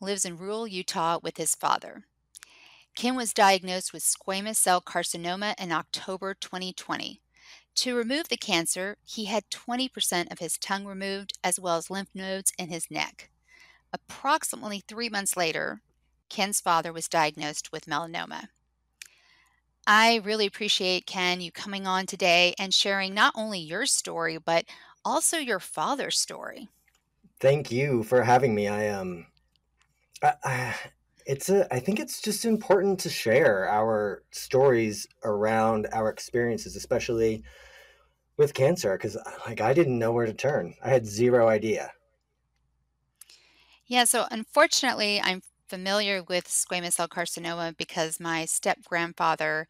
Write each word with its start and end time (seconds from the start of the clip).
lives 0.00 0.24
in 0.24 0.38
rural 0.38 0.66
Utah 0.66 1.18
with 1.22 1.36
his 1.36 1.54
father. 1.54 2.04
Kenn 2.94 3.16
was 3.16 3.32
diagnosed 3.32 3.92
with 3.92 4.02
squamous 4.02 4.56
cell 4.56 4.80
carcinoma 4.80 5.54
in 5.60 5.70
October 5.72 6.34
2020. 6.34 7.20
To 7.76 7.96
remove 7.96 8.28
the 8.28 8.36
cancer, 8.36 8.96
he 9.04 9.26
had 9.26 9.50
20% 9.50 10.32
of 10.32 10.40
his 10.40 10.58
tongue 10.58 10.84
removed 10.84 11.38
as 11.44 11.60
well 11.60 11.76
as 11.76 11.90
lymph 11.90 12.10
nodes 12.14 12.52
in 12.58 12.70
his 12.70 12.90
neck. 12.90 13.30
Approximately 13.92 14.80
three 14.80 15.08
months 15.08 15.36
later, 15.36 15.80
Kenn's 16.28 16.60
father 16.60 16.92
was 16.92 17.08
diagnosed 17.08 17.70
with 17.72 17.86
melanoma. 17.86 18.48
I 19.86 20.16
really 20.16 20.46
appreciate, 20.46 21.06
Kenn, 21.06 21.40
you 21.40 21.50
coming 21.50 21.86
on 21.86 22.06
today 22.06 22.54
and 22.58 22.74
sharing 22.74 23.14
not 23.14 23.32
only 23.36 23.58
your 23.58 23.86
story, 23.86 24.38
but 24.38 24.66
also 25.04 25.38
your 25.38 25.60
father's 25.60 26.18
story. 26.18 26.68
Thank 27.40 27.70
you 27.70 28.02
for 28.04 28.22
having 28.22 28.54
me. 28.54 28.68
I 28.68 28.88
um 28.88 29.26
I, 30.22 30.74
it's 31.26 31.48
a 31.48 31.72
I 31.72 31.80
think 31.80 32.00
it's 32.00 32.20
just 32.20 32.44
important 32.44 33.00
to 33.00 33.10
share 33.10 33.68
our 33.68 34.24
stories 34.30 35.06
around 35.24 35.86
our 35.92 36.08
experiences, 36.08 36.76
especially 36.76 37.44
with 38.38 38.54
cancer 38.54 38.96
because 38.96 39.16
uh, 39.16 39.38
like 39.46 39.60
I 39.60 39.74
didn't 39.74 39.98
know 39.98 40.12
where 40.12 40.26
to 40.26 40.34
turn. 40.34 40.74
I 40.82 40.90
had 40.90 41.06
zero 41.06 41.48
idea. 41.48 41.92
Yeah, 43.86 44.04
so 44.04 44.26
unfortunately, 44.30 45.20
I'm 45.20 45.42
familiar 45.68 46.22
with 46.22 46.46
squamous 46.46 46.94
cell 46.94 47.08
carcinoma 47.08 47.76
because 47.76 48.20
my 48.20 48.44
step 48.44 48.82
grandfather 48.84 49.68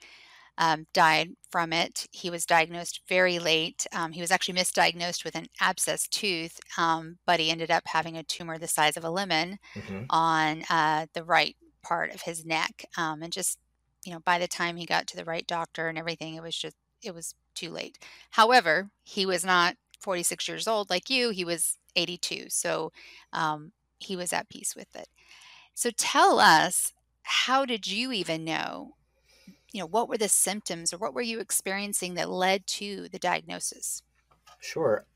um, 0.59 0.87
died 0.93 1.31
from 1.51 1.73
it. 1.73 2.07
He 2.11 2.31
was 2.31 2.45
diagnosed 2.45 3.01
very 3.09 3.39
late. 3.39 3.87
Um, 3.95 4.13
he 4.13 4.21
was 4.21 4.31
actually 4.31 4.59
misdiagnosed 4.59 5.25
with 5.25 5.37
an 5.37 5.47
abscess 5.61 6.09
tooth, 6.09 6.59
um, 6.77 7.19
but 7.27 7.41
he 7.41 7.51
ended 7.51 7.71
up 7.71 7.85
having 7.87 8.17
a 8.17 8.25
tumor 8.25 8.59
the 8.59 8.69
size 8.69 8.97
of 8.97 9.05
a 9.05 9.11
lemon 9.11 9.59
mm-hmm. 9.75 10.03
on 10.11 10.65
uh, 10.69 11.07
the 11.15 11.25
right 11.25 11.57
part 11.83 12.13
of 12.13 12.23
his 12.23 12.45
neck. 12.45 12.85
Um, 12.97 13.23
and 13.23 13.33
just, 13.33 13.59
you 14.05 14.13
know, 14.13 14.21
by 14.21 14.39
the 14.39 14.49
time 14.49 14.77
he 14.77 14.85
got 14.85 15.07
to 15.09 15.17
the 15.17 15.25
right 15.25 15.47
doctor 15.47 15.89
and 15.89 15.97
everything, 15.97 16.35
it 16.35 16.43
was 16.43 16.57
just, 16.57 16.77
it 17.03 17.15
was 17.15 17.35
too 17.55 17.71
late. 17.71 17.99
However, 18.31 18.91
he 19.05 19.27
was 19.27 19.45
not 19.45 19.77
46 20.01 20.49
years 20.49 20.67
old 20.67 20.91
like 20.91 21.09
you, 21.09 21.31
he 21.31 21.45
was 21.45 21.79
82. 21.95 22.47
So 22.49 22.93
um, 23.33 23.73
he 23.99 24.17
was 24.17 24.33
at 24.33 24.49
peace 24.49 24.75
with 24.77 24.95
it. 24.97 25.07
So 25.75 25.91
tell 25.97 26.41
us, 26.41 26.93
how 27.23 27.65
did 27.65 27.87
you 27.87 28.11
even 28.11 28.45
know 28.45 28.95
you 29.73 29.81
know, 29.81 29.87
what 29.87 30.09
were 30.09 30.19
the 30.19 30.29
symptoms 30.29 30.93
or 30.93 30.99
what 30.99 31.15
were 31.15 31.23
you 31.23 31.41
experiencing 31.41 32.15
that 32.15 32.31
led 32.31 32.67
to 32.67 33.09
the 33.09 33.19
diagnosis? 33.19 34.03
Sure. 34.61 35.07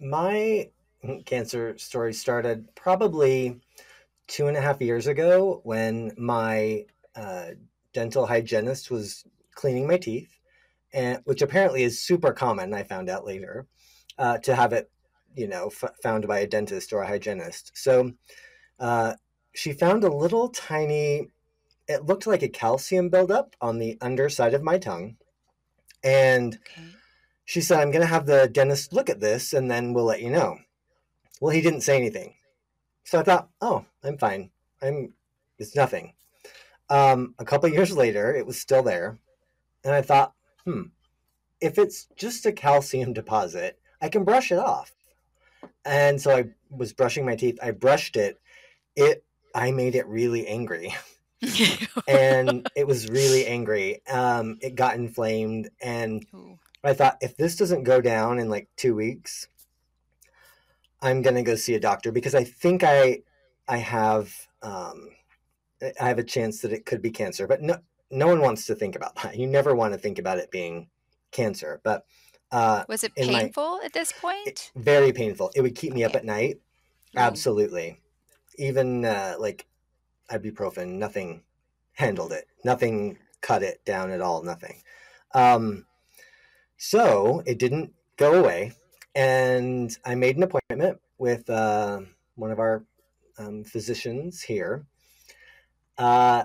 My 0.00 0.70
cancer 1.26 1.78
story 1.78 2.12
started 2.12 2.74
probably 2.74 3.60
two 4.26 4.46
and 4.46 4.56
a 4.56 4.60
half 4.60 4.80
years 4.80 5.06
ago 5.06 5.60
when 5.64 6.12
my 6.16 6.84
uh, 7.14 7.50
dental 7.92 8.26
hygienist 8.26 8.90
was 8.90 9.24
cleaning 9.54 9.86
my 9.86 9.98
teeth, 9.98 10.38
and 10.92 11.20
which 11.24 11.42
apparently 11.42 11.82
is 11.82 12.02
super 12.02 12.32
common. 12.32 12.74
I 12.74 12.82
found 12.82 13.08
out 13.08 13.26
later 13.26 13.66
uh, 14.18 14.38
to 14.38 14.54
have 14.54 14.72
it, 14.72 14.90
you 15.34 15.46
know, 15.46 15.66
f- 15.66 15.94
found 16.02 16.26
by 16.26 16.40
a 16.40 16.46
dentist 16.46 16.92
or 16.92 17.02
a 17.02 17.06
hygienist. 17.06 17.72
So 17.74 18.12
uh, 18.78 19.14
she 19.54 19.72
found 19.72 20.04
a 20.04 20.12
little 20.12 20.48
tiny 20.48 21.28
it 21.88 22.06
looked 22.06 22.26
like 22.26 22.42
a 22.42 22.48
calcium 22.48 23.08
buildup 23.08 23.56
on 23.60 23.78
the 23.78 23.98
underside 24.00 24.54
of 24.54 24.62
my 24.62 24.78
tongue. 24.78 25.16
And 26.02 26.54
okay. 26.54 26.88
she 27.44 27.60
said, 27.60 27.80
I'm 27.80 27.90
going 27.90 28.02
to 28.02 28.06
have 28.06 28.26
the 28.26 28.48
dentist 28.48 28.92
look 28.92 29.10
at 29.10 29.20
this 29.20 29.52
and 29.52 29.70
then 29.70 29.92
we'll 29.92 30.04
let 30.04 30.22
you 30.22 30.30
know. 30.30 30.58
Well, 31.40 31.54
he 31.54 31.60
didn't 31.60 31.82
say 31.82 31.96
anything. 31.96 32.34
So 33.04 33.18
I 33.18 33.22
thought, 33.22 33.48
oh, 33.60 33.84
I'm 34.04 34.18
fine. 34.18 34.50
I'm, 34.80 35.14
it's 35.58 35.76
nothing. 35.76 36.14
Um, 36.88 37.34
a 37.38 37.44
couple 37.44 37.68
years 37.68 37.96
later, 37.96 38.34
it 38.34 38.46
was 38.46 38.60
still 38.60 38.82
there. 38.82 39.18
And 39.84 39.94
I 39.94 40.02
thought, 40.02 40.34
hmm, 40.64 40.82
if 41.60 41.78
it's 41.78 42.06
just 42.16 42.46
a 42.46 42.52
calcium 42.52 43.12
deposit, 43.14 43.78
I 44.00 44.08
can 44.08 44.24
brush 44.24 44.52
it 44.52 44.58
off. 44.58 44.92
And 45.84 46.20
so 46.20 46.36
I 46.36 46.44
was 46.70 46.92
brushing 46.92 47.24
my 47.24 47.36
teeth. 47.36 47.58
I 47.62 47.70
brushed 47.70 48.16
it. 48.16 48.40
It, 48.96 49.24
I 49.54 49.70
made 49.70 49.94
it 49.94 50.06
really 50.06 50.46
angry. 50.46 50.94
and 52.08 52.68
it 52.76 52.86
was 52.86 53.08
really 53.08 53.46
angry. 53.46 54.00
Um, 54.06 54.58
it 54.60 54.74
got 54.74 54.94
inflamed, 54.94 55.70
and 55.80 56.24
Ooh. 56.34 56.58
I 56.84 56.94
thought 56.94 57.18
if 57.20 57.36
this 57.36 57.56
doesn't 57.56 57.84
go 57.84 58.00
down 58.00 58.38
in 58.38 58.48
like 58.48 58.68
two 58.76 58.94
weeks, 58.94 59.48
I'm 61.00 61.22
gonna 61.22 61.42
go 61.42 61.54
see 61.56 61.74
a 61.74 61.80
doctor 61.80 62.12
because 62.12 62.34
I 62.34 62.44
think 62.44 62.84
I 62.84 63.22
I 63.68 63.78
have 63.78 64.32
um, 64.62 65.10
I 66.00 66.08
have 66.08 66.18
a 66.18 66.24
chance 66.24 66.60
that 66.60 66.72
it 66.72 66.86
could 66.86 67.02
be 67.02 67.10
cancer. 67.10 67.46
But 67.46 67.62
no, 67.62 67.78
no 68.10 68.28
one 68.28 68.40
wants 68.40 68.66
to 68.66 68.74
think 68.74 68.94
about 68.94 69.16
that. 69.22 69.36
You 69.36 69.46
never 69.46 69.74
want 69.74 69.94
to 69.94 69.98
think 69.98 70.18
about 70.18 70.38
it 70.38 70.50
being 70.50 70.88
cancer. 71.32 71.80
But 71.82 72.04
uh, 72.52 72.84
was 72.88 73.02
it 73.02 73.14
painful 73.14 73.78
my, 73.78 73.84
at 73.84 73.92
this 73.92 74.12
point? 74.12 74.46
It, 74.46 74.70
very 74.76 75.12
painful. 75.12 75.50
It 75.54 75.62
would 75.62 75.74
keep 75.74 75.92
me 75.92 76.04
okay. 76.04 76.12
up 76.12 76.16
at 76.16 76.24
night. 76.24 76.60
Absolutely. 77.16 77.98
Even 78.58 79.04
uh, 79.04 79.34
like 79.38 79.66
ibuprofen, 80.30 80.94
nothing 80.94 81.42
handled 81.94 82.32
it. 82.32 82.46
Nothing 82.64 83.18
cut 83.40 83.62
it 83.62 83.84
down 83.84 84.10
at 84.10 84.20
all. 84.20 84.42
Nothing. 84.42 84.82
Um, 85.34 85.86
so 86.76 87.42
it 87.46 87.58
didn't 87.58 87.92
go 88.16 88.34
away, 88.34 88.72
and 89.14 89.96
I 90.04 90.14
made 90.14 90.36
an 90.36 90.42
appointment 90.42 91.00
with 91.18 91.48
uh, 91.48 92.00
one 92.34 92.50
of 92.50 92.58
our 92.58 92.84
um, 93.38 93.64
physicians 93.64 94.42
here. 94.42 94.84
Uh, 95.98 96.44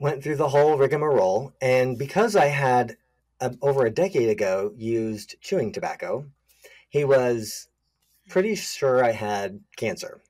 went 0.00 0.22
through 0.22 0.36
the 0.36 0.48
whole 0.48 0.76
rigmarole, 0.76 1.52
and 1.60 1.98
because 1.98 2.36
I 2.36 2.46
had 2.46 2.96
uh, 3.40 3.50
over 3.62 3.86
a 3.86 3.90
decade 3.90 4.28
ago 4.28 4.72
used 4.76 5.36
chewing 5.40 5.72
tobacco, 5.72 6.26
he 6.88 7.04
was 7.04 7.68
pretty 8.28 8.54
sure 8.54 9.04
I 9.04 9.12
had 9.12 9.60
cancer. 9.76 10.20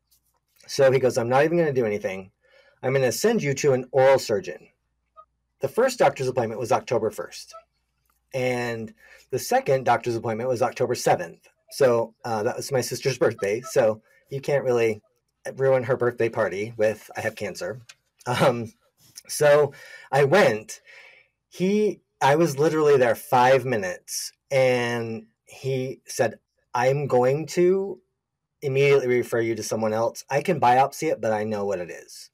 So 0.67 0.91
he 0.93 0.99
goes, 0.99 1.17
I'm 1.17 1.29
not 1.29 1.45
even 1.45 1.57
going 1.57 1.73
to 1.73 1.81
do 1.81 1.87
anything. 1.87 2.31
I'm 2.83 2.93
going 2.93 3.03
to 3.03 3.13
send 3.13 3.43
you 3.43 3.55
to 3.55 3.73
an 3.73 3.87
oral 3.93 4.19
surgeon. 4.19 4.69
The 5.61 5.69
first 5.69 5.99
doctor's 5.99 6.29
appointment 6.29 6.61
was 6.61 6.71
October 6.71 7.11
1st, 7.11 7.53
and 8.33 8.95
the 9.31 9.39
second 9.39 9.85
doctor's 9.85 10.15
appointment 10.15 10.49
was 10.49 10.63
October 10.63 10.95
7th. 10.95 11.41
So 11.71 12.15
uh, 12.25 12.45
that 12.45 12.57
was 12.57 12.73
my 12.73 12.81
sister's 12.81 13.19
birthday. 13.19 13.61
So 13.61 14.01
you 14.31 14.41
can't 14.41 14.65
really 14.65 15.03
ruin 15.57 15.83
her 15.85 15.97
birthday 15.97 16.29
party 16.29 16.75
with 16.77 17.11
I 17.17 17.21
have 17.21 17.35
cancer. 17.35 17.81
Um, 18.27 18.73
so 19.27 19.73
I 20.13 20.25
went. 20.25 20.81
He, 21.49 22.01
I 22.21 22.37
was 22.37 22.59
literally 22.59 22.97
there 22.97 23.15
five 23.15 23.65
minutes, 23.65 24.33
and 24.51 25.27
he 25.47 26.01
said, 26.07 26.39
"I'm 26.75 27.07
going 27.07 27.47
to 27.49 28.01
immediately 28.61 29.07
refer 29.07 29.41
you 29.41 29.55
to 29.55 29.63
someone 29.63 29.93
else. 29.93 30.25
I 30.29 30.43
can 30.43 30.61
biopsy 30.61 31.11
it, 31.11 31.21
but 31.21 31.33
I 31.33 31.45
know 31.45 31.65
what 31.65 31.79
it 31.79 31.91
is." 31.91 32.31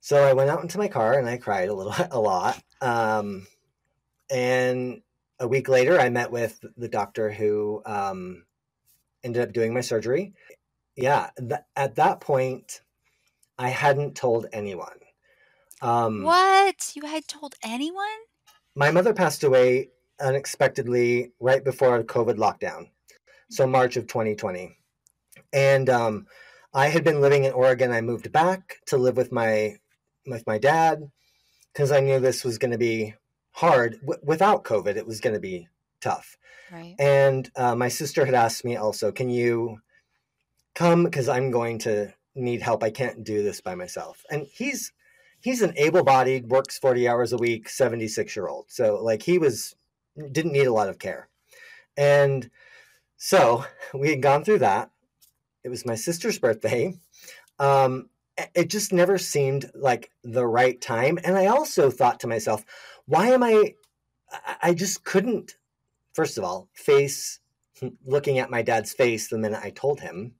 So 0.00 0.24
I 0.24 0.32
went 0.32 0.50
out 0.50 0.62
into 0.62 0.78
my 0.78 0.88
car 0.88 1.18
and 1.18 1.28
I 1.28 1.36
cried 1.36 1.68
a 1.68 1.74
little, 1.74 1.94
a 2.10 2.20
lot. 2.20 2.62
Um, 2.80 3.46
and 4.30 5.02
a 5.38 5.48
week 5.48 5.68
later, 5.68 5.98
I 5.98 6.08
met 6.08 6.30
with 6.30 6.64
the 6.76 6.88
doctor 6.88 7.30
who 7.30 7.82
um, 7.86 8.44
ended 9.24 9.42
up 9.42 9.52
doing 9.52 9.74
my 9.74 9.80
surgery. 9.80 10.34
Yeah, 10.96 11.30
th- 11.38 11.60
at 11.76 11.96
that 11.96 12.20
point, 12.20 12.82
I 13.58 13.68
hadn't 13.68 14.14
told 14.16 14.46
anyone. 14.52 14.98
Um, 15.82 16.24
what? 16.24 16.92
You 16.94 17.06
had 17.06 17.26
told 17.26 17.54
anyone? 17.62 18.06
My 18.74 18.90
mother 18.90 19.14
passed 19.14 19.44
away 19.44 19.90
unexpectedly 20.20 21.32
right 21.40 21.64
before 21.64 22.02
COVID 22.02 22.36
lockdown, 22.36 22.88
so 23.50 23.66
March 23.66 23.96
of 23.96 24.06
2020. 24.06 24.76
And 25.52 25.88
um, 25.88 26.26
I 26.74 26.88
had 26.88 27.02
been 27.02 27.20
living 27.20 27.44
in 27.44 27.52
Oregon. 27.52 27.92
I 27.92 28.02
moved 28.02 28.30
back 28.30 28.76
to 28.86 28.98
live 28.98 29.16
with 29.16 29.32
my 29.32 29.76
with 30.26 30.46
my 30.46 30.58
dad 30.58 31.10
because 31.72 31.92
I 31.92 32.00
knew 32.00 32.18
this 32.18 32.44
was 32.44 32.58
going 32.58 32.72
to 32.72 32.78
be 32.78 33.14
hard. 33.52 34.00
W- 34.00 34.20
without 34.22 34.64
COVID, 34.64 34.96
it 34.96 35.06
was 35.06 35.20
going 35.20 35.34
to 35.34 35.40
be 35.40 35.68
tough. 36.00 36.36
Right. 36.72 36.94
And 36.98 37.50
uh, 37.56 37.74
my 37.74 37.88
sister 37.88 38.24
had 38.24 38.34
asked 38.34 38.64
me 38.64 38.76
also, 38.76 39.12
can 39.12 39.28
you 39.28 39.80
come? 40.74 41.04
Because 41.04 41.28
I'm 41.28 41.50
going 41.50 41.78
to 41.80 42.12
need 42.34 42.62
help. 42.62 42.82
I 42.82 42.90
can't 42.90 43.24
do 43.24 43.42
this 43.42 43.60
by 43.60 43.74
myself. 43.74 44.24
And 44.30 44.46
he's 44.52 44.92
he's 45.40 45.62
an 45.62 45.72
able-bodied, 45.76 46.48
works 46.48 46.78
40 46.78 47.08
hours 47.08 47.32
a 47.32 47.38
week, 47.38 47.68
76 47.68 48.36
year 48.36 48.46
old. 48.46 48.66
So 48.68 49.02
like 49.02 49.22
he 49.22 49.38
was 49.38 49.74
didn't 50.30 50.52
need 50.52 50.66
a 50.66 50.72
lot 50.72 50.88
of 50.88 50.98
care. 50.98 51.28
And 51.96 52.50
so 53.16 53.64
we 53.94 54.10
had 54.10 54.22
gone 54.22 54.44
through 54.44 54.58
that. 54.58 54.90
It 55.64 55.68
was 55.68 55.86
my 55.86 55.94
sister's 55.94 56.38
birthday. 56.38 56.94
Um, 57.58 58.09
it 58.54 58.70
just 58.70 58.92
never 58.92 59.18
seemed 59.18 59.70
like 59.74 60.10
the 60.22 60.46
right 60.46 60.80
time. 60.80 61.18
And 61.24 61.36
I 61.36 61.46
also 61.46 61.90
thought 61.90 62.20
to 62.20 62.26
myself, 62.26 62.64
why 63.06 63.28
am 63.28 63.42
I? 63.42 63.74
I 64.62 64.74
just 64.74 65.04
couldn't, 65.04 65.56
first 66.12 66.38
of 66.38 66.44
all, 66.44 66.68
face 66.74 67.40
looking 68.06 68.38
at 68.38 68.50
my 68.50 68.62
dad's 68.62 68.92
face 68.92 69.28
the 69.28 69.38
minute 69.38 69.60
I 69.62 69.70
told 69.70 70.00
him 70.00 70.34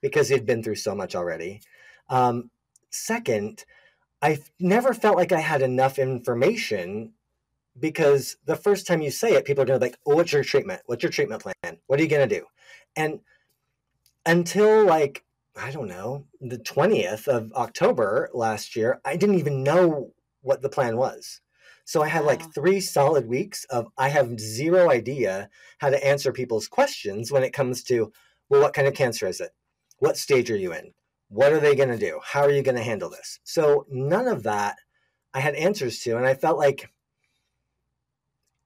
because 0.00 0.28
he'd 0.28 0.46
been 0.46 0.62
through 0.62 0.76
so 0.76 0.94
much 0.94 1.14
already. 1.14 1.60
Um, 2.08 2.50
second, 2.90 3.64
I 4.22 4.38
never 4.60 4.94
felt 4.94 5.16
like 5.16 5.32
I 5.32 5.40
had 5.40 5.62
enough 5.62 5.98
information 5.98 7.12
because 7.78 8.36
the 8.46 8.56
first 8.56 8.86
time 8.86 9.02
you 9.02 9.10
say 9.10 9.32
it, 9.32 9.44
people 9.44 9.62
are 9.62 9.66
going 9.66 9.80
to 9.80 9.84
be 9.84 9.90
like, 9.90 9.98
oh, 10.06 10.14
what's 10.14 10.32
your 10.32 10.44
treatment? 10.44 10.82
What's 10.86 11.02
your 11.02 11.12
treatment 11.12 11.42
plan? 11.42 11.78
What 11.86 11.98
are 11.98 12.02
you 12.02 12.08
going 12.08 12.28
to 12.28 12.38
do? 12.40 12.46
And 12.96 13.20
until 14.24 14.86
like, 14.86 15.23
I 15.56 15.70
don't 15.70 15.88
know, 15.88 16.26
the 16.40 16.58
20th 16.58 17.28
of 17.28 17.52
October 17.52 18.28
last 18.34 18.74
year, 18.74 19.00
I 19.04 19.16
didn't 19.16 19.38
even 19.38 19.62
know 19.62 20.12
what 20.42 20.62
the 20.62 20.68
plan 20.68 20.96
was. 20.96 21.40
So 21.84 22.02
I 22.02 22.08
had 22.08 22.22
wow. 22.22 22.28
like 22.28 22.54
three 22.54 22.80
solid 22.80 23.28
weeks 23.28 23.64
of 23.66 23.86
I 23.98 24.08
have 24.08 24.40
zero 24.40 24.90
idea 24.90 25.48
how 25.78 25.90
to 25.90 26.06
answer 26.06 26.32
people's 26.32 26.66
questions 26.66 27.30
when 27.30 27.44
it 27.44 27.52
comes 27.52 27.82
to, 27.84 28.12
well, 28.48 28.62
what 28.62 28.74
kind 28.74 28.88
of 28.88 28.94
cancer 28.94 29.26
is 29.26 29.40
it? 29.40 29.50
What 29.98 30.16
stage 30.16 30.50
are 30.50 30.56
you 30.56 30.72
in? 30.72 30.92
What 31.28 31.52
are 31.52 31.60
they 31.60 31.74
going 31.74 31.90
to 31.90 31.98
do? 31.98 32.20
How 32.24 32.40
are 32.40 32.50
you 32.50 32.62
going 32.62 32.76
to 32.76 32.82
handle 32.82 33.10
this? 33.10 33.38
So 33.44 33.86
none 33.90 34.28
of 34.28 34.42
that 34.44 34.76
I 35.34 35.40
had 35.40 35.54
answers 35.54 36.00
to. 36.00 36.16
And 36.16 36.26
I 36.26 36.34
felt 36.34 36.58
like 36.58 36.90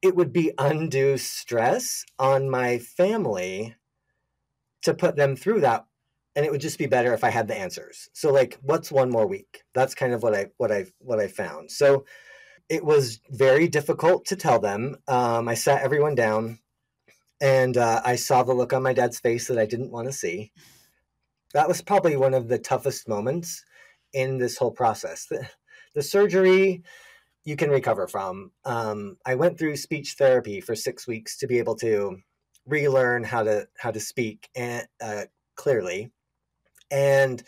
it 0.01 0.15
would 0.15 0.33
be 0.33 0.53
undue 0.59 1.19
stress 1.19 2.05
on 2.19 2.49
my 2.49 2.79
family 2.79 3.75
to 4.83 4.95
put 4.95 5.17
them 5.17 5.35
through 5.35 5.61
that 5.63 5.87
and 6.39 6.47
it 6.47 6.53
would 6.53 6.61
just 6.61 6.79
be 6.79 6.87
better 6.87 7.13
if 7.13 7.25
i 7.25 7.31
had 7.31 7.49
the 7.49 7.59
answers. 7.59 8.09
So 8.13 8.33
like 8.33 8.57
what's 8.63 8.93
one 8.93 9.11
more 9.11 9.27
week? 9.27 9.65
That's 9.75 9.97
kind 9.97 10.13
of 10.13 10.23
what 10.23 10.35
i 10.37 10.47
what 10.57 10.71
i 10.71 10.87
what 11.01 11.19
i 11.19 11.27
found. 11.27 11.69
So 11.73 12.05
it 12.69 12.85
was 12.85 13.19
very 13.29 13.67
difficult 13.67 14.25
to 14.27 14.37
tell 14.37 14.61
them. 14.61 14.99
Um, 15.09 15.49
i 15.49 15.55
sat 15.55 15.83
everyone 15.83 16.15
down 16.15 16.61
and 17.41 17.77
uh, 17.77 18.03
i 18.05 18.15
saw 18.15 18.45
the 18.45 18.55
look 18.55 18.73
on 18.73 18.85
my 18.85 18.93
dad's 18.93 19.19
face 19.19 19.49
that 19.49 19.59
i 19.59 19.67
didn't 19.67 19.91
want 19.91 20.07
to 20.07 20.13
see. 20.13 20.53
That 21.55 21.67
was 21.67 21.83
probably 21.83 22.17
one 22.17 22.35
of 22.35 22.47
the 22.47 22.59
toughest 22.59 23.09
moments 23.09 23.65
in 24.13 24.39
this 24.39 24.57
whole 24.59 24.71
process. 24.71 25.27
The, 25.29 25.49
the 25.97 26.03
surgery 26.03 26.85
you 27.45 27.57
can 27.57 27.71
recover 27.71 28.07
from. 28.07 28.53
Um, 28.65 29.17
I 29.27 29.35
went 29.35 29.59
through 29.59 29.77
speech 29.77 30.15
therapy 30.17 30.61
for 30.61 30.77
six 30.77 31.09
weeks 31.09 31.37
to 31.39 31.49
be 31.49 31.59
able 31.59 31.75
to 31.77 32.19
relearn 32.65 33.25
how 33.25 33.43
to 33.43 33.67
how 33.77 33.91
to 33.91 33.99
speak 33.99 34.51
and, 34.55 34.87
uh, 35.01 35.25
clearly, 35.57 36.13
and 36.91 37.43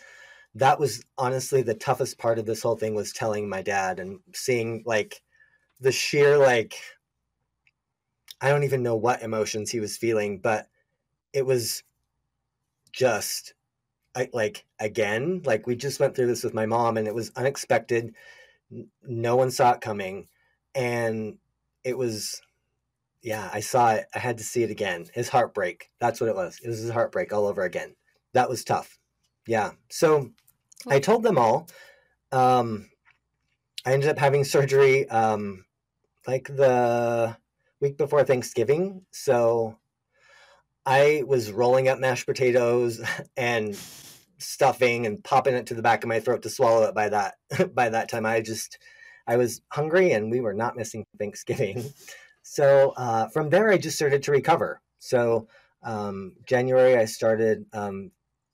that 0.55 0.79
was 0.79 1.03
honestly 1.17 1.61
the 1.61 1.73
toughest 1.73 2.17
part 2.17 2.37
of 2.37 2.45
this 2.45 2.61
whole 2.61 2.75
thing 2.75 2.93
was 2.93 3.13
telling 3.13 3.47
my 3.47 3.61
dad 3.61 3.99
and 3.99 4.19
seeing 4.33 4.83
like 4.85 5.21
the 5.79 5.91
sheer 5.91 6.37
like 6.37 6.75
I 8.41 8.49
don't 8.49 8.63
even 8.63 8.83
know 8.83 8.95
what 8.95 9.21
emotions 9.21 9.69
he 9.69 9.79
was 9.79 9.97
feeling, 9.97 10.39
but 10.39 10.67
it 11.33 11.45
was 11.45 11.83
just 12.91 13.53
I, 14.15 14.29
like 14.33 14.65
again 14.79 15.41
like 15.45 15.67
we 15.67 15.75
just 15.75 15.99
went 15.99 16.15
through 16.15 16.27
this 16.27 16.43
with 16.43 16.53
my 16.53 16.65
mom 16.65 16.97
and 16.97 17.07
it 17.07 17.15
was 17.15 17.31
unexpected. 17.35 18.13
No 19.03 19.35
one 19.37 19.51
saw 19.51 19.73
it 19.73 19.81
coming 19.81 20.27
and 20.75 21.37
it 21.83 21.97
was 21.97 22.41
yeah 23.21 23.49
i 23.53 23.59
saw 23.61 23.93
it. 23.93 24.05
I 24.15 24.19
had 24.19 24.37
to 24.39 24.43
see 24.43 24.63
it 24.63 24.71
again. 24.71 25.07
His 25.13 25.29
heartbreak. 25.29 25.89
That's 25.99 26.19
what 26.19 26.29
it 26.29 26.35
was. 26.35 26.59
It 26.63 26.67
was 26.67 26.79
his 26.79 26.91
heartbreak 26.91 27.31
all 27.33 27.47
over 27.47 27.63
again. 27.63 27.95
That 28.33 28.49
was 28.49 28.63
tough 28.65 28.99
yeah. 29.47 29.71
So 29.89 30.31
i 30.87 30.99
told 30.99 31.23
them 31.23 31.37
all 31.37 31.67
um 32.31 32.89
i 33.85 33.93
ended 33.93 34.09
up 34.09 34.17
having 34.17 34.43
surgery 34.43 35.07
um 35.09 35.63
like 36.27 36.47
the 36.47 37.35
week 37.79 37.97
before 37.97 38.23
thanksgiving. 38.23 39.05
So 39.11 39.77
i 40.85 41.23
was 41.27 41.51
rolling 41.51 41.87
up 41.87 41.99
mashed 41.99 42.25
potatoes 42.25 43.01
and 43.37 43.77
stuffing 44.37 45.05
and 45.05 45.23
popping 45.23 45.53
it 45.53 45.67
to 45.67 45.75
the 45.75 45.83
back 45.83 46.03
of 46.03 46.07
my 46.07 46.19
throat 46.19 46.41
to 46.41 46.49
swallow 46.49 46.83
it 46.87 46.95
by 46.95 47.09
that 47.09 47.35
by 47.75 47.89
that 47.89 48.09
time. 48.09 48.25
I 48.25 48.41
just 48.41 48.77
i 49.27 49.37
was 49.37 49.61
hungry 49.71 50.11
and 50.11 50.31
we 50.31 50.41
were 50.41 50.53
not 50.53 50.75
missing 50.75 51.05
thanksgiving. 51.19 51.93
So 52.43 52.93
uh, 52.97 53.27
from 53.29 53.49
there 53.49 53.69
i 53.71 53.77
just 53.77 53.97
started 53.97 54.23
to 54.23 54.31
recover. 54.31 54.81
So 54.99 55.47
um, 55.83 56.33
january 56.45 56.95
i 56.95 57.05
started 57.05 57.65
um, 57.73 58.11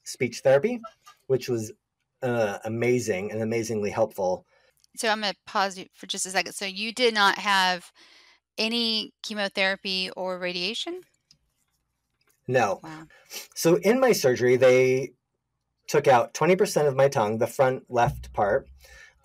speech 0.08 0.40
therapy 0.40 0.80
which 1.28 1.50
was 1.50 1.72
uh, 2.24 2.58
amazing 2.66 3.32
and 3.32 3.42
amazingly 3.42 3.90
helpful 3.90 4.46
so 4.96 5.10
i'm 5.10 5.22
going 5.22 5.34
to 5.34 5.40
pause 5.46 5.78
you 5.78 5.86
for 5.94 6.08
just 6.08 6.26
a 6.26 6.30
second 6.30 6.54
so 6.54 6.66
you 6.66 6.92
did 6.92 7.14
not 7.14 7.38
have 7.38 7.92
any 8.58 9.14
chemotherapy 9.22 10.10
or 10.18 10.40
radiation 10.40 11.02
no 12.48 12.80
wow. 12.84 13.04
so 13.54 13.76
in 13.78 14.00
my 14.00 14.12
surgery 14.12 14.56
they 14.56 15.12
took 15.88 16.08
out 16.08 16.34
20% 16.34 16.88
of 16.88 16.96
my 16.96 17.08
tongue, 17.08 17.38
the 17.38 17.48
front 17.48 17.84
left 17.90 18.32
part, 18.34 18.68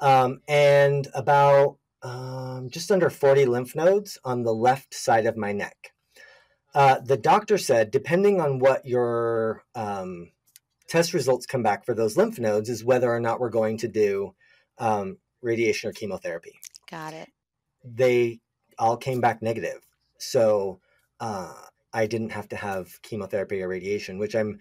um, 0.01 0.41
and 0.49 1.09
about 1.15 1.77
um, 2.03 2.69
just 2.71 2.91
under 2.91 3.11
40 3.11 3.47
lymph 3.47 3.75
nodes 3.75 4.19
on 4.25 4.43
the 4.43 4.55
left 4.55 4.95
side 4.95 5.27
of 5.27 5.37
my 5.37 5.53
neck. 5.53 5.93
Uh, 6.75 6.99
the 7.01 7.17
doctor 7.17 7.59
said, 7.59 7.91
depending 7.91 8.41
on 8.41 8.59
what 8.59 8.87
your 8.87 9.65
um, 9.75 10.31
test 10.93 11.15
results 11.15 11.47
come 11.47 11.63
back 11.63 11.87
for 11.87 11.95
those 11.95 12.19
lymph 12.19 12.39
nodes, 12.39 12.69
is 12.69 12.85
whether 12.85 13.11
or 13.11 13.19
not 13.19 13.41
we're 13.41 13.49
going 13.49 13.79
to 13.79 13.89
do 13.89 14.35
um, 14.77 15.17
radiation 15.41 15.89
or 15.89 15.93
chemotherapy. 15.95 16.61
Got 16.91 17.15
it. 17.15 17.31
They 17.83 18.41
all 18.79 18.99
came 18.99 19.23
back 19.23 19.41
negative. 19.41 19.81
So 20.19 20.81
uh, 21.19 21.55
I 21.95 22.07
didn't 22.07 22.33
have 22.33 22.47
to 22.51 22.57
have 22.57 23.01
chemotherapy 23.01 23.63
or 23.63 23.69
radiation, 23.69 24.19
which 24.19 24.37
I'm 24.37 24.61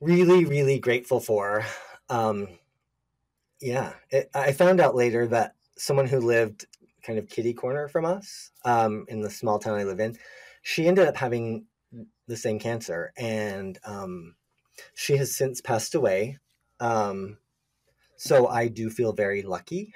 really, 0.00 0.44
really 0.44 0.78
grateful 0.78 1.18
for. 1.18 1.64
Um, 2.08 2.46
yeah, 3.60 3.94
it, 4.10 4.30
I 4.32 4.52
found 4.52 4.80
out 4.80 4.94
later 4.94 5.26
that 5.26 5.56
someone 5.76 6.06
who 6.06 6.20
lived 6.20 6.66
kind 7.02 7.18
of 7.18 7.28
kitty 7.28 7.54
corner 7.54 7.88
from 7.88 8.04
us 8.04 8.52
um, 8.64 9.04
in 9.08 9.20
the 9.20 9.30
small 9.30 9.58
town 9.58 9.80
I 9.80 9.82
live 9.82 9.98
in, 9.98 10.16
she 10.62 10.86
ended 10.86 11.08
up 11.08 11.16
having 11.16 11.64
the 12.28 12.36
same 12.36 12.60
cancer, 12.60 13.12
and 13.16 13.80
um, 13.84 14.36
she 14.94 15.16
has 15.16 15.34
since 15.34 15.60
passed 15.60 15.94
away. 15.94 16.38
Um, 16.80 17.38
so 18.16 18.48
I 18.48 18.68
do 18.68 18.90
feel 18.90 19.12
very 19.12 19.42
lucky 19.42 19.94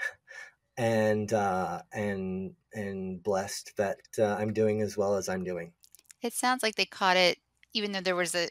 and 0.76 1.32
uh, 1.32 1.82
and 1.92 2.54
and 2.72 3.22
blessed 3.22 3.76
that 3.76 3.98
uh, 4.18 4.36
I'm 4.38 4.52
doing 4.52 4.80
as 4.80 4.96
well 4.96 5.16
as 5.16 5.28
I'm 5.28 5.44
doing. 5.44 5.72
It 6.22 6.32
sounds 6.32 6.62
like 6.62 6.76
they 6.76 6.84
caught 6.84 7.16
it, 7.16 7.38
even 7.74 7.92
though 7.92 8.00
there 8.00 8.16
was 8.16 8.34
a 8.34 8.48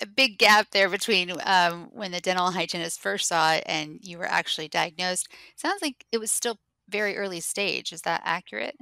a 0.00 0.06
big 0.06 0.38
gap 0.38 0.70
there 0.70 0.88
between 0.88 1.32
um, 1.44 1.90
when 1.92 2.12
the 2.12 2.20
dental 2.20 2.50
hygienist 2.50 3.00
first 3.00 3.28
saw 3.28 3.52
it 3.52 3.62
and 3.66 3.98
you 4.02 4.16
were 4.16 4.26
actually 4.26 4.68
diagnosed. 4.68 5.28
Sounds 5.54 5.82
like 5.82 6.06
it 6.10 6.18
was 6.18 6.30
still 6.30 6.58
very 6.88 7.16
early 7.16 7.40
stage. 7.40 7.92
Is 7.92 8.02
that 8.02 8.22
accurate? 8.24 8.76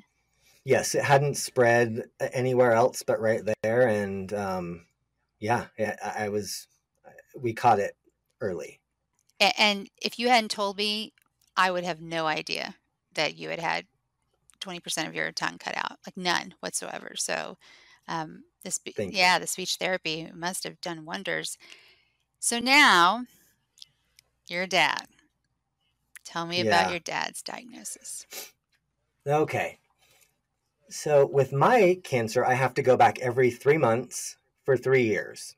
Yes, 0.64 0.94
it 0.94 1.02
hadn't 1.02 1.36
spread 1.36 2.04
anywhere 2.20 2.72
else 2.72 3.02
but 3.02 3.20
right 3.20 3.42
there, 3.62 3.88
and 3.88 4.32
um, 4.32 4.86
yeah, 5.38 5.66
I 6.04 6.28
was. 6.28 6.66
We 7.34 7.52
caught 7.52 7.78
it 7.78 7.96
early. 8.40 8.80
And 9.58 9.88
if 10.02 10.18
you 10.18 10.28
hadn't 10.28 10.50
told 10.50 10.76
me, 10.76 11.12
I 11.56 11.70
would 11.70 11.84
have 11.84 12.00
no 12.00 12.26
idea 12.26 12.74
that 13.14 13.36
you 13.36 13.48
had 13.48 13.60
had 13.60 13.86
twenty 14.60 14.80
percent 14.80 15.08
of 15.08 15.14
your 15.14 15.32
tongue 15.32 15.58
cut 15.58 15.76
out, 15.76 15.98
like 16.06 16.16
none 16.16 16.54
whatsoever. 16.60 17.12
So 17.16 17.56
um, 18.08 18.44
the 18.64 18.70
spe- 18.70 18.98
yeah, 18.98 19.38
the 19.38 19.46
speech 19.46 19.76
therapy 19.76 20.30
must 20.34 20.64
have 20.64 20.80
done 20.80 21.04
wonders. 21.04 21.56
So 22.38 22.58
now, 22.58 23.24
your 24.48 24.66
dad. 24.66 25.06
Tell 26.24 26.46
me 26.46 26.58
yeah. 26.58 26.64
about 26.64 26.90
your 26.90 27.00
dad's 27.00 27.42
diagnosis. 27.42 28.26
Okay. 29.26 29.78
So 30.88 31.26
with 31.26 31.52
my 31.52 31.98
cancer, 32.04 32.44
I 32.44 32.54
have 32.54 32.74
to 32.74 32.82
go 32.82 32.96
back 32.96 33.18
every 33.20 33.50
three 33.50 33.78
months 33.78 34.36
for 34.64 34.76
three 34.76 35.04
years. 35.04 35.56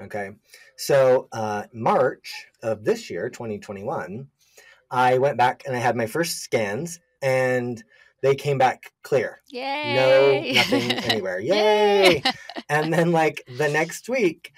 Okay. 0.00 0.30
So 0.76 1.28
uh, 1.32 1.64
March 1.72 2.46
of 2.62 2.84
this 2.84 3.10
year, 3.10 3.30
2021, 3.30 4.26
I 4.90 5.18
went 5.18 5.38
back 5.38 5.62
and 5.66 5.76
I 5.76 5.78
had 5.78 5.96
my 5.96 6.06
first 6.06 6.40
scans, 6.40 7.00
and 7.22 7.82
they 8.22 8.34
came 8.34 8.58
back 8.58 8.92
clear. 9.02 9.40
Yay! 9.48 9.94
No, 9.94 10.60
nothing 10.60 10.92
anywhere. 11.10 11.40
Yay! 11.40 12.22
and 12.68 12.92
then 12.92 13.12
like 13.12 13.42
the 13.56 13.68
next 13.68 14.08
week, 14.08 14.52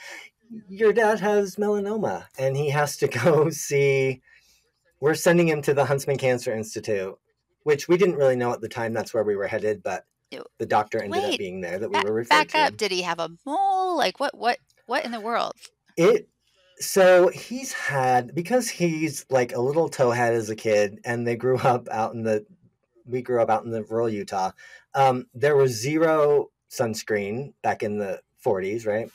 your 0.68 0.92
dad 0.92 1.20
has 1.20 1.56
melanoma 1.56 2.24
and 2.38 2.56
he 2.56 2.70
has 2.70 2.96
to 2.96 3.08
go 3.24 3.50
see 3.50 4.22
we're 5.00 5.14
sending 5.14 5.48
him 5.48 5.60
to 5.60 5.74
the 5.74 5.84
huntsman 5.84 6.16
cancer 6.16 6.54
institute 6.54 7.18
which 7.64 7.88
we 7.88 7.96
didn't 7.96 8.14
really 8.14 8.36
know 8.36 8.52
at 8.52 8.60
the 8.60 8.68
time 8.68 8.92
that's 8.92 9.12
where 9.12 9.24
we 9.24 9.34
were 9.34 9.48
headed 9.48 9.82
but 9.82 10.04
the 10.58 10.66
doctor 10.66 11.02
ended 11.02 11.22
Wait, 11.22 11.32
up 11.34 11.38
being 11.38 11.60
there 11.60 11.78
that 11.78 11.88
we 11.88 11.94
Back, 11.94 12.04
were 12.04 12.12
referred 12.12 12.28
back 12.28 12.48
to 12.48 12.58
up. 12.58 12.76
Did 12.76 12.90
he 12.90 13.02
have 13.02 13.20
a 13.20 13.30
mole? 13.44 13.96
Like 13.96 14.18
what? 14.20 14.36
What? 14.36 14.58
What 14.86 15.04
in 15.04 15.10
the 15.10 15.20
world? 15.20 15.52
it 15.96 16.28
so 16.78 17.28
he's 17.28 17.72
had 17.72 18.34
because 18.34 18.68
he's 18.68 19.24
like 19.30 19.54
a 19.54 19.60
little 19.60 19.88
towhead 19.88 20.32
as 20.32 20.50
a 20.50 20.56
kid 20.56 21.00
and 21.04 21.26
they 21.26 21.36
grew 21.36 21.56
up 21.58 21.88
out 21.90 22.14
in 22.14 22.22
the 22.22 22.44
we 23.06 23.22
grew 23.22 23.40
up 23.40 23.50
out 23.50 23.64
in 23.64 23.70
the 23.70 23.84
rural 23.84 24.08
utah 24.08 24.50
um, 24.94 25.26
there 25.34 25.56
was 25.56 25.72
zero 25.72 26.50
sunscreen 26.70 27.52
back 27.62 27.82
in 27.82 27.98
the 27.98 28.20
40s 28.44 28.86
right? 28.86 29.10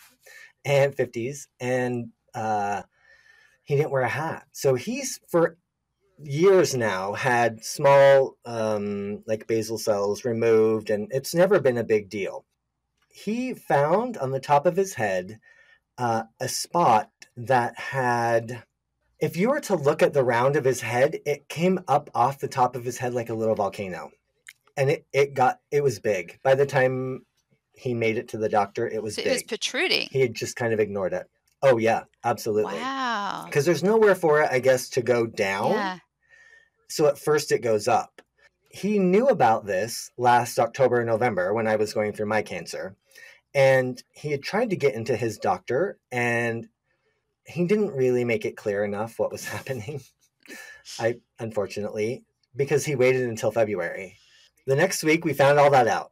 And 0.65 0.95
50s 0.95 1.47
and 1.59 2.09
uh, 2.33 2.83
he 3.63 3.75
didn't 3.75 3.91
wear 3.91 4.03
a 4.03 4.09
hat. 4.09 4.45
So 4.51 4.75
he's 4.75 5.19
for 5.27 5.57
years 6.23 6.75
now 6.75 7.13
had 7.13 7.63
small 7.63 8.37
um, 8.45 9.23
like 9.27 9.47
basal 9.47 9.77
cells 9.77 10.23
removed 10.23 10.89
and 10.89 11.07
it's 11.11 11.35
never 11.35 11.59
been 11.59 11.77
a 11.77 11.83
big 11.83 12.09
deal. 12.09 12.45
He 13.09 13.53
found 13.53 14.17
on 14.17 14.31
the 14.31 14.39
top 14.39 14.65
of 14.65 14.75
his 14.75 14.93
head 14.93 15.39
uh, 16.03 16.23
a 16.39 16.47
spot 16.49 17.09
that 17.37 17.77
had 17.79 18.63
if 19.19 19.37
you 19.37 19.49
were 19.49 19.59
to 19.59 19.75
look 19.75 20.01
at 20.01 20.13
the 20.13 20.23
round 20.23 20.55
of 20.55 20.65
his 20.65 20.81
head 20.81 21.11
it 21.25 21.47
came 21.47 21.79
up 21.87 22.09
off 22.15 22.39
the 22.39 22.47
top 22.59 22.75
of 22.75 22.83
his 22.83 22.97
head 22.97 23.13
like 23.13 23.29
a 23.29 23.33
little 23.41 23.55
volcano 23.55 24.09
and 24.77 24.89
it, 24.89 25.05
it 25.13 25.33
got 25.33 25.59
it 25.77 25.83
was 25.83 25.99
big 25.99 26.39
by 26.43 26.55
the 26.55 26.65
time 26.65 27.25
he 27.73 27.93
made 27.93 28.17
it 28.17 28.27
to 28.29 28.37
the 28.37 28.49
doctor 28.49 28.87
it 28.87 29.01
was 29.03 29.15
So 29.15 29.21
big 29.23 29.27
it 29.31 29.33
was 29.33 29.43
protruding. 29.43 30.07
he 30.11 30.19
had 30.21 30.33
just 30.33 30.55
kind 30.55 30.73
of 30.73 30.79
ignored 30.79 31.13
it 31.13 31.27
oh 31.61 31.77
yeah 31.77 32.01
absolutely 32.23 32.73
Wow. 32.75 33.43
because 33.45 33.65
there's 33.65 33.83
nowhere 33.83 34.15
for 34.15 34.41
it 34.41 34.49
i 34.51 34.59
guess 34.59 34.89
to 34.89 35.01
go 35.01 35.25
down 35.27 35.71
Yeah. 35.71 35.99
so 36.89 37.05
at 37.07 37.19
first 37.19 37.51
it 37.51 37.59
goes 37.61 37.87
up. 37.87 38.21
He 38.73 38.99
knew 38.99 39.27
about 39.27 39.65
this 39.65 40.09
last 40.17 40.57
October, 40.57 41.03
November 41.03 41.53
when 41.53 41.67
I 41.67 41.75
was 41.75 41.93
going 41.93 42.13
through 42.13 42.27
my 42.27 42.41
cancer. 42.41 42.95
And 43.53 44.01
he 44.11 44.31
had 44.31 44.43
tried 44.43 44.69
to 44.69 44.75
get 44.75 44.95
into 44.95 45.15
his 45.15 45.37
doctor 45.37 45.97
and 46.11 46.67
he 47.45 47.65
didn't 47.65 47.91
really 47.91 48.23
make 48.23 48.45
it 48.45 48.55
clear 48.55 48.83
enough 48.83 49.19
what 49.19 49.31
was 49.31 49.45
happening. 49.49 50.01
I 50.99 51.19
unfortunately, 51.39 52.23
because 52.55 52.85
he 52.85 52.95
waited 52.95 53.27
until 53.27 53.51
February. 53.51 54.17
The 54.67 54.75
next 54.75 55.03
week 55.03 55.25
we 55.25 55.33
found 55.33 55.59
all 55.59 55.71
that 55.71 55.87
out. 55.87 56.11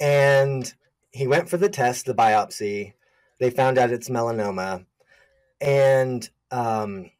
And 0.00 0.72
he 1.12 1.26
went 1.26 1.48
for 1.48 1.56
the 1.56 1.68
test, 1.68 2.06
the 2.06 2.14
biopsy. 2.14 2.94
They 3.38 3.50
found 3.50 3.78
out 3.78 3.90
it's 3.90 4.08
melanoma. 4.08 4.86
And 5.60 6.28
um 6.50 7.10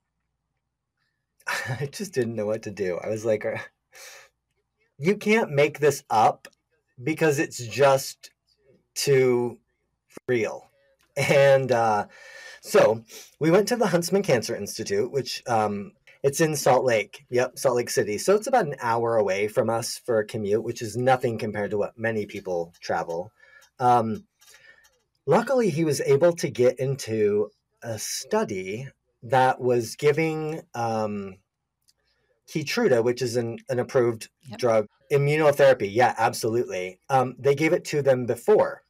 I 1.47 1.87
just 1.87 2.13
didn't 2.13 2.37
know 2.37 2.47
what 2.47 2.63
to 2.63 2.71
do. 2.71 2.99
I 3.03 3.09
was 3.09 3.25
like, 3.25 3.45
"Uh, 3.45 3.59
you 4.99 5.17
can't 5.17 5.51
make 5.51 5.79
this 5.79 6.03
up 6.11 6.49
because 7.03 7.39
it's 7.39 7.67
just 7.67 8.31
too 8.95 9.59
real. 10.29 10.71
And 11.17 11.71
uh, 11.71 12.07
so 12.61 13.05
we 13.39 13.51
went 13.51 13.69
to 13.69 13.77
the 13.77 13.87
Huntsman 13.87 14.23
Cancer 14.23 14.57
Institute, 14.57 15.11
which 15.13 15.43
um, 15.47 15.93
it's 16.23 16.41
in 16.41 16.57
Salt 16.57 16.85
Lake. 16.85 17.25
Yep, 17.31 17.59
Salt 17.59 17.77
Lake 17.77 17.91
City. 17.91 18.19
So 18.19 18.35
it's 18.35 18.47
about 18.47 18.67
an 18.67 18.77
hour 18.81 19.17
away 19.17 19.49
from 19.49 19.69
us 19.71 20.01
for 20.05 20.19
a 20.19 20.27
commute, 20.27 20.65
which 20.65 20.83
is 20.83 20.97
nothing 20.97 21.39
compared 21.39 21.71
to 21.71 21.79
what 21.79 21.99
many 21.99 22.27
people 22.27 22.73
travel. 22.81 23.31
Um, 23.79 24.25
luckily, 25.27 25.71
he 25.71 25.85
was 25.85 26.01
able 26.01 26.33
to 26.37 26.49
get 26.49 26.79
into 26.79 27.51
a 27.83 27.99
study 27.99 28.89
that 29.25 29.61
was 29.61 29.97
giving 29.97 30.63
um, 30.75 31.37
Keytruda, 32.49 33.03
which 33.03 33.23
is 33.23 33.37
an, 33.37 33.59
an 33.69 33.79
approved 33.79 34.29
Yep. 34.49 34.59
drug, 34.59 34.87
immunotherapy. 35.11 35.89
Yeah, 35.91 36.15
absolutely. 36.19 36.99
Um, 37.09 37.35
they 37.39 37.55
gave 37.55 37.73
it 37.73 37.85
to 37.87 38.03
them 38.03 38.27
before 38.27 38.84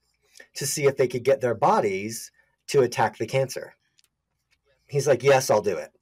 to 0.55 0.67
see 0.67 0.87
if 0.87 0.97
they 0.97 1.09
could 1.09 1.25
get 1.25 1.41
their 1.41 1.55
bodies 1.55 2.31
to 2.69 2.83
attack 2.83 3.19
the 3.19 3.27
cancer. 3.27 3.75
He's 4.87 5.07
like, 5.07 5.23
Yes, 5.23 5.51
I'll 5.51 5.63
do 5.63 5.77
it. 5.77 5.93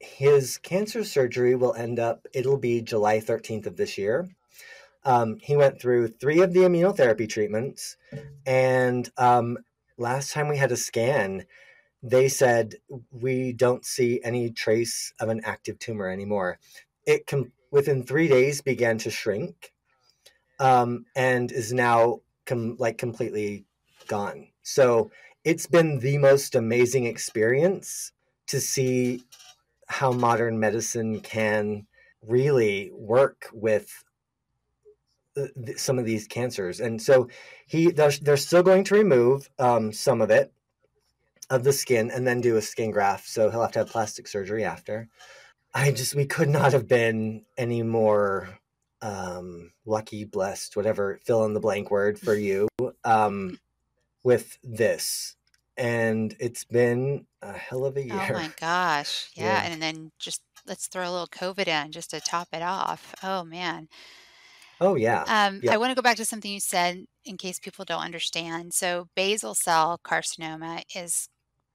His 0.00 0.58
cancer 0.58 1.04
surgery 1.04 1.54
will 1.54 1.74
end 1.74 1.98
up, 1.98 2.26
it'll 2.32 2.58
be 2.58 2.82
July 2.82 3.18
13th 3.18 3.66
of 3.66 3.76
this 3.76 3.96
year. 3.96 4.28
Um, 5.04 5.38
he 5.40 5.56
went 5.56 5.80
through 5.80 6.08
three 6.08 6.42
of 6.42 6.52
the 6.52 6.60
immunotherapy 6.60 7.28
treatments. 7.28 7.96
And 8.44 9.08
um, 9.16 9.58
last 9.96 10.32
time 10.32 10.48
we 10.48 10.56
had 10.56 10.72
a 10.72 10.76
scan, 10.76 11.46
they 12.02 12.28
said 12.28 12.74
we 13.10 13.52
don't 13.52 13.84
see 13.84 14.20
any 14.22 14.50
trace 14.50 15.12
of 15.20 15.28
an 15.28 15.40
active 15.44 15.78
tumor 15.78 16.08
anymore. 16.08 16.58
It 17.06 17.26
com- 17.26 17.52
within 17.70 18.02
three 18.02 18.28
days 18.28 18.60
began 18.60 18.98
to 18.98 19.10
shrink, 19.10 19.72
um, 20.58 21.06
and 21.14 21.50
is 21.50 21.72
now 21.72 22.20
com- 22.44 22.76
like 22.78 22.98
completely 22.98 23.64
gone. 24.06 24.48
So 24.62 25.10
it's 25.44 25.66
been 25.66 25.98
the 26.00 26.18
most 26.18 26.54
amazing 26.54 27.06
experience 27.06 28.12
to 28.48 28.60
see 28.60 29.22
how 29.88 30.12
modern 30.12 30.58
medicine 30.58 31.20
can 31.20 31.86
really 32.22 32.90
work 32.92 33.48
with 33.52 34.04
uh, 35.36 35.46
some 35.76 35.98
of 35.98 36.04
these 36.04 36.26
cancers. 36.26 36.80
And 36.80 37.00
so 37.00 37.28
he 37.66 37.90
they're, 37.90 38.10
they're 38.10 38.36
still 38.36 38.62
going 38.62 38.84
to 38.84 38.94
remove 38.94 39.48
um, 39.58 39.92
some 39.92 40.20
of 40.20 40.30
it 40.30 40.52
of 41.48 41.62
the 41.62 41.72
skin 41.72 42.10
and 42.10 42.26
then 42.26 42.40
do 42.40 42.56
a 42.56 42.62
skin 42.62 42.90
graft. 42.90 43.28
So 43.28 43.50
he'll 43.50 43.62
have 43.62 43.72
to 43.72 43.80
have 43.80 43.88
plastic 43.88 44.26
surgery 44.26 44.64
after. 44.64 45.08
I 45.74 45.92
just 45.92 46.14
we 46.14 46.26
could 46.26 46.48
not 46.48 46.72
have 46.72 46.88
been 46.88 47.44
any 47.56 47.82
more 47.82 48.58
um, 49.02 49.72
lucky, 49.84 50.24
blessed, 50.24 50.74
whatever 50.74 51.20
fill 51.24 51.44
in 51.44 51.54
the 51.54 51.60
blank 51.60 51.90
word 51.90 52.18
for 52.18 52.34
you 52.34 52.66
um, 53.04 53.58
with 54.26 54.58
this. 54.64 55.36
And 55.76 56.34
it's 56.40 56.64
been 56.64 57.26
a 57.42 57.52
hell 57.52 57.84
of 57.84 57.96
a 57.96 58.04
year. 58.04 58.28
Oh 58.28 58.32
my 58.32 58.50
gosh. 58.58 59.30
Yeah. 59.34 59.44
Yeah. 59.44 59.70
And 59.72 59.80
then 59.80 60.10
just 60.18 60.42
let's 60.66 60.88
throw 60.88 61.08
a 61.08 61.12
little 61.12 61.28
COVID 61.28 61.68
in 61.68 61.92
just 61.92 62.10
to 62.10 62.20
top 62.20 62.48
it 62.52 62.62
off. 62.62 63.14
Oh 63.22 63.44
man. 63.44 63.88
Oh 64.80 64.96
yeah. 64.96 65.22
Um, 65.28 65.60
Yep. 65.62 65.72
I 65.72 65.76
want 65.76 65.90
to 65.92 65.94
go 65.94 66.02
back 66.02 66.16
to 66.16 66.24
something 66.24 66.50
you 66.50 66.60
said 66.60 67.06
in 67.24 67.36
case 67.36 67.60
people 67.60 67.84
don't 67.84 68.02
understand. 68.02 68.74
So, 68.74 69.08
basal 69.14 69.54
cell 69.54 70.00
carcinoma 70.04 70.82
is 70.94 71.28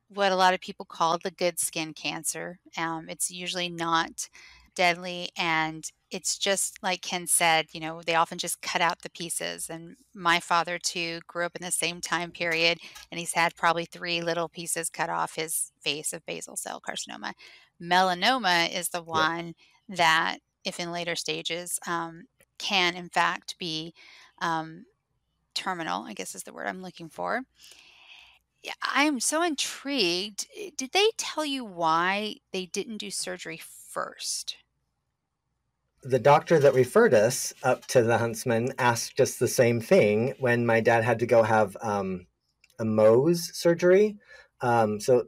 what 0.10 0.34
a 0.34 0.36
lot 0.36 0.54
of 0.54 0.60
people 0.60 0.86
call 0.86 1.18
the 1.18 1.32
good 1.32 1.58
skin 1.58 1.94
cancer. 1.94 2.60
Um, 2.78 3.08
it's 3.08 3.32
usually 3.32 3.70
not 3.70 4.28
deadly, 4.76 5.30
and 5.38 5.90
it's 6.12 6.38
just 6.38 6.82
like 6.84 7.02
Kenn 7.02 7.28
said, 7.28 7.68
you 7.74 7.80
know, 7.80 8.02
they 8.02 8.16
often 8.16 8.38
just 8.38 8.62
cut 8.62 8.82
out 8.82 9.02
the 9.02 9.10
pieces. 9.10 9.70
And 9.70 9.96
my 10.14 10.40
father, 10.40 10.78
too, 10.80 11.22
grew 11.28 11.46
up 11.46 11.56
in 11.56 11.64
the 11.66 11.72
same 11.72 12.02
time 12.02 12.32
period, 12.32 12.80
and 13.12 13.20
he's 13.20 13.34
had 13.34 13.56
probably 13.56 13.86
three 13.86 14.22
little 14.22 14.50
pieces 14.50 14.90
cut 14.90 15.10
off 15.10 15.36
his 15.36 15.72
face 15.82 16.14
of 16.14 16.26
basal 16.26 16.56
cell 16.58 16.82
carcinoma. 16.82 17.34
Melanoma 17.82 18.74
is 18.74 18.90
the 18.90 19.02
one 19.04 19.54
that, 19.90 20.40
if 20.64 20.80
in 20.80 20.92
later 20.92 21.16
stages, 21.16 21.80
um, 21.88 22.26
can 22.58 22.96
in 22.96 23.10
fact 23.10 23.58
be 23.58 23.94
um, 24.42 24.86
terminal, 25.56 26.04
I 26.04 26.14
guess 26.14 26.36
is 26.36 26.44
the 26.44 26.54
word 26.54 26.68
I'm 26.68 26.82
looking 26.82 27.10
for. 27.10 27.44
Yeah, 28.64 28.74
I 28.82 29.04
am 29.06 29.20
so 29.20 29.42
intrigued. 29.44 30.48
Eh, 30.56 30.72
Did 30.76 30.92
they 30.92 31.12
tell 31.18 31.46
you 31.46 31.64
why 31.66 32.38
they 32.52 32.66
didn't 32.66 32.98
do 32.98 33.12
surgery 33.12 33.58
first? 33.58 34.58
The 36.04 36.20
doctor 36.20 36.60
that 36.60 36.74
referred 36.74 37.14
us 37.14 37.54
up 37.64 37.86
to 37.88 38.02
the 38.02 38.18
huntsman 38.18 38.74
asked 38.78 39.16
just 39.16 39.40
the 39.40 39.48
same 39.48 39.80
thing 39.80 40.34
when 40.40 40.66
my 40.66 40.80
dad 40.80 41.04
had 41.04 41.20
to 41.20 41.26
go 41.26 41.44
have 41.44 41.78
um, 41.82 42.26
a 42.80 42.84
Mohs 42.84 43.54
surgery. 43.54 44.18
Um, 44.62 45.00
so 45.00 45.26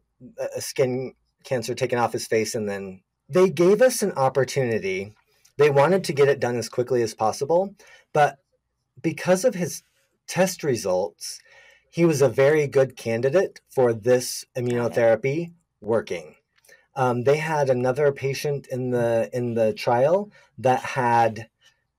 a 0.55 0.61
skin 0.61 1.13
cancer 1.43 1.75
taken 1.75 1.99
off 1.99 2.13
his 2.13 2.27
face, 2.27 2.55
and 2.55 2.67
then 2.67 3.01
they 3.29 3.49
gave 3.49 3.81
us 3.81 4.01
an 4.01 4.13
opportunity. 4.13 5.13
They 5.57 5.69
wanted 5.69 6.03
to 6.05 6.13
get 6.13 6.27
it 6.27 6.39
done 6.39 6.57
as 6.57 6.69
quickly 6.69 7.01
as 7.03 7.13
possible, 7.13 7.75
but 8.13 8.37
because 9.01 9.45
of 9.45 9.55
his 9.55 9.83
test 10.27 10.63
results, 10.63 11.39
he 11.91 12.05
was 12.05 12.21
a 12.21 12.29
very 12.29 12.65
good 12.65 12.95
candidate 12.95 13.61
for 13.69 13.93
this 13.93 14.45
immunotherapy 14.57 15.51
working. 15.81 16.35
Um, 16.95 17.23
they 17.23 17.37
had 17.37 17.69
another 17.69 18.11
patient 18.11 18.67
in 18.67 18.91
the 18.91 19.29
in 19.33 19.55
the 19.55 19.73
trial 19.73 20.31
that 20.59 20.81
had 20.81 21.49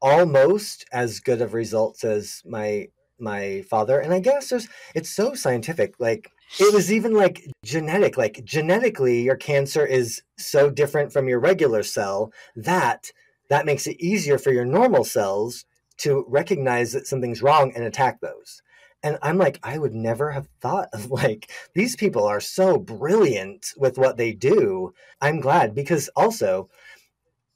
almost 0.00 0.84
as 0.92 1.20
good 1.20 1.40
of 1.40 1.54
results 1.54 2.04
as 2.04 2.42
my 2.44 2.88
my 3.18 3.62
father. 3.68 4.00
And 4.00 4.12
i 4.12 4.20
guess 4.20 4.50
there's 4.50 4.68
it's 4.94 5.10
so 5.10 5.34
scientific 5.34 5.94
like 5.98 6.30
it 6.58 6.72
was 6.74 6.92
even 6.92 7.14
like 7.14 7.46
genetic 7.64 8.16
like 8.16 8.42
genetically 8.44 9.22
your 9.22 9.36
cancer 9.36 9.86
is 9.86 10.22
so 10.36 10.70
different 10.70 11.12
from 11.12 11.28
your 11.28 11.40
regular 11.40 11.82
cell 11.82 12.32
that 12.56 13.10
that 13.48 13.66
makes 13.66 13.86
it 13.86 14.00
easier 14.00 14.38
for 14.38 14.52
your 14.52 14.64
normal 14.64 15.04
cells 15.04 15.64
to 15.96 16.24
recognize 16.28 16.92
that 16.92 17.06
something's 17.06 17.42
wrong 17.42 17.72
and 17.74 17.84
attack 17.84 18.20
those 18.20 18.62
And 19.04 19.18
I'm 19.20 19.37
like, 19.37 19.61
I 19.62 19.78
would 19.78 19.94
never 19.94 20.30
have 20.30 20.49
thought 20.62 20.88
of 20.94 21.11
like, 21.11 21.50
these 21.75 21.94
people 21.94 22.25
are 22.25 22.40
so 22.40 22.78
brilliant 22.78 23.66
with 23.76 23.99
what 23.99 24.16
they 24.16 24.32
do. 24.32 24.94
I'm 25.20 25.40
glad 25.40 25.75
because 25.75 26.08
also, 26.16 26.70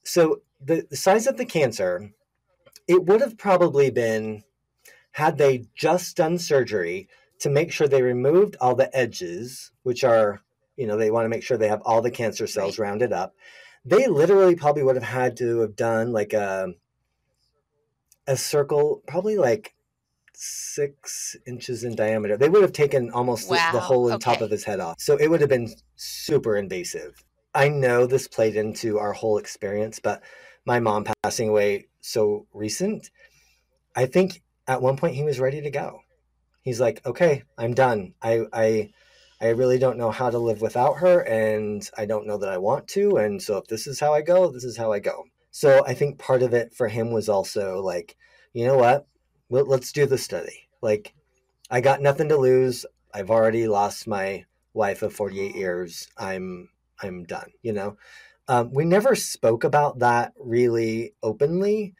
so 0.04 0.42
the, 0.60 0.86
the 0.88 0.96
size 0.96 1.26
of 1.26 1.38
the 1.38 1.46
cancer, 1.46 2.10
it 2.86 3.04
would 3.06 3.22
have 3.22 3.38
probably 3.38 3.90
been 3.90 4.44
had 5.12 5.38
they 5.38 5.64
just 5.74 6.16
done 6.16 6.38
surgery 6.38 7.08
to 7.40 7.50
make 7.50 7.72
sure 7.72 7.88
they 7.88 8.02
removed 8.02 8.56
all 8.60 8.74
the 8.74 8.94
edges, 8.96 9.72
which 9.82 10.04
are, 10.04 10.42
you 10.76 10.86
know, 10.86 10.98
they 10.98 11.10
want 11.10 11.24
to 11.24 11.30
make 11.30 11.42
sure 11.42 11.56
they 11.56 11.68
have 11.68 11.82
all 11.82 12.02
the 12.02 12.10
cancer 12.10 12.46
cells 12.46 12.78
rounded 12.78 13.12
up. 13.12 13.34
They 13.84 14.06
literally 14.06 14.54
probably 14.54 14.82
would 14.82 14.96
have 14.96 15.04
had 15.04 15.36
to 15.38 15.60
have 15.60 15.76
done 15.76 16.12
like 16.12 16.34
a 16.34 16.74
a 18.26 18.36
circle, 18.36 19.02
probably 19.06 19.38
like 19.38 19.72
six 20.40 21.36
inches 21.48 21.82
in 21.82 21.96
diameter. 21.96 22.36
They 22.36 22.48
would 22.48 22.62
have 22.62 22.72
taken 22.72 23.10
almost 23.10 23.50
wow. 23.50 23.72
the, 23.72 23.78
the, 23.78 23.84
whole 23.84 24.12
okay. 24.12 24.18
top 24.18 24.40
of 24.40 24.50
his 24.50 24.62
head 24.62 24.78
off. 24.78 24.94
So 25.00 25.16
it 25.16 25.28
would 25.28 25.40
have 25.40 25.50
been 25.50 25.74
super 25.96 26.56
invasive. 26.56 27.24
I 27.54 27.68
know 27.68 28.06
this 28.06 28.28
played 28.28 28.54
into 28.54 28.98
our 28.98 29.12
whole 29.12 29.38
experience, 29.38 29.98
but 29.98 30.22
my 30.64 30.78
mom 30.78 31.06
passing 31.24 31.48
away 31.48 31.88
so 32.00 32.46
recent, 32.54 33.10
I 33.96 34.06
think 34.06 34.42
at 34.68 34.80
one 34.80 34.96
point 34.96 35.16
he 35.16 35.24
was 35.24 35.40
ready 35.40 35.60
to 35.60 35.70
go. 35.70 36.02
He's 36.62 36.78
like, 36.78 37.04
okay, 37.04 37.42
I'm 37.56 37.74
done. 37.74 38.14
I, 38.22 38.42
I, 38.52 38.90
I 39.40 39.48
really 39.48 39.78
don't 39.78 39.98
know 39.98 40.12
how 40.12 40.30
to 40.30 40.38
live 40.38 40.60
without 40.60 40.98
her, 40.98 41.20
and 41.20 41.88
I 41.96 42.06
don't 42.06 42.26
know 42.26 42.38
that 42.38 42.48
I 42.48 42.58
want 42.58 42.86
to. 42.88 43.16
And 43.16 43.42
so, 43.42 43.56
if 43.56 43.66
this 43.66 43.86
is 43.86 43.98
how 43.98 44.12
I 44.12 44.20
go, 44.20 44.50
this 44.50 44.64
is 44.64 44.76
how 44.76 44.92
I 44.92 44.98
go. 44.98 45.24
So, 45.50 45.84
I 45.86 45.94
think 45.94 46.18
part 46.18 46.42
of 46.42 46.52
it 46.54 46.74
for 46.74 46.88
him 46.88 47.12
was 47.12 47.28
also 47.28 47.80
like, 47.80 48.16
you 48.52 48.66
know 48.66 48.76
what? 48.76 49.06
Well, 49.48 49.64
let's 49.66 49.92
do 49.92 50.06
the 50.06 50.18
study. 50.18 50.68
Like, 50.82 51.14
I 51.70 51.80
got 51.80 52.02
nothing 52.02 52.28
to 52.28 52.36
lose. 52.36 52.84
I've 53.12 53.30
already 53.30 53.68
lost 53.68 54.06
my 54.06 54.44
wife 54.74 55.02
of 55.02 55.12
48 55.12 55.54
years. 55.54 56.08
I'm 56.16 56.68
I'm 57.02 57.24
done. 57.24 57.50
You 57.62 57.72
know, 57.72 57.96
um, 58.48 58.72
we 58.72 58.84
never 58.84 59.14
spoke 59.14 59.64
about 59.64 60.00
that 60.00 60.32
really 60.38 61.14
openly. 61.22 61.94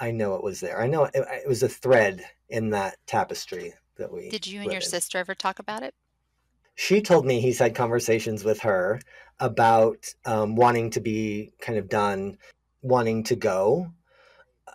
I 0.00 0.10
know 0.10 0.34
it 0.34 0.44
was 0.44 0.60
there. 0.60 0.80
I 0.80 0.86
know 0.86 1.04
it, 1.04 1.12
it 1.14 1.48
was 1.48 1.62
a 1.62 1.68
thread 1.68 2.24
in 2.48 2.70
that 2.70 2.96
tapestry 3.06 3.74
that 3.96 4.12
we. 4.12 4.28
Did 4.28 4.46
you 4.46 4.60
and 4.60 4.70
your 4.72 4.80
in. 4.80 4.86
sister 4.86 5.18
ever 5.18 5.34
talk 5.34 5.58
about 5.58 5.82
it? 5.82 5.94
She 6.74 7.00
told 7.02 7.26
me 7.26 7.40
he's 7.40 7.58
had 7.58 7.74
conversations 7.74 8.44
with 8.44 8.60
her 8.60 9.00
about 9.40 10.14
um, 10.24 10.54
wanting 10.54 10.90
to 10.90 11.00
be 11.00 11.52
kind 11.60 11.78
of 11.78 11.88
done, 11.88 12.38
wanting 12.82 13.24
to 13.24 13.36
go. 13.36 13.90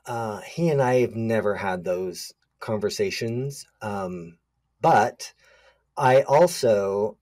Uh, 0.05 0.41
he 0.41 0.69
and 0.69 0.81
I 0.81 1.01
have 1.01 1.15
never 1.15 1.55
had 1.55 1.83
those 1.83 2.33
conversations, 2.60 3.65
um, 3.81 4.38
but 4.81 5.33
I 5.95 6.24
also 6.24 7.17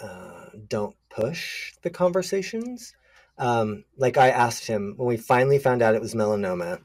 uh, 0.00 0.46
don't 0.68 0.96
push 1.08 1.72
the 1.82 1.90
conversations. 1.90 2.94
Um, 3.38 3.84
like 3.96 4.16
I 4.16 4.30
asked 4.30 4.66
him 4.66 4.94
when 4.96 5.08
we 5.08 5.16
finally 5.16 5.58
found 5.58 5.82
out 5.82 5.94
it 5.94 6.00
was 6.00 6.14
melanoma, 6.14 6.80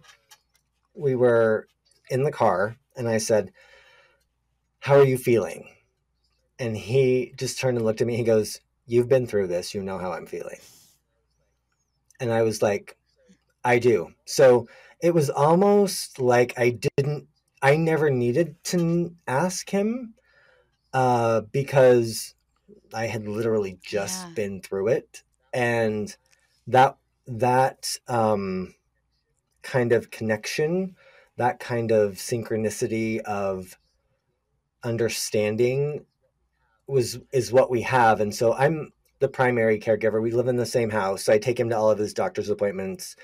we 0.96 1.16
were 1.16 1.68
in 2.10 2.24
the 2.24 2.32
car 2.32 2.78
and 2.96 3.08
I 3.08 3.18
said, 3.18 3.52
How 4.80 4.96
are 4.96 5.06
you 5.06 5.18
feeling? 5.18 5.70
And 6.58 6.78
he 6.78 7.34
just 7.36 7.60
turned 7.60 7.78
and 7.78 7.86
looked 7.86 8.02
at 8.02 8.08
me. 8.08 8.16
He 8.16 8.24
goes, 8.24 8.62
You've 8.88 9.10
been 9.10 9.28
through 9.28 9.48
this. 9.48 9.74
You 9.74 9.84
know 9.84 9.98
how 9.98 10.14
I'm 10.14 10.26
feeling. 10.26 10.60
And 12.20 12.32
I 12.32 12.44
was 12.44 12.62
like, 12.62 12.98
I 13.64 13.80
do. 13.80 14.14
So 14.26 14.68
it 15.06 15.14
was 15.14 15.30
almost 15.30 16.20
like 16.20 16.58
I 16.58 16.80
didn't, 16.98 17.28
I 17.62 17.78
never 17.78 18.10
needed 18.10 18.56
to 18.66 19.14
ask 19.28 19.70
him 19.70 20.16
uh, 20.96 21.42
because 21.42 22.34
I 22.92 23.06
had 23.06 23.28
literally 23.28 23.78
just 23.84 24.26
yeah. 24.26 24.34
been 24.34 24.62
through 24.62 24.88
it. 24.88 25.22
And 25.54 26.16
that, 26.66 26.98
that, 27.28 28.00
um, 28.08 28.74
kind 29.62 29.92
of 29.92 30.10
connection, 30.10 30.96
that 31.38 31.60
kind 31.60 31.92
of 31.92 32.14
synchronicity 32.14 33.20
of 33.20 33.78
understanding 34.84 36.04
was 36.88 37.20
is 37.32 37.52
what 37.52 37.72
we 37.72 37.82
have 37.82 38.22
and 38.22 38.36
so 38.36 38.54
i'm 38.54 38.94
the 39.18 39.28
primary 39.28 39.80
caregiver 39.80 40.22
we 40.22 40.30
live 40.30 40.48
in 40.48 40.56
the 40.56 40.66
same 40.68 40.92
house 40.92 41.24
so 41.24 41.34
i 41.34 41.38
take 41.40 41.60
him 41.60 41.68
to 41.68 41.76
all 41.76 41.90
of 41.90 41.98
his 41.98 42.14
doctor's 42.14 42.52
appointments 42.52 43.16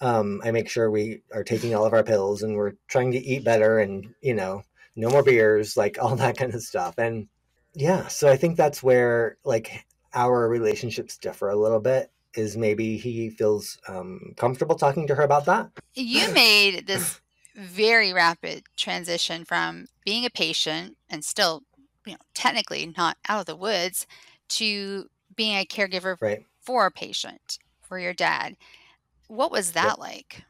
um, 0.00 0.40
i 0.44 0.50
make 0.50 0.68
sure 0.68 0.90
we 0.90 1.22
are 1.32 1.44
taking 1.44 1.74
all 1.74 1.84
of 1.84 1.92
our 1.92 2.02
pills 2.02 2.42
and 2.42 2.56
we're 2.56 2.72
trying 2.88 3.12
to 3.12 3.18
eat 3.18 3.44
better 3.44 3.78
and 3.78 4.12
you 4.20 4.34
know 4.34 4.62
no 4.96 5.08
more 5.08 5.22
beers 5.22 5.76
like 5.76 5.98
all 6.00 6.16
that 6.16 6.36
kind 6.36 6.54
of 6.54 6.62
stuff 6.62 6.94
and 6.98 7.28
yeah 7.74 8.06
so 8.08 8.28
i 8.28 8.36
think 8.36 8.56
that's 8.56 8.82
where 8.82 9.36
like 9.44 9.84
our 10.14 10.48
relationships 10.48 11.16
differ 11.16 11.50
a 11.50 11.56
little 11.56 11.80
bit 11.80 12.10
is 12.34 12.56
maybe 12.56 12.96
he 12.96 13.30
feels 13.30 13.78
um, 13.88 14.34
comfortable 14.36 14.76
talking 14.76 15.06
to 15.06 15.14
her 15.14 15.22
about 15.22 15.44
that. 15.46 15.70
You 15.94 16.30
made 16.34 16.86
this 16.86 17.20
very 17.54 18.12
rapid 18.12 18.64
transition 18.76 19.44
from 19.44 19.86
being 20.04 20.24
a 20.24 20.30
patient 20.30 20.96
and 21.08 21.24
still, 21.24 21.62
you 22.06 22.12
know, 22.12 22.18
technically 22.34 22.92
not 22.96 23.16
out 23.28 23.40
of 23.40 23.46
the 23.46 23.56
woods 23.56 24.06
to 24.48 25.08
being 25.34 25.56
a 25.56 25.64
caregiver 25.64 26.16
right. 26.20 26.44
for 26.60 26.86
a 26.86 26.90
patient 26.90 27.58
for 27.80 27.98
your 27.98 28.14
dad. 28.14 28.56
What 29.30 29.52
was 29.52 29.72
that 29.72 29.84
yep. 29.84 29.98
like? 29.98 30.42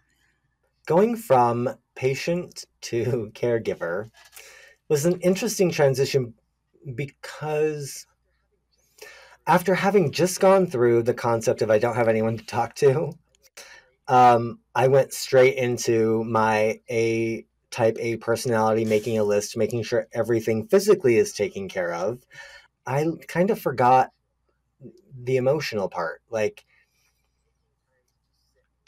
Going 0.86 1.14
from 1.14 1.68
patient 1.94 2.64
to 2.82 3.30
caregiver 3.34 4.10
was 4.88 5.04
an 5.04 5.20
interesting 5.20 5.70
transition 5.70 6.32
because 6.94 8.06
after 9.46 9.74
having 9.74 10.12
just 10.12 10.40
gone 10.40 10.66
through 10.66 11.02
the 11.02 11.12
concept 11.12 11.60
of 11.60 11.70
I 11.70 11.78
don't 11.78 11.94
have 11.94 12.08
anyone 12.08 12.38
to 12.38 12.46
talk 12.46 12.74
to, 12.76 13.12
um, 14.08 14.60
I 14.74 14.88
went 14.88 15.12
straight 15.12 15.56
into 15.56 16.24
my 16.24 16.80
A 16.90 17.44
type 17.70 17.98
A 18.00 18.16
personality, 18.16 18.86
making 18.86 19.18
a 19.18 19.24
list, 19.24 19.58
making 19.58 19.82
sure 19.82 20.08
everything 20.14 20.68
physically 20.68 21.18
is 21.18 21.34
taken 21.34 21.68
care 21.68 21.92
of. 21.92 22.20
I 22.86 23.04
kind 23.28 23.50
of 23.50 23.60
forgot 23.60 24.08
the 25.22 25.36
emotional 25.36 25.90
part, 25.90 26.22
like 26.30 26.64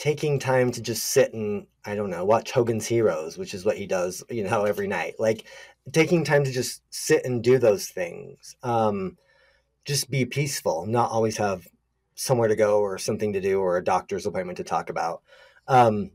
taking 0.02 0.36
time 0.36 0.72
to 0.72 0.82
just 0.82 1.04
sit 1.04 1.32
and 1.32 1.64
I 1.84 1.94
don't 1.94 2.10
know, 2.10 2.24
watch 2.24 2.50
Hogan's 2.50 2.88
Heroes, 2.88 3.38
which 3.38 3.54
is 3.54 3.64
what 3.64 3.76
he 3.76 3.86
does, 3.86 4.24
you 4.28 4.42
know, 4.42 4.64
every 4.64 4.88
night. 4.88 5.14
Like 5.20 5.44
taking 5.92 6.24
time 6.24 6.42
to 6.42 6.50
just 6.50 6.82
sit 6.90 7.24
and 7.24 7.40
do 7.40 7.56
those 7.56 7.86
things. 7.86 8.56
Um, 8.64 9.16
just 9.84 10.10
be 10.10 10.24
peaceful, 10.24 10.86
not 10.86 11.12
always 11.12 11.36
have 11.36 11.68
somewhere 12.16 12.48
to 12.48 12.56
go 12.56 12.80
or 12.80 12.98
something 12.98 13.32
to 13.32 13.40
do 13.40 13.60
or 13.60 13.76
a 13.76 13.84
doctor's 13.84 14.26
appointment 14.26 14.56
to 14.56 14.64
talk 14.64 14.90
about. 14.90 15.22
Um, 15.68 16.10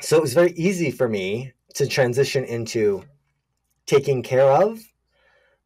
so 0.00 0.16
it 0.16 0.22
was 0.22 0.32
very 0.32 0.52
easy 0.52 0.90
for 0.90 1.06
me 1.06 1.52
to 1.74 1.86
transition 1.86 2.44
into 2.46 3.04
taking 3.84 4.22
care 4.22 4.50
of, 4.50 4.80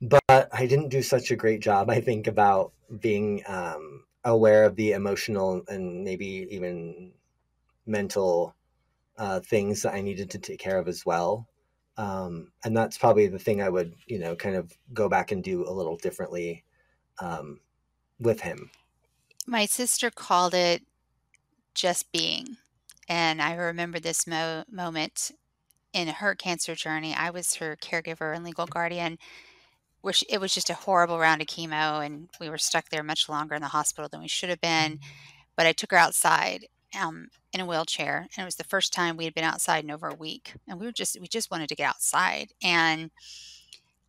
but 0.02 0.20
I 0.28 0.66
didn't 0.66 0.88
do 0.88 1.00
such 1.00 1.30
a 1.30 1.36
great 1.36 1.60
job, 1.60 1.90
I 1.90 2.00
think, 2.00 2.26
about 2.26 2.72
being 2.98 3.44
um, 3.46 4.02
aware 4.24 4.64
of 4.64 4.74
the 4.74 4.92
emotional 4.92 5.62
and 5.68 6.02
maybe 6.02 6.48
even 6.50 7.12
mental 7.86 8.54
uh, 9.18 9.40
things 9.40 9.82
that 9.82 9.94
I 9.94 10.00
needed 10.00 10.30
to 10.30 10.38
take 10.38 10.58
care 10.58 10.78
of 10.78 10.88
as 10.88 11.04
well. 11.04 11.46
Um, 11.96 12.52
and 12.64 12.76
that's 12.76 12.96
probably 12.96 13.26
the 13.26 13.38
thing 13.38 13.60
I 13.60 13.68
would, 13.68 13.94
you 14.06 14.18
know, 14.18 14.34
kind 14.34 14.56
of 14.56 14.72
go 14.94 15.08
back 15.08 15.32
and 15.32 15.44
do 15.44 15.68
a 15.68 15.70
little 15.72 15.96
differently 15.96 16.64
um, 17.20 17.60
with 18.18 18.40
him. 18.40 18.70
My 19.46 19.66
sister 19.66 20.10
called 20.10 20.54
it 20.54 20.82
just 21.74 22.10
being. 22.12 22.56
And 23.08 23.42
I 23.42 23.54
remember 23.54 23.98
this 23.98 24.26
mo- 24.26 24.64
moment 24.70 25.32
in 25.92 26.08
her 26.08 26.34
cancer 26.34 26.74
journey. 26.74 27.14
I 27.14 27.30
was 27.30 27.56
her 27.56 27.76
caregiver 27.76 28.34
and 28.34 28.44
legal 28.44 28.66
guardian, 28.66 29.18
which 30.00 30.24
it 30.28 30.40
was 30.40 30.54
just 30.54 30.70
a 30.70 30.74
horrible 30.74 31.18
round 31.18 31.42
of 31.42 31.48
chemo, 31.48 32.04
and 32.04 32.30
we 32.40 32.48
were 32.48 32.58
stuck 32.58 32.88
there 32.88 33.02
much 33.02 33.28
longer 33.28 33.54
in 33.54 33.62
the 33.62 33.68
hospital 33.68 34.08
than 34.08 34.20
we 34.20 34.28
should 34.28 34.48
have 34.48 34.60
been. 34.60 34.92
Mm-hmm. 34.92 35.10
But 35.56 35.66
I 35.66 35.72
took 35.72 35.90
her 35.90 35.96
outside 35.96 36.66
um, 36.98 37.28
in 37.52 37.60
a 37.60 37.66
wheelchair, 37.66 38.28
and 38.36 38.42
it 38.42 38.46
was 38.46 38.56
the 38.56 38.64
first 38.64 38.92
time 38.92 39.16
we 39.16 39.24
had 39.24 39.34
been 39.34 39.44
outside 39.44 39.84
in 39.84 39.90
over 39.90 40.08
a 40.08 40.14
week, 40.14 40.54
and 40.68 40.80
we 40.80 40.86
were 40.86 40.92
just 40.92 41.18
we 41.20 41.28
just 41.28 41.50
wanted 41.50 41.68
to 41.68 41.74
get 41.74 41.88
outside. 41.88 42.52
And 42.62 43.10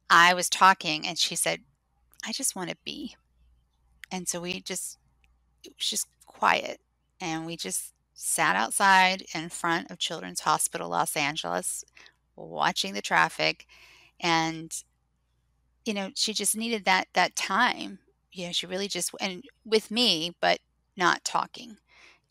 I 0.09 0.33
was 0.33 0.49
talking, 0.49 1.07
and 1.07 1.17
she 1.17 1.35
said, 1.35 1.61
I 2.25 2.31
just 2.31 2.55
want 2.55 2.69
to 2.69 2.77
be. 2.83 3.15
And 4.11 4.27
so 4.27 4.41
we 4.41 4.61
just, 4.61 4.97
it 5.63 5.73
was 5.77 5.87
just 5.87 6.07
quiet. 6.25 6.79
And 7.19 7.45
we 7.45 7.55
just 7.55 7.93
sat 8.13 8.55
outside 8.55 9.23
in 9.33 9.49
front 9.49 9.89
of 9.89 9.97
Children's 9.97 10.41
Hospital 10.41 10.89
Los 10.89 11.15
Angeles, 11.15 11.83
watching 12.35 12.93
the 12.93 13.01
traffic. 13.01 13.65
And, 14.19 14.71
you 15.85 15.93
know, 15.93 16.09
she 16.15 16.33
just 16.33 16.57
needed 16.57 16.85
that, 16.85 17.07
that 17.13 17.35
time. 17.35 17.99
You 18.31 18.47
know, 18.47 18.51
she 18.51 18.67
really 18.67 18.87
just, 18.87 19.11
and 19.19 19.43
with 19.65 19.91
me, 19.91 20.35
but 20.41 20.59
not 20.97 21.23
talking, 21.23 21.77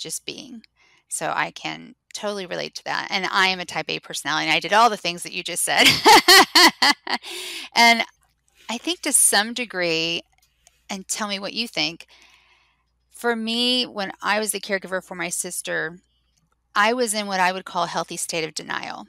just 0.00 0.24
being. 0.26 0.62
So 1.08 1.32
I 1.34 1.50
can 1.50 1.94
totally 2.14 2.46
relate 2.46 2.74
to 2.76 2.84
that. 2.84 3.08
And 3.10 3.26
I 3.26 3.48
am 3.48 3.60
a 3.60 3.64
type 3.64 3.86
A 3.88 3.98
personality. 3.98 4.46
And 4.46 4.54
I 4.54 4.60
did 4.60 4.72
all 4.72 4.90
the 4.90 4.96
things 4.96 5.22
that 5.22 5.32
you 5.32 5.42
just 5.42 5.64
said. 5.64 5.86
and 7.74 8.02
I 8.68 8.78
think 8.78 9.00
to 9.00 9.12
some 9.12 9.52
degree, 9.52 10.22
and 10.88 11.06
tell 11.06 11.28
me 11.28 11.38
what 11.38 11.54
you 11.54 11.68
think. 11.68 12.06
For 13.10 13.36
me, 13.36 13.84
when 13.84 14.12
I 14.22 14.40
was 14.40 14.52
the 14.52 14.60
caregiver 14.60 15.02
for 15.02 15.14
my 15.14 15.28
sister, 15.28 15.98
I 16.74 16.92
was 16.92 17.14
in 17.14 17.26
what 17.26 17.40
I 17.40 17.52
would 17.52 17.64
call 17.64 17.84
a 17.84 17.88
healthy 17.88 18.16
state 18.16 18.44
of 18.44 18.54
denial. 18.54 19.06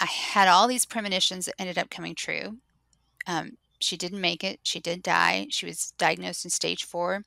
I 0.00 0.06
had 0.06 0.48
all 0.48 0.66
these 0.66 0.84
premonitions 0.84 1.46
that 1.46 1.54
ended 1.58 1.78
up 1.78 1.90
coming 1.90 2.14
true. 2.14 2.58
Um, 3.26 3.52
she 3.78 3.96
didn't 3.96 4.20
make 4.20 4.42
it. 4.44 4.60
She 4.62 4.80
did 4.80 5.02
die. 5.02 5.46
She 5.50 5.66
was 5.66 5.92
diagnosed 5.98 6.44
in 6.44 6.50
stage 6.50 6.84
four. 6.84 7.22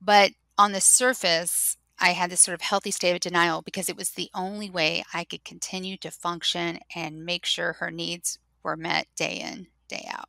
But 0.00 0.32
on 0.58 0.72
the 0.72 0.80
surface, 0.80 1.76
I 1.98 2.10
had 2.10 2.30
this 2.30 2.40
sort 2.40 2.54
of 2.54 2.60
healthy 2.60 2.90
state 2.90 3.14
of 3.14 3.20
denial 3.20 3.62
because 3.62 3.88
it 3.88 3.96
was 3.96 4.10
the 4.10 4.30
only 4.34 4.70
way 4.70 5.04
I 5.14 5.24
could 5.24 5.44
continue 5.44 5.96
to 5.98 6.10
function 6.10 6.78
and 6.94 7.24
make 7.24 7.46
sure 7.46 7.74
her 7.74 7.90
needs 7.90 8.38
were 8.62 8.76
met 8.76 9.06
day 9.16 9.36
in, 9.36 9.68
day 9.88 10.06
out. 10.10 10.28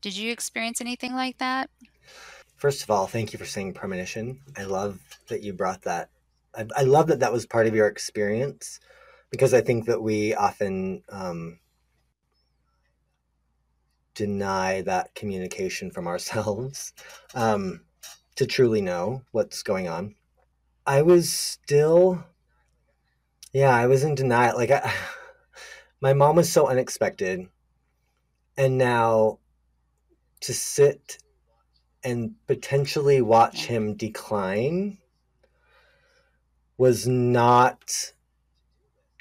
Did 0.00 0.16
you 0.16 0.32
experience 0.32 0.80
anything 0.80 1.14
like 1.14 1.38
that? 1.38 1.70
First 2.56 2.82
of 2.82 2.90
all, 2.90 3.06
thank 3.06 3.32
you 3.32 3.38
for 3.38 3.44
saying 3.44 3.74
premonition. 3.74 4.40
I 4.56 4.64
love 4.64 5.00
that 5.28 5.42
you 5.42 5.52
brought 5.52 5.82
that. 5.82 6.10
I, 6.54 6.66
I 6.76 6.82
love 6.82 7.08
that 7.08 7.20
that 7.20 7.32
was 7.32 7.46
part 7.46 7.66
of 7.66 7.74
your 7.74 7.86
experience 7.86 8.80
because 9.30 9.52
I 9.52 9.60
think 9.60 9.86
that 9.86 10.00
we 10.00 10.34
often 10.34 11.02
um, 11.10 11.58
deny 14.16 14.80
that 14.82 15.14
communication 15.14 15.92
from 15.92 16.08
ourselves 16.08 16.92
um, 17.34 17.82
to 18.34 18.46
truly 18.46 18.80
know 18.80 19.22
what's 19.30 19.62
going 19.62 19.86
on. 19.86 20.16
I 20.84 21.02
was 21.02 21.32
still, 21.32 22.24
yeah, 23.52 23.74
I 23.74 23.86
was 23.86 24.02
in 24.02 24.16
denial. 24.16 24.56
Like, 24.56 24.72
I, 24.72 24.92
my 26.00 26.12
mom 26.12 26.36
was 26.36 26.50
so 26.50 26.66
unexpected. 26.66 27.48
And 28.56 28.78
now 28.78 29.38
to 30.40 30.54
sit 30.54 31.18
and 32.02 32.34
potentially 32.46 33.20
watch 33.20 33.66
him 33.66 33.94
decline 33.94 34.98
was 36.78 37.06
not 37.06 38.12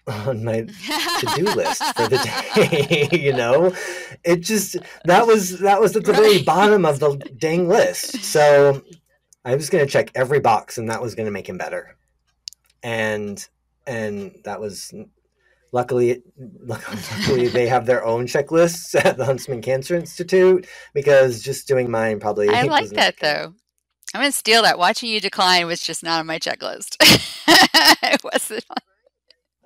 on 0.28 0.44
my 0.44 0.62
to-do 0.62 1.44
list 1.56 1.84
for 1.96 2.08
the 2.08 2.18
day 2.56 3.10
you 3.20 3.34
know? 3.34 3.74
It 4.24 4.42
just 4.42 4.78
that 5.06 5.26
was 5.26 5.60
that 5.60 5.82
was 5.82 5.96
at 5.96 6.06
the 6.06 6.14
very 6.14 6.44
bottom 6.44 6.86
of 6.86 7.00
the 7.00 7.16
dang 7.38 7.68
list. 7.68 8.24
So 8.24 8.84
i 9.44 9.56
was 9.56 9.70
going 9.70 9.86
to 9.86 9.92
check 9.92 10.10
every 10.16 10.40
box 10.40 10.78
and 10.78 10.90
that 10.90 11.02
was 11.02 11.16
going 11.16 11.26
to 11.26 11.32
make 11.32 11.48
him 11.48 11.58
better. 11.58 11.98
And 12.84 13.46
and 13.88 14.36
that 14.44 14.60
was 14.60 14.94
luckily 15.72 16.22
luckily 16.62 17.48
they 17.48 17.68
have 17.68 17.86
their 17.86 18.06
own 18.06 18.28
checklists 18.28 18.96
at 19.04 19.18
the 19.18 19.26
huntsman 19.26 19.62
cancer 19.62 19.96
institute 19.96 20.68
because 20.94 21.42
just 21.42 21.68
doing 21.68 21.92
mine 21.92 22.18
probably 22.20 22.48
i 22.50 22.64
like 22.64 22.90
that 22.90 23.16
though. 23.20 23.54
I'm 24.14 24.22
going 24.22 24.32
to 24.32 24.38
steal 24.38 24.62
that. 24.62 24.80
Watching 24.80 25.10
you 25.10 25.20
decline 25.20 25.68
was 25.68 25.82
just 25.82 26.02
not 26.02 26.22
on 26.22 26.26
my 26.26 26.40
checklist. 26.40 26.96
It 28.02 28.24
wasn't 28.24 28.64
on 28.70 28.78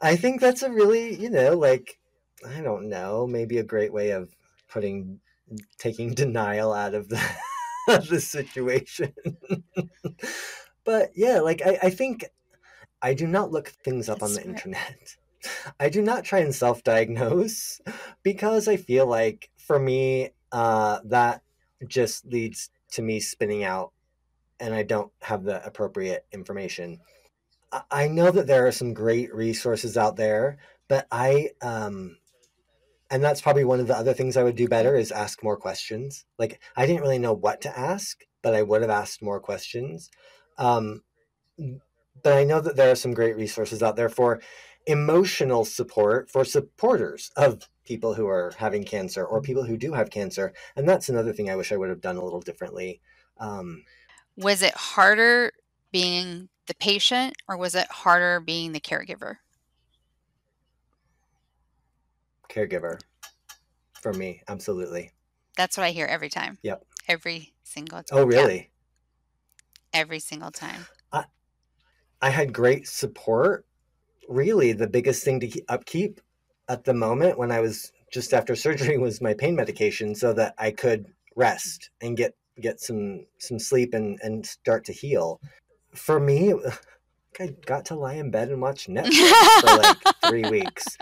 I 0.01 0.15
think 0.15 0.41
that's 0.41 0.63
a 0.63 0.71
really, 0.71 1.15
you 1.15 1.29
know, 1.29 1.57
like 1.57 1.99
I 2.47 2.61
don't 2.61 2.89
know, 2.89 3.27
maybe 3.27 3.57
a 3.57 3.63
great 3.63 3.91
way 3.93 4.11
of 4.11 4.35
putting 4.69 5.19
taking 5.77 6.13
denial 6.13 6.73
out 6.73 6.93
of 6.93 7.09
the 7.09 7.21
of 7.87 8.07
the 8.07 8.21
situation. 8.21 9.13
but 10.85 11.11
yeah, 11.15 11.39
like 11.39 11.61
I, 11.65 11.79
I 11.83 11.89
think 11.89 12.25
I 13.01 13.13
do 13.13 13.27
not 13.27 13.51
look 13.51 13.69
things 13.69 14.09
up 14.09 14.19
that's 14.19 14.37
on 14.37 14.41
the 14.41 14.47
internet. 14.47 15.15
I 15.79 15.89
do 15.89 16.01
not 16.01 16.25
try 16.25 16.39
and 16.39 16.53
self-diagnose 16.53 17.79
because 18.23 18.67
I 18.67 18.75
feel 18.75 19.05
like 19.07 19.49
for 19.57 19.79
me, 19.79 20.31
uh, 20.51 20.99
that 21.05 21.41
just 21.87 22.25
leads 22.25 22.69
to 22.91 23.01
me 23.01 23.19
spinning 23.19 23.63
out 23.63 23.93
and 24.59 24.73
I 24.73 24.83
don't 24.83 25.11
have 25.21 25.43
the 25.43 25.65
appropriate 25.65 26.25
information. 26.33 26.99
I 27.91 28.07
know 28.07 28.31
that 28.31 28.47
there 28.47 28.67
are 28.67 28.71
some 28.71 28.93
great 28.93 29.33
resources 29.33 29.97
out 29.97 30.15
there, 30.15 30.57
but 30.87 31.07
I 31.11 31.51
um 31.61 32.17
and 33.11 33.23
that's 33.23 33.41
probably 33.41 33.63
one 33.63 33.79
of 33.79 33.87
the 33.87 33.97
other 33.97 34.13
things 34.13 34.37
I 34.37 34.43
would 34.43 34.55
do 34.55 34.67
better 34.67 34.95
is 34.95 35.11
ask 35.11 35.43
more 35.43 35.57
questions. 35.57 36.25
Like 36.37 36.59
I 36.75 36.85
didn't 36.85 37.01
really 37.01 37.19
know 37.19 37.33
what 37.33 37.61
to 37.61 37.77
ask, 37.77 38.23
but 38.41 38.55
I 38.55 38.61
would 38.61 38.81
have 38.81 38.91
asked 38.91 39.21
more 39.21 39.39
questions. 39.39 40.09
Um 40.57 41.03
but 42.21 42.33
I 42.33 42.43
know 42.43 42.61
that 42.61 42.75
there 42.75 42.91
are 42.91 42.95
some 42.95 43.13
great 43.13 43.35
resources 43.35 43.83
out 43.83 43.95
there 43.95 44.09
for 44.09 44.41
emotional 44.85 45.65
support 45.65 46.29
for 46.29 46.43
supporters 46.43 47.31
of 47.35 47.69
people 47.85 48.13
who 48.13 48.27
are 48.27 48.53
having 48.57 48.83
cancer 48.83 49.25
or 49.25 49.41
people 49.41 49.63
who 49.63 49.77
do 49.77 49.93
have 49.93 50.09
cancer. 50.09 50.53
And 50.75 50.87
that's 50.87 51.09
another 51.09 51.33
thing 51.33 51.49
I 51.49 51.55
wish 51.55 51.71
I 51.71 51.77
would 51.77 51.89
have 51.89 52.01
done 52.01 52.17
a 52.17 52.23
little 52.23 52.39
differently. 52.39 53.01
Um, 53.39 53.83
was 54.37 54.61
it 54.61 54.73
harder 54.73 55.51
being 55.91 56.49
the 56.67 56.75
patient 56.75 57.35
or 57.47 57.57
was 57.57 57.75
it 57.75 57.87
harder 57.87 58.39
being 58.39 58.71
the 58.71 58.79
caregiver? 58.79 59.37
Caregiver 62.49 62.99
for 64.01 64.13
me, 64.13 64.41
absolutely. 64.47 65.11
That's 65.57 65.77
what 65.77 65.85
I 65.85 65.91
hear 65.91 66.05
every 66.05 66.29
time. 66.29 66.57
Yep. 66.63 66.83
Every 67.07 67.53
single 67.63 67.99
oh, 67.99 68.01
time. 68.01 68.19
Oh, 68.19 68.25
really? 68.25 68.69
Yeah. 69.93 69.99
Every 70.01 70.19
single 70.19 70.51
time. 70.51 70.85
I, 71.11 71.25
I 72.21 72.29
had 72.29 72.53
great 72.53 72.87
support. 72.87 73.65
Really, 74.27 74.73
the 74.73 74.87
biggest 74.87 75.23
thing 75.23 75.39
to 75.41 75.61
upkeep 75.67 76.21
at 76.67 76.83
the 76.83 76.93
moment 76.93 77.37
when 77.37 77.51
I 77.51 77.59
was 77.59 77.91
just 78.11 78.33
after 78.33 78.55
surgery 78.55 78.97
was 78.99 79.21
my 79.21 79.33
pain 79.33 79.55
medication 79.55 80.15
so 80.15 80.33
that 80.33 80.53
I 80.57 80.71
could 80.71 81.07
rest 81.35 81.89
and 82.01 82.15
get 82.15 82.35
get 82.61 82.79
some 82.79 83.25
some 83.37 83.57
sleep 83.57 83.93
and 83.93 84.19
and 84.21 84.45
start 84.45 84.83
to 84.85 84.93
heal 84.93 85.39
for 85.93 86.19
me, 86.19 86.53
I 87.39 87.55
got 87.65 87.85
to 87.85 87.95
lie 87.95 88.15
in 88.15 88.31
bed 88.31 88.49
and 88.49 88.61
watch 88.61 88.87
Netflix 88.87 89.61
for 89.61 89.77
like 89.77 89.97
three 90.27 90.49
weeks. 90.49 90.97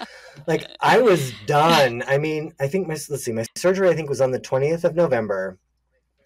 Like 0.45 0.67
I 0.81 0.99
was 0.99 1.33
done. 1.45 2.03
I 2.07 2.17
mean, 2.17 2.53
I 2.59 2.67
think 2.67 2.87
my 2.87 2.97
let's 3.09 3.23
see, 3.23 3.31
my 3.31 3.45
surgery 3.55 3.89
I 3.89 3.95
think 3.95 4.09
was 4.09 4.21
on 4.21 4.31
the 4.31 4.39
twentieth 4.39 4.83
of 4.83 4.95
November. 4.95 5.57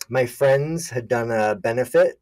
My 0.10 0.26
friends 0.26 0.90
had 0.90 1.08
done 1.08 1.32
a 1.32 1.56
benefit 1.56 2.20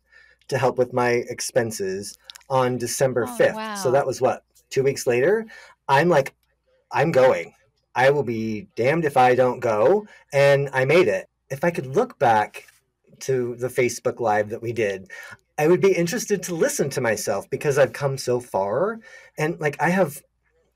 to 0.49 0.57
help 0.57 0.77
with 0.77 0.93
my 0.93 1.09
expenses 1.29 2.17
on 2.49 2.77
December 2.77 3.25
oh, 3.27 3.35
fifth. 3.35 3.53
Oh, 3.53 3.57
wow. 3.57 3.75
So 3.75 3.91
that 3.91 4.05
was 4.05 4.21
what 4.21 4.43
two 4.69 4.83
weeks 4.83 5.07
later. 5.07 5.45
I'm 5.87 6.09
like, 6.09 6.35
I'm 6.91 7.11
going. 7.11 7.53
I 7.95 8.11
will 8.11 8.23
be 8.23 8.67
damned 8.75 9.05
if 9.05 9.17
I 9.17 9.35
don't 9.35 9.59
go. 9.59 10.05
And 10.31 10.69
I 10.73 10.85
made 10.85 11.07
it. 11.07 11.27
If 11.49 11.63
I 11.63 11.71
could 11.71 11.95
look 11.95 12.19
back 12.19 12.67
to 13.21 13.55
the 13.55 13.67
Facebook 13.67 14.19
Live 14.19 14.49
that 14.49 14.61
we 14.61 14.71
did, 14.71 15.09
I 15.59 15.67
would 15.67 15.81
be 15.81 15.91
interested 15.91 16.41
to 16.43 16.55
listen 16.55 16.89
to 16.91 17.01
myself 17.01 17.49
because 17.49 17.77
I've 17.77 17.91
come 17.91 18.17
so 18.17 18.39
far. 18.39 19.01
And 19.37 19.59
like 19.59 19.75
I 19.81 19.89
have 19.89 20.23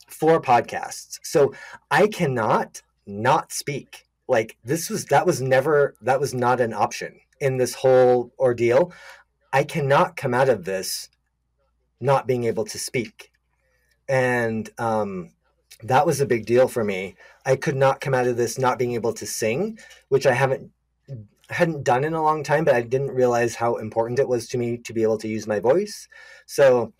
four 0.10 0.42
podcasts. 0.42 1.20
So 1.24 1.54
I 1.90 2.08
cannot 2.08 2.82
not 3.08 3.54
speak. 3.54 4.06
Like 4.28 4.58
this 4.66 4.90
was 4.90 5.06
that 5.06 5.26
was 5.26 5.42
never 5.42 5.96
that 6.02 6.20
was 6.20 6.34
not 6.34 6.60
an 6.60 6.74
option 6.74 7.22
in 7.40 7.58
this 7.58 7.76
whole 7.76 8.34
ordeal. 8.38 8.92
I 9.54 9.64
cannot 9.64 10.18
come 10.18 10.34
out 10.34 10.50
of 10.50 10.66
this 10.66 11.08
not 12.02 12.28
being 12.28 12.44
able 12.44 12.66
to 12.66 12.78
speak. 12.78 13.32
And 14.10 14.70
um 14.78 15.30
that 15.82 16.06
was 16.06 16.20
a 16.20 16.26
big 16.26 16.46
deal 16.46 16.68
for 16.68 16.84
me. 16.84 17.16
I 17.46 17.56
could 17.56 17.78
not 17.78 18.02
come 18.02 18.14
out 18.14 18.28
of 18.28 18.36
this 18.36 18.60
not 18.60 18.78
being 18.78 18.94
able 18.94 19.14
to 19.14 19.26
sing, 19.26 19.80
which 20.10 20.26
I 20.26 20.34
haven't 20.34 20.72
hadn't 21.50 21.84
done 21.84 22.04
in 22.04 22.14
a 22.14 22.24
long 22.24 22.44
time, 22.44 22.64
but 22.64 22.76
I 22.76 22.82
didn't 22.82 23.12
realize 23.12 23.56
how 23.56 23.76
important 23.76 24.20
it 24.20 24.28
was 24.28 24.48
to 24.50 24.58
me 24.58 24.78
to 24.78 24.94
be 24.94 25.04
able 25.04 25.18
to 25.20 25.28
use 25.28 25.48
my 25.48 25.60
voice. 25.60 26.08
So, 26.46 26.94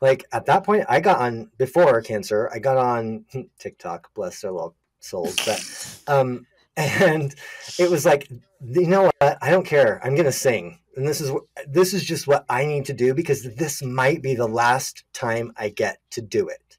like 0.00 0.24
at 0.32 0.46
that 0.46 0.64
point, 0.64 0.86
I 0.88 1.00
got 1.00 1.20
on 1.20 1.50
before 1.58 2.00
cancer. 2.02 2.50
I 2.52 2.58
got 2.58 2.78
on 2.78 3.24
TikTok, 3.58 4.12
bless 4.14 4.40
their 4.40 4.52
little 4.52 4.74
souls, 5.00 5.36
but 5.44 6.12
um, 6.12 6.46
and 6.76 7.34
it 7.78 7.90
was 7.90 8.06
like, 8.06 8.28
you 8.30 8.86
know 8.86 9.10
what? 9.18 9.38
I 9.42 9.50
don't 9.50 9.66
care. 9.66 10.00
I'm 10.02 10.14
gonna 10.14 10.32
sing, 10.32 10.78
and 10.96 11.06
this 11.06 11.20
is 11.20 11.32
this 11.66 11.92
is 11.92 12.04
just 12.04 12.26
what 12.26 12.44
I 12.48 12.64
need 12.64 12.86
to 12.86 12.94
do 12.94 13.14
because 13.14 13.42
this 13.54 13.82
might 13.82 14.22
be 14.22 14.34
the 14.34 14.48
last 14.48 15.04
time 15.12 15.52
I 15.56 15.68
get 15.68 15.98
to 16.12 16.22
do 16.22 16.48
it. 16.48 16.78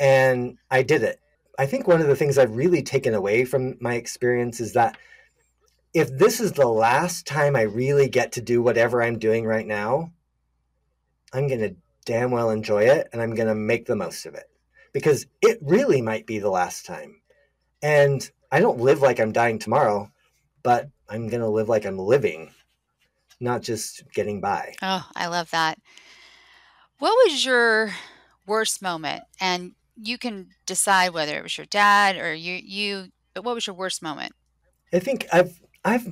And 0.00 0.58
I 0.70 0.82
did 0.82 1.02
it. 1.02 1.20
I 1.58 1.66
think 1.66 1.86
one 1.86 2.00
of 2.00 2.08
the 2.08 2.16
things 2.16 2.38
I've 2.38 2.56
really 2.56 2.82
taken 2.82 3.14
away 3.14 3.44
from 3.44 3.76
my 3.80 3.94
experience 3.94 4.58
is 4.58 4.72
that 4.72 4.96
if 5.94 6.16
this 6.16 6.40
is 6.40 6.52
the 6.52 6.66
last 6.66 7.26
time 7.26 7.54
I 7.54 7.62
really 7.62 8.08
get 8.08 8.32
to 8.32 8.40
do 8.40 8.62
whatever 8.62 9.02
I'm 9.02 9.18
doing 9.18 9.44
right 9.44 9.66
now, 9.66 10.12
I'm 11.32 11.48
going 11.48 11.60
to 11.60 11.76
damn 12.04 12.30
well 12.30 12.50
enjoy 12.50 12.84
it 12.84 13.08
and 13.12 13.20
I'm 13.20 13.34
going 13.34 13.48
to 13.48 13.54
make 13.54 13.86
the 13.86 13.96
most 13.96 14.26
of 14.26 14.34
it 14.34 14.50
because 14.92 15.26
it 15.40 15.58
really 15.62 16.02
might 16.02 16.26
be 16.26 16.38
the 16.38 16.50
last 16.50 16.86
time. 16.86 17.20
And 17.82 18.28
I 18.50 18.60
don't 18.60 18.80
live 18.80 19.00
like 19.00 19.20
I'm 19.20 19.32
dying 19.32 19.58
tomorrow, 19.58 20.10
but 20.62 20.88
I'm 21.08 21.28
going 21.28 21.40
to 21.40 21.48
live 21.48 21.68
like 21.68 21.84
I'm 21.84 21.98
living, 21.98 22.52
not 23.40 23.62
just 23.62 24.02
getting 24.14 24.40
by. 24.40 24.74
Oh, 24.82 25.06
I 25.14 25.26
love 25.26 25.50
that. 25.50 25.78
What 26.98 27.16
was 27.24 27.44
your 27.44 27.92
worst 28.46 28.82
moment? 28.82 29.24
And 29.40 29.72
you 29.96 30.16
can 30.18 30.48
decide 30.64 31.10
whether 31.10 31.36
it 31.36 31.42
was 31.42 31.58
your 31.58 31.66
dad 31.66 32.16
or 32.16 32.32
you 32.32 32.54
you 32.54 33.08
but 33.34 33.44
what 33.44 33.54
was 33.54 33.66
your 33.66 33.76
worst 33.76 34.02
moment? 34.02 34.32
I 34.92 34.98
think 34.98 35.26
I've 35.32 35.61
I've 35.84 36.06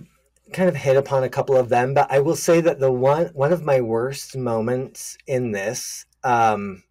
kind 0.53 0.69
of 0.69 0.77
hit 0.77 0.97
upon 0.97 1.23
a 1.23 1.29
couple 1.29 1.57
of 1.57 1.69
them, 1.69 1.95
but 1.95 2.11
I 2.11 2.21
will 2.21 2.37
say 2.37 2.61
that 2.61 2.81
the 2.81 2.91
one 2.91 3.27
one 3.35 3.53
of 3.53 3.65
my 3.65 3.81
worst 3.81 4.37
moments 4.37 5.17
in 5.27 5.53
this 5.53 6.07
um, 6.25 6.83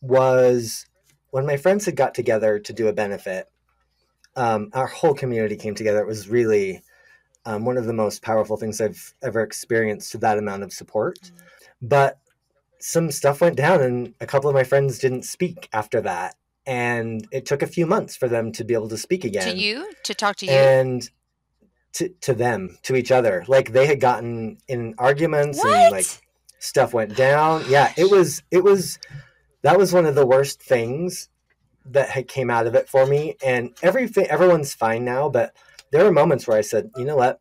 was 0.00 0.86
when 1.30 1.46
my 1.46 1.56
friends 1.56 1.86
had 1.86 1.96
got 1.96 2.14
together 2.14 2.58
to 2.58 2.72
do 2.72 2.88
a 2.88 2.92
benefit. 2.92 3.46
Um, 4.36 4.70
our 4.74 4.86
whole 4.86 5.14
community 5.14 5.56
came 5.56 5.74
together. 5.74 6.00
It 6.00 6.06
was 6.06 6.28
really 6.28 6.82
um, 7.46 7.64
one 7.64 7.78
of 7.78 7.86
the 7.86 7.92
most 7.92 8.22
powerful 8.22 8.56
things 8.56 8.80
I've 8.80 9.14
ever 9.22 9.40
experienced 9.40 10.12
to 10.12 10.18
that 10.18 10.36
amount 10.36 10.62
of 10.62 10.72
support. 10.72 11.30
But 11.80 12.18
some 12.78 13.10
stuff 13.10 13.40
went 13.40 13.56
down, 13.56 13.80
and 13.80 14.14
a 14.20 14.26
couple 14.26 14.50
of 14.50 14.54
my 14.54 14.64
friends 14.64 14.98
didn't 14.98 15.22
speak 15.22 15.68
after 15.72 16.00
that. 16.02 16.34
And 16.66 17.26
it 17.30 17.46
took 17.46 17.62
a 17.62 17.66
few 17.66 17.86
months 17.86 18.16
for 18.16 18.28
them 18.28 18.52
to 18.52 18.64
be 18.64 18.74
able 18.74 18.88
to 18.88 18.98
speak 18.98 19.24
again. 19.24 19.54
To 19.54 19.56
you? 19.56 19.90
To 20.02 20.14
talk 20.14 20.36
to 20.36 20.46
you? 20.46 20.52
And 20.52 21.08
to, 21.96 22.10
to 22.20 22.34
them, 22.34 22.78
to 22.82 22.94
each 22.94 23.10
other. 23.10 23.44
Like 23.48 23.72
they 23.72 23.86
had 23.86 24.00
gotten 24.00 24.58
in 24.68 24.94
arguments 24.98 25.58
what? 25.58 25.74
and 25.74 25.92
like 25.92 26.06
stuff 26.58 26.92
went 26.92 27.16
down. 27.16 27.64
Yeah, 27.68 27.92
it 27.96 28.10
was 28.10 28.42
it 28.50 28.62
was 28.62 28.98
that 29.62 29.78
was 29.78 29.92
one 29.92 30.06
of 30.06 30.14
the 30.14 30.26
worst 30.26 30.62
things 30.62 31.28
that 31.86 32.10
had 32.10 32.28
came 32.28 32.50
out 32.50 32.66
of 32.66 32.74
it 32.74 32.88
for 32.88 33.06
me. 33.06 33.36
And 33.44 33.70
everything 33.82 34.26
everyone's 34.26 34.74
fine 34.74 35.04
now, 35.04 35.28
but 35.28 35.54
there 35.90 36.04
were 36.04 36.12
moments 36.12 36.46
where 36.46 36.58
I 36.58 36.62
said, 36.62 36.90
you 36.96 37.04
know 37.04 37.16
what? 37.16 37.40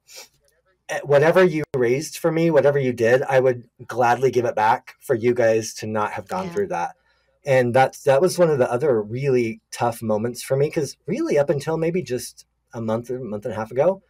Eh, 0.88 1.00
whatever 1.04 1.44
you 1.44 1.64
raised 1.76 2.18
for 2.18 2.32
me, 2.32 2.50
whatever 2.50 2.80
you 2.80 2.94
did, 2.94 3.24
I 3.24 3.42
would 3.42 3.68
gladly 3.88 4.32
give 4.32 4.46
it 4.46 4.56
back 4.56 4.96
for 5.02 5.16
you 5.16 5.34
guys 5.34 5.74
to 5.76 5.88
not 5.88 6.14
have 6.14 6.28
gone 6.28 6.46
yeah. 6.46 6.54
through 6.54 6.68
that. 6.68 6.96
And 7.46 7.74
that's 7.74 8.04
that 8.04 8.22
was 8.22 8.40
one 8.40 8.50
of 8.50 8.58
the 8.58 8.72
other 8.72 9.02
really 9.02 9.60
tough 9.72 10.02
moments 10.02 10.42
for 10.42 10.56
me 10.56 10.68
because 10.68 10.96
really 11.06 11.38
up 11.38 11.50
until 11.50 11.78
maybe 11.78 12.02
just 12.02 12.46
a 12.74 12.82
month 12.82 13.10
or 13.10 13.18
a 13.18 13.24
month 13.24 13.46
and 13.46 13.54
a 13.54 13.58
half 13.58 13.72
ago, 13.72 14.02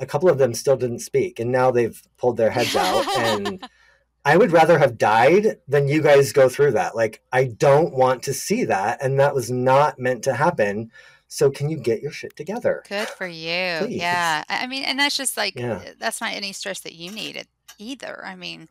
a 0.00 0.06
couple 0.06 0.28
of 0.28 0.38
them 0.38 0.54
still 0.54 0.76
didn't 0.76 1.00
speak 1.00 1.38
and 1.38 1.52
now 1.52 1.70
they've 1.70 2.02
pulled 2.16 2.38
their 2.38 2.50
heads 2.50 2.74
out 2.74 3.06
and 3.18 3.62
I 4.24 4.36
would 4.36 4.50
rather 4.50 4.78
have 4.78 4.98
died 4.98 5.58
than 5.68 5.88
you 5.88 6.02
guys 6.02 6.32
go 6.32 6.48
through 6.48 6.72
that. 6.72 6.96
Like 6.96 7.22
I 7.30 7.44
don't 7.44 7.92
want 7.92 8.22
to 8.24 8.34
see 8.34 8.64
that 8.64 9.02
and 9.02 9.20
that 9.20 9.34
was 9.34 9.50
not 9.50 9.98
meant 9.98 10.24
to 10.24 10.34
happen. 10.34 10.90
So 11.28 11.50
can 11.50 11.70
you 11.70 11.76
get 11.76 12.02
your 12.02 12.10
shit 12.10 12.34
together? 12.34 12.82
Good 12.88 13.08
for 13.08 13.26
you. 13.26 13.86
Please. 13.86 14.00
Yeah. 14.00 14.42
I 14.48 14.66
mean 14.66 14.84
and 14.84 14.98
that's 14.98 15.16
just 15.16 15.36
like 15.36 15.54
yeah. 15.56 15.92
that's 15.98 16.20
not 16.20 16.32
any 16.32 16.52
stress 16.52 16.80
that 16.80 16.94
you 16.94 17.12
needed 17.12 17.46
either. 17.78 18.24
I 18.24 18.34
mean 18.36 18.68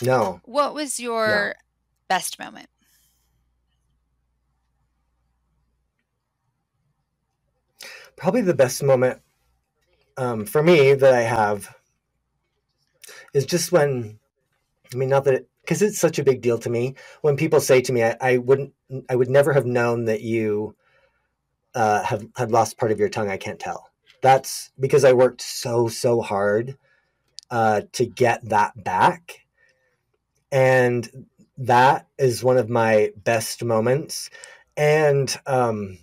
No. 0.00 0.40
What 0.44 0.74
was 0.74 0.98
your 0.98 1.48
no. 1.48 1.52
best 2.08 2.38
moment? 2.38 2.68
Probably 8.16 8.40
the 8.40 8.54
best 8.54 8.82
moment 8.82 9.20
um, 10.16 10.46
for 10.46 10.62
me 10.62 10.94
that 10.94 11.14
I 11.14 11.22
have 11.22 11.74
is 13.34 13.46
just 13.46 13.72
when 13.72 14.18
I 14.92 14.96
mean 14.96 15.10
not 15.10 15.24
that 15.24 15.46
because 15.62 15.82
it, 15.82 15.88
it's 15.88 15.98
such 16.00 16.18
a 16.18 16.24
big 16.24 16.42
deal 16.42 16.58
to 16.60 16.70
me. 16.70 16.96
When 17.22 17.36
people 17.36 17.60
say 17.60 17.80
to 17.82 17.92
me 17.92 18.04
I, 18.04 18.16
I 18.20 18.38
wouldn't 18.38 18.72
I 19.10 19.16
would 19.16 19.30
never 19.30 19.52
have 19.54 19.66
known 19.66 20.06
that 20.06 20.22
you 20.22 20.76
uh, 21.74 22.04
have 22.04 22.26
had 22.36 22.52
lost 22.52 22.78
part 22.78 22.92
of 22.92 23.00
your 23.00 23.10
tongue. 23.10 23.30
I 23.30 23.38
can't 23.38 23.60
tell. 23.60 23.90
That's 24.22 24.70
because 24.80 25.04
I 25.04 25.14
worked 25.14 25.42
so 25.42 25.88
so 25.88 26.22
hard 26.22 26.76
uh, 27.50 27.82
to 27.94 28.06
get 28.06 28.48
that 28.50 28.84
back. 28.84 29.40
And 30.52 31.26
that 31.58 32.08
is 32.18 32.44
one 32.44 32.58
of 32.58 32.70
my 32.70 33.12
best 33.24 33.64
moments. 33.64 34.30
And 34.76 35.36
um, 35.46 35.98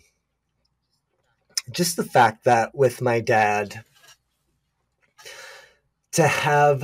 just 1.71 1.97
the 1.97 2.03
fact 2.05 2.45
that 2.45 2.75
with 2.75 3.01
my 3.01 3.21
dad 3.21 3.83
to 6.13 6.27
have 6.27 6.81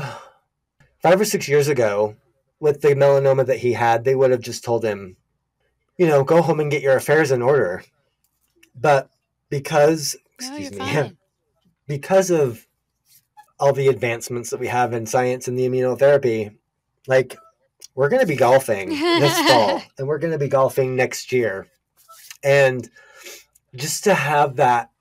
five 1.01 1.19
or 1.19 1.25
six 1.25 1.47
years 1.47 1.67
ago 1.67 2.15
with 2.59 2.81
the 2.81 2.89
melanoma 2.89 3.45
that 3.45 3.59
he 3.59 3.73
had, 3.73 4.03
they 4.03 4.15
would 4.15 4.31
have 4.31 4.41
just 4.41 4.63
told 4.63 4.83
him, 4.83 5.17
you 5.97 6.07
know, 6.07 6.23
go 6.23 6.41
home 6.41 6.59
and 6.59 6.71
get 6.71 6.81
your 6.81 6.95
affairs 6.95 7.31
in 7.31 7.41
order. 7.41 7.83
But 8.75 9.09
because, 9.49 10.15
excuse 10.33 10.71
me, 10.71 10.77
yeah, 10.77 11.09
because 11.87 12.31
of 12.31 12.65
all 13.59 13.73
the 13.73 13.87
advancements 13.87 14.49
that 14.51 14.59
we 14.59 14.67
have 14.67 14.93
in 14.93 15.05
science 15.05 15.47
and 15.47 15.57
the 15.57 15.67
immunotherapy, 15.67 16.55
like 17.07 17.35
we're 17.95 18.09
going 18.09 18.21
to 18.21 18.27
be 18.27 18.35
golfing 18.35 18.89
this 18.89 19.39
fall 19.47 19.81
and 19.97 20.07
we're 20.07 20.19
going 20.19 20.33
to 20.33 20.39
be 20.39 20.47
golfing 20.47 20.95
next 20.95 21.31
year. 21.31 21.67
And 22.43 22.87
just 23.75 24.03
to 24.03 24.13
have 24.13 24.57
that 24.57 24.91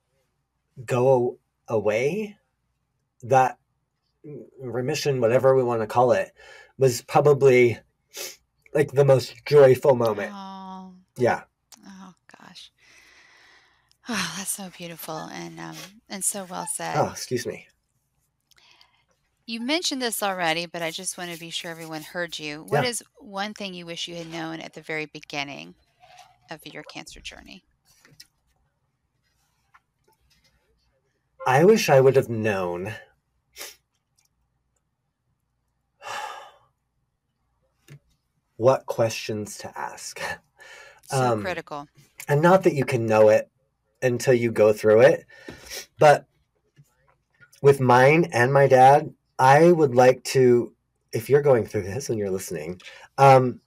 go 0.84 1.38
away, 1.68 2.36
that 3.22 3.58
remission, 4.60 5.20
whatever 5.20 5.54
we 5.54 5.62
want 5.62 5.80
to 5.80 5.86
call 5.86 6.12
it, 6.12 6.32
was 6.78 7.02
probably 7.02 7.78
like 8.74 8.92
the 8.92 9.04
most 9.04 9.34
joyful 9.46 9.94
moment. 9.94 10.32
Oh. 10.34 10.92
Yeah. 11.16 11.42
Oh 11.86 12.14
gosh. 12.40 12.70
Oh, 14.08 14.34
that's 14.36 14.50
so 14.50 14.70
beautiful 14.76 15.16
and 15.16 15.58
um, 15.58 15.76
and 16.08 16.24
so 16.24 16.46
well 16.48 16.66
said. 16.72 16.94
Oh, 16.96 17.10
excuse 17.10 17.46
me. 17.46 17.66
You 19.46 19.60
mentioned 19.60 20.02
this 20.02 20.22
already, 20.22 20.66
but 20.66 20.82
I 20.82 20.90
just 20.90 21.16
want 21.16 21.32
to 21.32 21.38
be 21.38 21.50
sure 21.50 21.70
everyone 21.70 22.02
heard 22.02 22.36
you. 22.38 22.64
What 22.64 22.82
yeah. 22.82 22.90
is 22.90 23.02
one 23.18 23.54
thing 23.54 23.74
you 23.74 23.86
wish 23.86 24.08
you 24.08 24.16
had 24.16 24.30
known 24.30 24.60
at 24.60 24.74
the 24.74 24.82
very 24.82 25.06
beginning 25.06 25.76
of 26.50 26.60
your 26.66 26.82
cancer 26.82 27.20
journey? 27.20 27.62
I 31.46 31.64
wish 31.64 31.88
I 31.88 32.00
would 32.00 32.16
have 32.16 32.28
known 32.28 32.92
what 38.56 38.86
questions 38.86 39.58
to 39.58 39.78
ask. 39.78 40.20
So 41.08 41.34
um, 41.34 41.42
critical. 41.42 41.86
And 42.26 42.42
not 42.42 42.64
that 42.64 42.74
you 42.74 42.84
can 42.84 43.06
know 43.06 43.28
it 43.28 43.48
until 44.02 44.34
you 44.34 44.50
go 44.50 44.72
through 44.72 45.02
it, 45.02 45.24
but 46.00 46.26
with 47.62 47.80
mine 47.80 48.28
and 48.32 48.52
my 48.52 48.66
dad, 48.66 49.14
I 49.38 49.70
would 49.70 49.94
like 49.94 50.24
to, 50.24 50.72
if 51.12 51.30
you're 51.30 51.42
going 51.42 51.64
through 51.64 51.82
this 51.82 52.08
and 52.08 52.18
you're 52.18 52.30
listening, 52.30 52.80
um, 53.18 53.60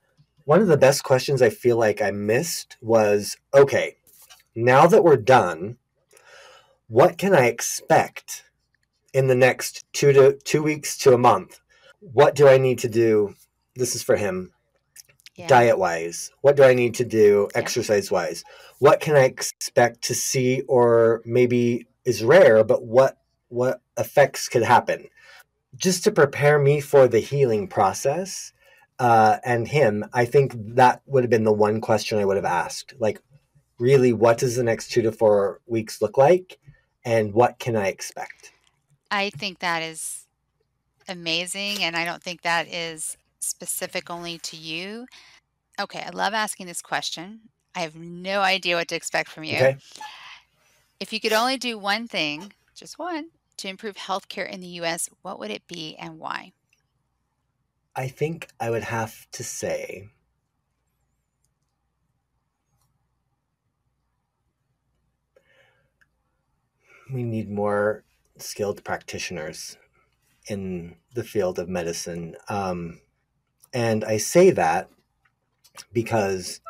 one 0.44 0.62
of 0.62 0.68
the 0.68 0.76
best 0.76 1.04
questions 1.04 1.42
I 1.42 1.50
feel 1.50 1.78
like 1.78 2.02
I 2.02 2.12
missed 2.12 2.76
was 2.82 3.38
okay, 3.54 3.96
now 4.56 4.88
that 4.88 5.04
we're 5.04 5.16
done, 5.16 5.78
what 6.88 7.18
can 7.18 7.34
I 7.34 7.46
expect 7.46 8.44
in 9.14 9.28
the 9.28 9.36
next 9.36 9.86
two 9.94 10.12
to 10.12 10.34
two 10.44 10.62
weeks 10.62 10.98
to 11.00 11.14
a 11.14 11.18
month? 11.18 11.62
What 12.02 12.36
do 12.36 12.48
I 12.48 12.58
need 12.58 12.80
to 12.80 12.90
do? 12.90 13.36
This 13.76 13.96
is 13.96 14.04
for 14.04 14.18
him 14.18 14.52
yeah. 15.40 15.48
diet 15.48 15.80
wise? 15.80 16.32
What 16.42 16.58
do 16.58 16.64
I 16.64 16.74
need 16.74 16.96
to 16.96 17.06
do 17.06 17.48
exercise 17.56 18.12
wise? 18.12 18.44
What 18.80 19.00
can 19.00 19.16
I 19.16 19.24
expect 19.24 20.04
to 20.04 20.14
see 20.14 20.62
or 20.68 21.22
maybe 21.26 21.88
is 22.06 22.24
rare, 22.24 22.64
but 22.64 22.84
what 22.84 23.18
what 23.48 23.82
effects 23.98 24.50
could 24.50 24.64
happen? 24.64 25.08
Just 25.76 26.04
to 26.04 26.12
prepare 26.12 26.60
me 26.60 26.82
for 26.82 27.08
the 27.08 27.20
healing 27.20 27.68
process 27.68 28.52
uh, 29.00 29.38
and 29.46 29.68
him, 29.68 30.06
I 30.14 30.26
think 30.26 30.54
that 30.76 31.02
would 31.06 31.24
have 31.24 31.32
been 31.32 31.46
the 31.46 31.54
one 31.54 31.80
question 31.80 32.20
I 32.20 32.26
would 32.26 32.36
have 32.36 32.46
asked. 32.46 32.94
Like, 33.00 33.22
really, 33.80 34.12
what 34.12 34.38
does 34.38 34.58
the 34.58 34.64
next 34.64 34.92
two 34.92 35.02
to 35.04 35.12
four 35.12 35.62
weeks 35.66 36.02
look 36.02 36.18
like? 36.18 36.60
And 37.06 37.34
what 37.34 37.60
can 37.60 37.78
I 37.78 37.88
expect? 37.88 38.52
I 39.10 39.30
think 39.30 39.60
that 39.60 39.82
is 39.82 40.28
amazing. 41.08 41.82
And 41.82 41.96
I 41.96 42.04
don't 42.04 42.22
think 42.22 42.42
that 42.42 42.68
is 42.68 43.18
specific 43.40 44.10
only 44.10 44.38
to 44.40 44.58
you. 44.58 45.08
Okay, 45.80 46.02
I 46.02 46.10
love 46.10 46.34
asking 46.34 46.68
this 46.68 46.82
question. 46.82 47.42
I 47.76 47.80
have 47.82 47.96
no 47.96 48.42
idea 48.42 48.76
what 48.76 48.88
to 48.90 48.96
expect 48.96 49.30
from 49.30 49.44
you. 49.44 49.56
Okay. 49.56 49.78
If 51.00 51.14
you 51.14 51.20
could 51.20 51.34
only 51.34 51.58
do 51.58 51.78
one 51.78 52.08
thing, 52.08 52.54
just 52.76 53.00
one, 53.00 53.30
to 53.58 53.68
improve 53.68 53.96
healthcare 53.96 54.50
in 54.50 54.60
the 54.60 54.68
US, 54.82 55.10
what 55.22 55.40
would 55.40 55.52
it 55.52 55.68
be 55.68 55.96
and 55.98 56.20
why? 56.20 56.54
I 57.96 58.08
think 58.08 58.50
I 58.60 58.70
would 58.70 58.84
have 58.84 59.30
to 59.32 59.44
say 59.44 60.10
we 67.12 67.24
need 67.24 67.50
more 67.50 68.04
skilled 68.38 68.84
practitioners 68.84 69.78
in 70.48 70.96
the 71.14 71.24
field 71.24 71.60
of 71.60 71.70
medicine. 71.70 72.36
Um, 72.48 73.02
and 73.74 74.04
I 74.04 74.18
say 74.18 74.52
that 74.52 74.90
because 75.94 76.62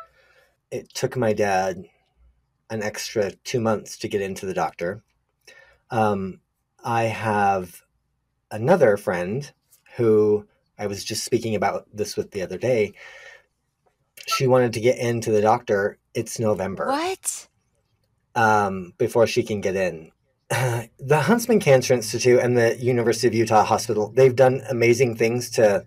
it 0.70 0.92
took 0.94 1.16
my 1.16 1.32
dad 1.32 1.84
an 2.70 2.82
extra 2.82 3.32
two 3.32 3.60
months 3.60 3.98
to 3.98 4.08
get 4.08 4.20
into 4.20 4.46
the 4.46 4.54
doctor. 4.54 5.02
Um, 5.90 6.40
I 6.84 7.04
have 7.04 7.82
another 8.50 8.96
friend 8.96 9.50
who 9.96 10.46
I 10.78 10.86
was 10.86 11.04
just 11.04 11.24
speaking 11.24 11.54
about 11.54 11.86
this 11.92 12.16
with 12.16 12.30
the 12.30 12.42
other 12.42 12.58
day. 12.58 12.92
she 14.26 14.46
wanted 14.46 14.72
to 14.74 14.80
get 14.80 14.98
into 14.98 15.32
the 15.32 15.40
doctor. 15.40 15.98
It's 16.14 16.38
November. 16.38 16.86
What? 16.86 17.48
Um, 18.34 18.94
before 18.96 19.26
she 19.26 19.42
can 19.42 19.60
get 19.60 19.74
in. 19.74 20.12
the 20.50 21.20
Huntsman 21.22 21.60
Cancer 21.60 21.94
Institute 21.94 22.40
and 22.40 22.56
the 22.56 22.76
University 22.76 23.26
of 23.26 23.34
Utah 23.34 23.64
Hospital, 23.64 24.12
they've 24.14 24.34
done 24.34 24.62
amazing 24.68 25.16
things 25.16 25.50
to 25.50 25.84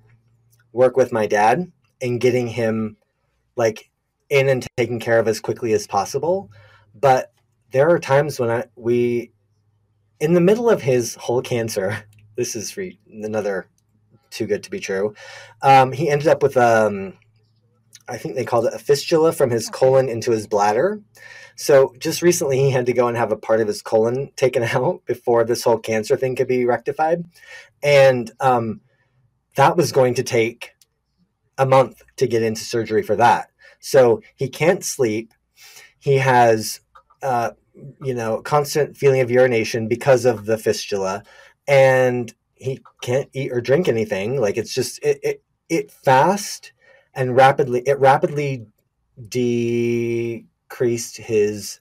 work 0.73 0.97
with 0.97 1.11
my 1.11 1.25
dad 1.25 1.71
in 2.01 2.17
getting 2.19 2.47
him 2.47 2.97
like 3.55 3.89
in 4.29 4.49
and 4.49 4.67
taken 4.75 4.99
care 4.99 5.19
of 5.19 5.27
as 5.27 5.39
quickly 5.39 5.73
as 5.73 5.87
possible. 5.87 6.51
But 6.93 7.31
there 7.71 7.89
are 7.89 7.99
times 7.99 8.39
when 8.39 8.49
I 8.49 8.65
we 8.75 9.31
in 10.19 10.33
the 10.33 10.41
middle 10.41 10.69
of 10.69 10.81
his 10.81 11.15
whole 11.15 11.41
cancer, 11.41 12.03
this 12.35 12.55
is 12.55 12.77
another 13.07 13.67
too 14.29 14.47
good 14.47 14.63
to 14.63 14.71
be 14.71 14.79
true. 14.79 15.13
Um, 15.61 15.91
he 15.91 16.09
ended 16.09 16.27
up 16.27 16.41
with 16.41 16.57
um, 16.57 17.13
I 18.07 18.17
think 18.17 18.35
they 18.35 18.45
called 18.45 18.65
it 18.65 18.73
a 18.73 18.79
fistula 18.79 19.31
from 19.31 19.49
his 19.49 19.69
colon 19.69 20.09
into 20.09 20.31
his 20.31 20.47
bladder. 20.47 21.01
So 21.55 21.93
just 21.99 22.23
recently, 22.23 22.57
he 22.57 22.71
had 22.71 22.87
to 22.87 22.93
go 22.93 23.07
and 23.07 23.15
have 23.15 23.31
a 23.31 23.37
part 23.37 23.61
of 23.61 23.67
his 23.67 23.81
colon 23.81 24.31
taken 24.35 24.63
out 24.75 25.05
before 25.05 25.43
this 25.43 25.63
whole 25.63 25.77
cancer 25.77 26.17
thing 26.17 26.35
could 26.35 26.47
be 26.47 26.65
rectified, 26.65 27.25
and 27.81 28.31
um, 28.39 28.81
that 29.55 29.77
was 29.77 29.91
going 29.91 30.13
to 30.15 30.23
take 30.23 30.71
a 31.57 31.65
month 31.65 32.01
to 32.17 32.27
get 32.27 32.43
into 32.43 32.61
surgery 32.61 33.03
for 33.03 33.15
that. 33.15 33.49
So 33.79 34.21
he 34.35 34.49
can't 34.49 34.83
sleep. 34.83 35.33
He 35.99 36.17
has, 36.17 36.79
uh, 37.21 37.51
you 38.01 38.13
know, 38.13 38.41
constant 38.41 38.97
feeling 38.97 39.21
of 39.21 39.31
urination 39.31 39.87
because 39.87 40.25
of 40.25 40.45
the 40.45 40.57
fistula, 40.57 41.23
and 41.67 42.33
he 42.55 42.81
can't 43.01 43.29
eat 43.33 43.51
or 43.51 43.61
drink 43.61 43.87
anything. 43.87 44.39
Like 44.39 44.57
it's 44.57 44.73
just 44.73 44.99
it 45.03 45.19
it, 45.23 45.43
it 45.69 45.91
fast 45.91 46.73
and 47.13 47.35
rapidly 47.35 47.81
it 47.85 47.99
rapidly 47.99 48.65
decreased 49.29 51.17
his 51.17 51.79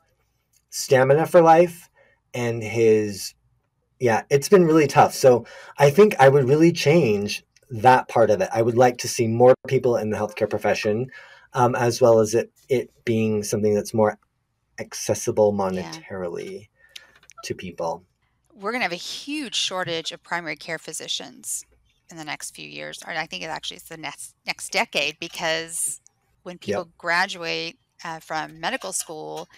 stamina 0.70 1.26
for 1.26 1.40
life 1.40 1.90
and 2.34 2.62
his 2.62 3.34
yeah 4.00 4.22
it's 4.30 4.48
been 4.48 4.64
really 4.64 4.86
tough 4.86 5.14
so 5.14 5.44
i 5.78 5.90
think 5.90 6.14
i 6.18 6.28
would 6.28 6.48
really 6.48 6.72
change 6.72 7.44
that 7.72 8.08
part 8.08 8.30
of 8.30 8.40
it 8.40 8.48
i 8.52 8.62
would 8.62 8.76
like 8.76 8.98
to 8.98 9.08
see 9.08 9.26
more 9.26 9.54
people 9.66 9.96
in 9.96 10.10
the 10.10 10.16
healthcare 10.16 10.48
profession 10.48 11.10
um, 11.54 11.74
as 11.74 12.00
well 12.00 12.20
as 12.20 12.34
it 12.34 12.50
it 12.68 12.90
being 13.04 13.42
something 13.42 13.74
that's 13.74 13.94
more 13.94 14.18
accessible 14.78 15.52
monetarily 15.52 16.60
yeah. 16.60 16.66
to 17.44 17.54
people 17.54 18.04
we're 18.54 18.70
going 18.70 18.80
to 18.80 18.84
have 18.84 18.92
a 18.92 18.96
huge 18.96 19.54
shortage 19.54 20.12
of 20.12 20.22
primary 20.22 20.56
care 20.56 20.78
physicians 20.78 21.64
in 22.12 22.16
the 22.16 22.24
next 22.24 22.54
few 22.54 22.68
years, 22.68 23.02
or 23.04 23.12
I 23.12 23.26
think 23.26 23.42
it 23.42 23.46
actually 23.46 23.78
is 23.78 23.84
the 23.84 23.96
next 23.96 24.36
next 24.46 24.70
decade, 24.70 25.16
because 25.18 26.00
when 26.44 26.58
people 26.58 26.82
yep. 26.82 26.98
graduate 26.98 27.78
uh, 28.04 28.20
from 28.20 28.60
medical 28.60 28.92
school, 28.92 29.48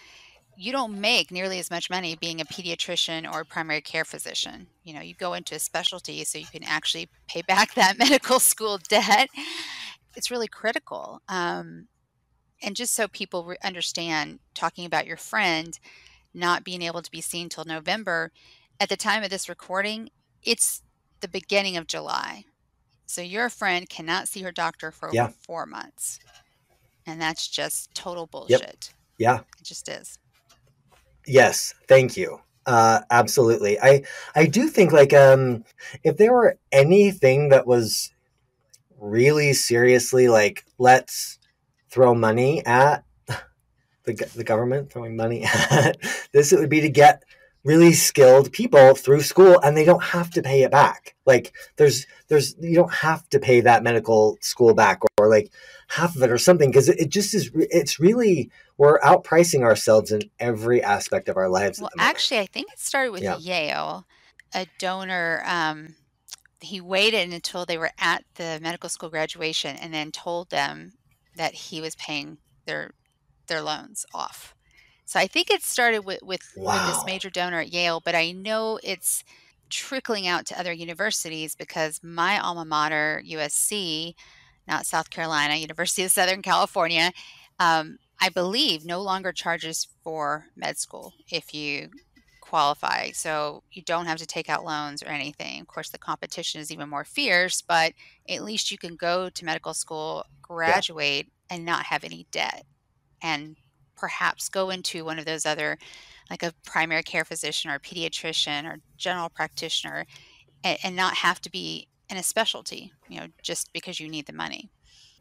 you 0.57 0.71
don't 0.71 0.99
make 0.99 1.31
nearly 1.31 1.59
as 1.59 1.69
much 1.69 1.89
money 1.89 2.15
being 2.15 2.41
a 2.41 2.45
pediatrician 2.45 3.31
or 3.31 3.43
primary 3.43 3.81
care 3.81 4.05
physician. 4.05 4.67
You 4.83 4.93
know, 4.93 5.01
you 5.01 5.13
go 5.13 5.33
into 5.33 5.55
a 5.55 5.59
specialty 5.59 6.23
so 6.23 6.37
you 6.37 6.45
can 6.45 6.63
actually 6.63 7.09
pay 7.27 7.41
back 7.41 7.73
that 7.75 7.97
medical 7.97 8.39
school 8.39 8.77
debt. 8.77 9.29
It's 10.15 10.31
really 10.31 10.47
critical. 10.47 11.21
Um, 11.27 11.87
and 12.61 12.75
just 12.75 12.95
so 12.95 13.07
people 13.07 13.43
re- 13.45 13.57
understand, 13.63 14.39
talking 14.53 14.85
about 14.85 15.07
your 15.07 15.17
friend 15.17 15.77
not 16.33 16.63
being 16.63 16.81
able 16.81 17.01
to 17.01 17.11
be 17.11 17.21
seen 17.21 17.47
till 17.47 17.63
November, 17.63 18.31
at 18.79 18.89
the 18.89 18.97
time 18.97 19.23
of 19.23 19.29
this 19.29 19.47
recording, 19.47 20.09
it's 20.43 20.81
the 21.21 21.27
beginning 21.27 21.77
of 21.77 21.87
July. 21.87 22.43
So 23.05 23.21
your 23.21 23.49
friend 23.49 23.87
cannot 23.87 24.27
see 24.27 24.41
her 24.41 24.51
doctor 24.51 24.91
for 24.91 25.09
yeah. 25.13 25.25
over 25.25 25.33
four 25.33 25.65
months. 25.65 26.19
And 27.05 27.21
that's 27.21 27.47
just 27.47 27.93
total 27.93 28.27
bullshit. 28.27 28.59
Yep. 28.59 28.75
Yeah. 29.17 29.39
It 29.59 29.63
just 29.63 29.87
is. 29.87 30.17
Yes. 31.27 31.73
Thank 31.87 32.17
you. 32.17 32.39
Uh, 32.65 33.01
absolutely. 33.11 33.79
I 33.79 34.03
I 34.35 34.47
do 34.47 34.67
think 34.67 34.91
like 34.91 35.13
um 35.13 35.63
if 36.03 36.17
there 36.17 36.33
were 36.33 36.57
anything 36.71 37.49
that 37.49 37.67
was 37.67 38.11
really 38.99 39.53
seriously 39.53 40.27
like 40.27 40.65
let's 40.79 41.37
throw 41.89 42.15
money 42.15 42.65
at 42.65 43.03
the 44.05 44.13
the 44.35 44.43
government 44.43 44.91
throwing 44.91 45.15
money 45.15 45.43
at 45.71 45.97
this 46.31 46.51
it 46.51 46.59
would 46.59 46.69
be 46.69 46.81
to 46.81 46.89
get 46.89 47.23
really 47.63 47.93
skilled 47.93 48.51
people 48.51 48.95
through 48.95 49.21
school 49.21 49.59
and 49.61 49.75
they 49.75 49.85
don't 49.85 50.03
have 50.03 50.29
to 50.31 50.41
pay 50.41 50.63
it 50.63 50.71
back 50.71 51.15
like 51.25 51.53
there's 51.77 52.05
there's 52.29 52.55
you 52.59 52.75
don't 52.75 52.93
have 52.93 53.27
to 53.29 53.39
pay 53.39 53.61
that 53.61 53.83
medical 53.83 54.37
school 54.41 54.73
back 54.73 55.03
or, 55.03 55.25
or 55.25 55.29
like 55.29 55.51
half 55.87 56.15
of 56.15 56.23
it 56.23 56.31
or 56.31 56.37
something 56.37 56.69
because 56.69 56.89
it, 56.89 56.99
it, 56.99 57.09
just 57.09 57.33
is 57.33 57.51
it's 57.53 57.99
really 57.99 58.49
we're 58.77 58.99
outpricing 58.99 59.61
ourselves 59.61 60.11
in 60.11 60.21
every 60.39 60.81
aspect 60.81 61.29
of 61.29 61.37
our 61.37 61.49
lives 61.49 61.79
well 61.79 61.89
actually 61.99 62.39
i 62.39 62.45
think 62.45 62.67
it 62.71 62.79
started 62.79 63.11
with 63.11 63.21
yeah. 63.21 63.37
yale 63.37 64.05
a 64.53 64.65
donor 64.79 65.43
um, 65.45 65.95
he 66.59 66.81
waited 66.81 67.31
until 67.31 67.65
they 67.65 67.77
were 67.77 67.91
at 67.99 68.23
the 68.35 68.59
medical 68.61 68.89
school 68.89 69.09
graduation 69.09 69.75
and 69.75 69.93
then 69.93 70.11
told 70.11 70.49
them 70.49 70.93
that 71.35 71.53
he 71.53 71.81
was 71.81 71.95
paying 71.95 72.37
their 72.65 72.91
their 73.47 73.61
loans 73.61 74.05
off 74.13 74.55
so 75.05 75.19
I 75.19 75.27
think 75.27 75.51
it 75.51 75.61
started 75.61 75.99
with 75.99 76.21
with, 76.23 76.41
wow. 76.57 76.73
with 76.73 76.95
this 76.95 77.05
major 77.05 77.29
donor 77.29 77.59
at 77.59 77.71
Yale, 77.71 78.01
but 78.03 78.15
I 78.15 78.31
know 78.31 78.79
it's 78.83 79.23
trickling 79.69 80.27
out 80.27 80.45
to 80.47 80.59
other 80.59 80.73
universities 80.73 81.55
because 81.55 82.01
my 82.03 82.39
alma 82.39 82.65
mater, 82.65 83.21
USC, 83.25 84.15
not 84.67 84.85
South 84.85 85.09
Carolina, 85.09 85.55
University 85.55 86.03
of 86.03 86.11
Southern 86.11 86.41
California, 86.41 87.11
um, 87.59 87.97
I 88.19 88.29
believe 88.29 88.85
no 88.85 89.01
longer 89.01 89.31
charges 89.31 89.87
for 90.03 90.47
med 90.55 90.77
school 90.77 91.13
if 91.29 91.53
you 91.53 91.89
qualify. 92.41 93.11
So 93.11 93.63
you 93.71 93.81
don't 93.81 94.05
have 94.05 94.19
to 94.19 94.25
take 94.25 94.49
out 94.49 94.63
loans 94.63 95.01
or 95.01 95.07
anything. 95.07 95.61
Of 95.61 95.67
course, 95.67 95.89
the 95.89 95.97
competition 95.97 96.61
is 96.61 96.71
even 96.71 96.89
more 96.89 97.03
fierce, 97.03 97.61
but 97.61 97.93
at 98.29 98.43
least 98.43 98.71
you 98.71 98.77
can 98.77 98.95
go 98.95 99.29
to 99.29 99.45
medical 99.45 99.73
school, 99.73 100.25
graduate, 100.41 101.27
yeah. 101.27 101.55
and 101.55 101.65
not 101.65 101.85
have 101.85 102.03
any 102.03 102.27
debt 102.31 102.65
and 103.21 103.57
perhaps 103.97 104.49
go 104.49 104.69
into 104.69 105.03
one 105.05 105.17
of 105.17 105.25
those 105.25 105.45
other 105.45 105.77
like 106.29 106.43
a 106.43 106.53
primary 106.65 107.03
care 107.03 107.25
physician 107.25 107.71
or 107.71 107.79
pediatrician 107.79 108.65
or 108.65 108.79
general 108.97 109.29
practitioner 109.29 110.05
and, 110.63 110.77
and 110.83 110.95
not 110.95 111.15
have 111.15 111.39
to 111.41 111.49
be 111.49 111.87
in 112.09 112.17
a 112.17 112.23
specialty 112.23 112.91
you 113.09 113.19
know 113.19 113.27
just 113.41 113.71
because 113.73 113.99
you 113.99 114.09
need 114.09 114.25
the 114.25 114.33
money 114.33 114.69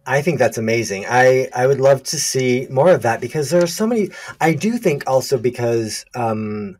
I 0.07 0.21
think 0.21 0.39
that's 0.39 0.59
amazing. 0.59 1.07
I, 1.09 1.49
I 1.55 1.67
would 1.67 1.81
love 1.81 2.03
to 2.05 2.19
see 2.19 2.67
more 2.71 2.91
of 2.91 3.03
that 3.03 3.21
because 3.21 3.51
there 3.51 3.63
are 3.63 3.67
so 3.67 3.87
many. 3.87 4.11
I 4.41 4.53
do 4.53 4.77
think 4.77 5.05
also 5.07 5.39
because, 5.39 6.05
um, 6.15 6.77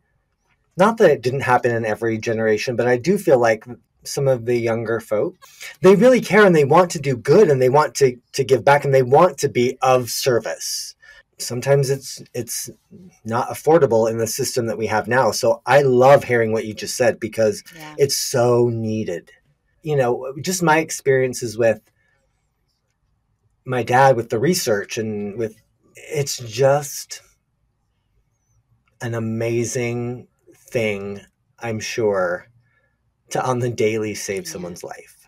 not 0.77 0.97
that 0.97 1.09
it 1.09 1.21
didn't 1.21 1.41
happen 1.41 1.71
in 1.73 1.85
every 1.85 2.17
generation, 2.17 2.75
but 2.75 2.87
I 2.87 2.97
do 2.97 3.17
feel 3.17 3.39
like 3.39 3.65
some 4.03 4.27
of 4.27 4.45
the 4.45 4.57
younger 4.57 4.99
folk, 4.99 5.35
they 5.81 5.95
really 5.95 6.21
care 6.21 6.45
and 6.45 6.55
they 6.55 6.65
want 6.65 6.91
to 6.91 6.99
do 6.99 7.17
good 7.17 7.49
and 7.49 7.59
they 7.59 7.69
want 7.69 7.95
to, 7.95 8.17
to 8.33 8.43
give 8.43 8.63
back 8.63 8.85
and 8.85 8.93
they 8.93 9.01
want 9.01 9.39
to 9.39 9.49
be 9.49 9.77
of 9.81 10.09
service 10.09 10.95
sometimes 11.37 11.89
it's 11.89 12.23
it's 12.33 12.69
not 13.25 13.49
affordable 13.49 14.09
in 14.09 14.17
the 14.17 14.27
system 14.27 14.67
that 14.67 14.77
we 14.77 14.87
have 14.87 15.05
now 15.05 15.31
so 15.31 15.61
i 15.65 15.81
love 15.81 16.23
hearing 16.23 16.53
what 16.53 16.65
you 16.65 16.73
just 16.73 16.95
said 16.95 17.19
because 17.19 17.61
yeah. 17.75 17.93
it's 17.97 18.17
so 18.17 18.69
needed 18.69 19.29
you 19.85 19.95
know 19.95 20.33
just 20.41 20.63
my 20.63 20.79
experiences 20.79 21.57
with 21.57 21.79
my 23.65 23.83
dad 23.83 24.15
with 24.15 24.29
the 24.29 24.39
research 24.39 24.97
and 24.97 25.37
with 25.37 25.61
it's 25.95 26.39
just 26.39 27.21
an 29.01 29.13
amazing 29.13 30.27
thing 30.55 31.21
i'm 31.59 31.79
sure 31.79 32.47
to 33.29 33.43
on 33.45 33.59
the 33.59 33.69
daily 33.69 34.15
save 34.15 34.47
someone's 34.47 34.83
life 34.83 35.27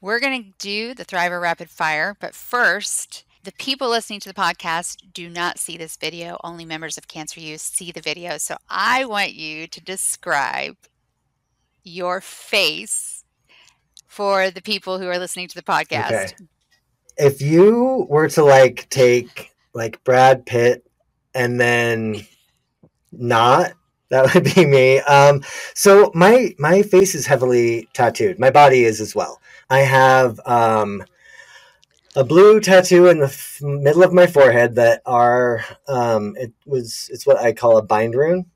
we're 0.00 0.20
going 0.20 0.42
to 0.42 0.50
do 0.58 0.92
the 0.92 1.04
thriver 1.04 1.40
rapid 1.40 1.70
fire 1.70 2.16
but 2.20 2.34
first 2.34 3.24
the 3.44 3.52
people 3.52 3.88
listening 3.88 4.18
to 4.20 4.28
the 4.28 4.34
podcast 4.34 4.96
do 5.14 5.30
not 5.30 5.58
see 5.58 5.78
this 5.78 5.96
video. 5.96 6.36
Only 6.44 6.64
members 6.66 6.98
of 6.98 7.08
Cancer 7.08 7.40
U 7.40 7.56
see 7.56 7.92
the 7.92 8.00
video. 8.00 8.36
So 8.36 8.56
I 8.68 9.06
want 9.06 9.32
you 9.32 9.68
to 9.68 9.80
describe 9.80 10.76
your 11.84 12.20
face 12.20 13.24
for 14.06 14.50
the 14.50 14.62
people 14.62 14.98
who 14.98 15.06
are 15.08 15.18
listening 15.18 15.48
to 15.48 15.54
the 15.54 15.62
podcast. 15.62 16.12
Okay. 16.12 16.36
If 17.16 17.42
you 17.42 18.06
were 18.08 18.28
to 18.30 18.44
like 18.44 18.88
take 18.90 19.50
like 19.74 20.02
Brad 20.04 20.46
Pitt 20.46 20.84
and 21.34 21.60
then 21.60 22.26
not 23.12 23.72
that 24.10 24.34
would 24.34 24.54
be 24.54 24.64
me. 24.64 25.00
Um, 25.00 25.42
so 25.74 26.10
my 26.14 26.54
my 26.58 26.82
face 26.82 27.14
is 27.14 27.26
heavily 27.26 27.88
tattooed. 27.92 28.38
My 28.38 28.50
body 28.50 28.84
is 28.84 29.00
as 29.00 29.14
well. 29.14 29.40
I 29.70 29.80
have 29.80 30.40
um, 30.46 31.04
a 32.16 32.24
blue 32.24 32.60
tattoo 32.60 33.08
in 33.08 33.18
the 33.20 33.26
f- 33.26 33.58
middle 33.62 34.02
of 34.02 34.12
my 34.12 34.26
forehead 34.26 34.74
that 34.76 35.02
are 35.06 35.64
um, 35.88 36.34
it 36.36 36.52
was 36.66 37.10
it's 37.12 37.26
what 37.26 37.38
I 37.38 37.52
call 37.52 37.76
a 37.76 37.82
bind 37.82 38.14
rune. 38.14 38.46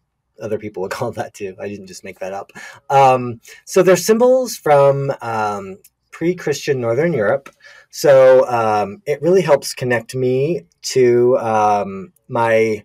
Other 0.41 0.59
people 0.59 0.83
would 0.83 0.91
call 0.99 1.13
that 1.13 1.35
too. 1.35 1.57
I 1.61 1.69
didn't 1.69 1.87
just 1.87 2.05
make 2.05 2.21
that 2.21 2.33
up. 2.33 2.53
Um, 2.91 3.41
so 3.65 3.83
they're 3.83 3.97
symbols 3.97 4.57
from 4.57 5.13
um, 5.21 5.79
pre-Christian 6.11 6.81
Northern 6.81 7.13
Europe 7.13 7.51
So 7.91 8.49
um, 8.49 9.03
it 9.07 9.21
really 9.23 9.43
helps 9.43 9.75
connect 9.75 10.15
me 10.15 10.67
to 10.83 11.37
um, 11.39 12.13
my 12.29 12.85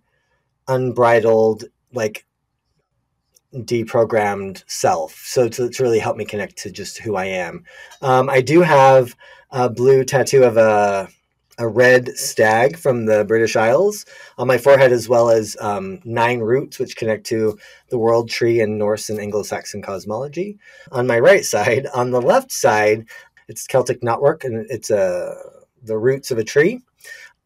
unbridled, 0.68 1.66
like 1.94 2.26
deprogrammed 3.54 4.64
self. 4.68 5.24
So 5.26 5.48
to, 5.50 5.70
to 5.70 5.84
really 5.84 6.00
help 6.00 6.18
me 6.18 6.26
connect 6.26 6.58
to 6.60 6.72
just 6.72 7.00
who 7.00 7.16
I 7.16 7.26
am. 7.26 7.64
Um, 8.02 8.30
I 8.30 8.42
do 8.42 8.62
have 8.62 9.16
a 9.52 9.70
blue 9.70 10.04
tattoo 10.04 10.44
of 10.44 10.58
a 10.58 11.08
a 11.58 11.68
red 11.68 12.10
stag 12.18 12.78
from 12.78 13.06
the 13.06 13.26
British 13.26 13.56
Isles 13.56 14.06
on 14.38 14.48
my 14.48 14.58
forehead, 14.58 14.92
as 14.92 15.10
well 15.10 15.30
as 15.30 15.58
um, 15.60 16.00
nine 16.04 16.40
roots, 16.40 16.78
which 16.78 16.96
connect 16.96 17.26
to 17.28 17.58
the 17.90 17.98
world 17.98 18.30
tree 18.30 18.60
in 18.60 18.78
Norse 18.78 19.10
and 19.10 19.20
Anglo 19.20 19.44
Saxon 19.44 19.82
cosmology. 19.82 20.58
On 20.92 21.08
my 21.08 21.20
right 21.20 21.44
side, 21.44 21.88
on 21.94 22.12
the 22.12 22.22
left 22.22 22.52
side, 22.52 23.08
it's 23.48 23.66
Celtic 23.66 24.02
knotwork, 24.02 24.44
and 24.44 24.70
it's 24.70 24.90
a 24.90 24.98
uh, 24.98 25.36
the 25.84 25.98
roots 25.98 26.32
of 26.32 26.38
a 26.38 26.44
tree. 26.44 26.82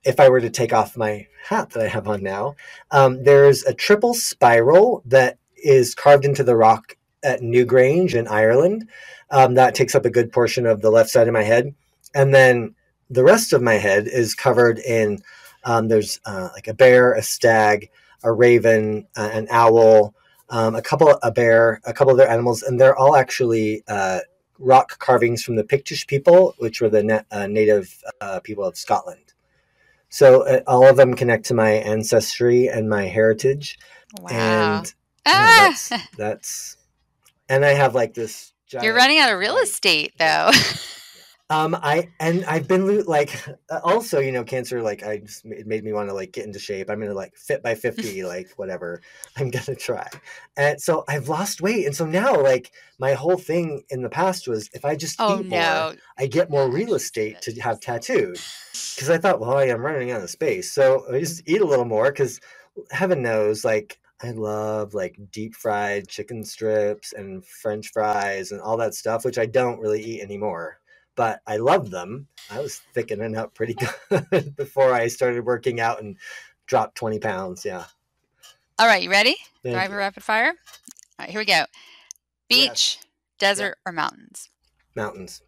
If 0.03 0.19
I 0.19 0.29
were 0.29 0.41
to 0.41 0.49
take 0.49 0.73
off 0.73 0.97
my 0.97 1.27
hat 1.47 1.69
that 1.71 1.83
I 1.83 1.87
have 1.87 2.07
on 2.07 2.23
now, 2.23 2.55
um, 2.89 3.23
there's 3.23 3.63
a 3.63 3.73
triple 3.73 4.13
spiral 4.13 5.03
that 5.05 5.37
is 5.57 5.93
carved 5.93 6.25
into 6.25 6.43
the 6.43 6.55
rock 6.55 6.97
at 7.23 7.41
Newgrange 7.41 8.15
in 8.15 8.27
Ireland. 8.27 8.89
Um, 9.29 9.53
that 9.55 9.75
takes 9.75 9.93
up 9.93 10.05
a 10.05 10.09
good 10.09 10.31
portion 10.31 10.65
of 10.65 10.81
the 10.81 10.89
left 10.89 11.09
side 11.09 11.27
of 11.27 11.33
my 11.33 11.43
head. 11.43 11.75
And 12.15 12.33
then 12.33 12.75
the 13.11 13.23
rest 13.23 13.53
of 13.53 13.61
my 13.61 13.75
head 13.75 14.07
is 14.07 14.33
covered 14.33 14.79
in 14.79 15.21
um, 15.63 15.89
there's 15.89 16.19
uh, 16.25 16.49
like 16.53 16.67
a 16.67 16.73
bear, 16.73 17.13
a 17.13 17.21
stag, 17.21 17.89
a 18.23 18.31
raven, 18.31 19.07
uh, 19.15 19.29
an 19.33 19.47
owl, 19.51 20.15
um, 20.49 20.75
a 20.75 20.81
couple, 20.81 21.13
a 21.21 21.31
bear, 21.31 21.81
a 21.85 21.93
couple 21.93 22.13
other 22.13 22.27
animals, 22.27 22.63
and 22.63 22.79
they're 22.79 22.95
all 22.95 23.15
actually 23.15 23.83
uh, 23.87 24.19
rock 24.57 24.97
carvings 24.99 25.43
from 25.43 25.55
the 25.55 25.63
Pictish 25.63 26.07
people, 26.07 26.55
which 26.57 26.81
were 26.81 26.89
the 26.89 27.03
na- 27.03 27.21
uh, 27.31 27.47
native 27.47 28.01
uh, 28.21 28.39
people 28.39 28.63
of 28.63 28.77
Scotland. 28.77 29.33
So 30.09 30.41
uh, 30.47 30.61
all 30.67 30.87
of 30.87 30.97
them 30.97 31.13
connect 31.13 31.45
to 31.45 31.53
my 31.53 31.71
ancestry 31.71 32.67
and 32.67 32.89
my 32.89 33.05
heritage. 33.05 33.77
Wow. 34.19 34.29
And 34.31 34.93
ah! 35.25 35.57
that's, 35.69 35.93
that's, 36.17 36.77
and 37.49 37.63
I 37.63 37.73
have 37.73 37.93
like 37.93 38.13
this. 38.13 38.53
Giant, 38.67 38.85
You're 38.85 38.95
running 38.95 39.19
out 39.19 39.31
of 39.31 39.37
real 39.37 39.57
estate, 39.57 40.13
though. 40.17 40.51
Um, 41.51 41.75
I 41.75 42.07
and 42.21 42.45
I've 42.45 42.65
been 42.65 43.03
like 43.03 43.37
also 43.83 44.19
you 44.19 44.31
know 44.31 44.45
cancer 44.45 44.81
like 44.81 45.03
I 45.03 45.17
just 45.17 45.43
it 45.43 45.67
made 45.67 45.83
me 45.83 45.91
want 45.91 46.07
to 46.07 46.15
like 46.15 46.31
get 46.31 46.45
into 46.45 46.59
shape. 46.59 46.89
I'm 46.89 47.01
gonna 47.01 47.13
like 47.13 47.35
fit 47.35 47.61
by 47.61 47.75
fifty 47.75 48.23
like 48.35 48.51
whatever. 48.55 49.01
I'm 49.35 49.51
gonna 49.51 49.75
try, 49.75 50.07
and 50.55 50.81
so 50.81 51.03
I've 51.09 51.27
lost 51.27 51.61
weight, 51.61 51.85
and 51.85 51.93
so 51.93 52.05
now 52.05 52.41
like 52.41 52.71
my 52.99 53.15
whole 53.15 53.37
thing 53.37 53.83
in 53.89 54.01
the 54.01 54.09
past 54.09 54.47
was 54.47 54.69
if 54.73 54.85
I 54.85 54.95
just 54.95 55.17
oh, 55.19 55.41
eat 55.41 55.47
no. 55.47 55.57
more, 55.89 55.95
I 56.17 56.27
get 56.27 56.49
more 56.49 56.71
real 56.71 56.93
estate 56.93 57.41
to 57.41 57.59
have 57.59 57.81
tattooed. 57.81 58.39
Because 58.95 59.09
I 59.09 59.17
thought, 59.17 59.41
well, 59.41 59.57
I 59.57 59.65
am 59.65 59.81
running 59.81 60.11
out 60.11 60.21
of 60.21 60.29
space, 60.29 60.71
so 60.71 61.05
I 61.11 61.19
just 61.19 61.43
eat 61.45 61.59
a 61.59 61.65
little 61.65 61.85
more. 61.85 62.11
Because 62.11 62.39
heaven 62.91 63.21
knows, 63.21 63.65
like 63.65 63.99
I 64.23 64.31
love 64.31 64.93
like 64.93 65.17
deep 65.31 65.55
fried 65.55 66.07
chicken 66.07 66.45
strips 66.45 67.11
and 67.11 67.45
French 67.45 67.91
fries 67.91 68.53
and 68.53 68.61
all 68.61 68.77
that 68.77 68.93
stuff, 68.93 69.25
which 69.25 69.37
I 69.37 69.47
don't 69.47 69.81
really 69.81 70.01
eat 70.01 70.21
anymore 70.21 70.80
but 71.21 71.39
I 71.45 71.57
love 71.57 71.91
them. 71.91 72.25
I 72.49 72.61
was 72.61 72.81
thickening 72.95 73.37
up 73.37 73.53
pretty 73.53 73.75
good 74.09 74.55
before 74.55 74.91
I 74.91 75.07
started 75.07 75.45
working 75.45 75.79
out 75.79 76.01
and 76.01 76.17
dropped 76.65 76.95
20 76.95 77.19
pounds. 77.19 77.63
Yeah. 77.63 77.83
All 78.79 78.87
right. 78.87 79.03
You 79.03 79.11
ready? 79.11 79.35
Thank 79.61 79.75
Drive 79.75 79.91
you. 79.91 79.97
a 79.97 79.99
rapid 79.99 80.23
fire. 80.23 80.47
All 80.47 80.55
right. 81.19 81.29
Here 81.29 81.39
we 81.39 81.45
go. 81.45 81.65
Beach, 82.49 82.97
yes. 82.97 82.97
desert, 83.37 83.77
yeah. 83.85 83.91
or 83.91 83.93
mountains? 83.93 84.49
Mountains. 84.95 85.43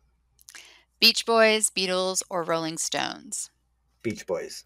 Beach 0.99 1.26
Boys, 1.26 1.71
Beatles, 1.71 2.21
or 2.30 2.43
Rolling 2.43 2.78
Stones? 2.78 3.49
Beach 4.03 4.28
Boys. 4.28 4.65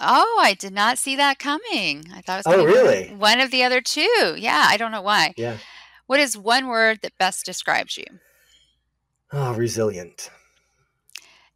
Oh, 0.00 0.40
I 0.42 0.54
did 0.54 0.72
not 0.72 0.96
see 0.96 1.16
that 1.16 1.38
coming. 1.38 2.06
I 2.14 2.22
thought 2.22 2.40
it 2.46 2.46
was 2.46 2.56
oh, 2.56 2.64
really? 2.64 3.08
one 3.08 3.40
of 3.40 3.50
the 3.50 3.62
other 3.62 3.82
two. 3.82 4.36
Yeah, 4.38 4.64
I 4.70 4.78
don't 4.78 4.90
know 4.90 5.02
why. 5.02 5.34
Yeah. 5.36 5.58
What 6.06 6.18
is 6.18 6.34
one 6.34 6.68
word 6.68 7.00
that 7.02 7.18
best 7.18 7.44
describes 7.44 7.98
you? 7.98 8.06
Oh, 9.32 9.54
resilient. 9.54 10.30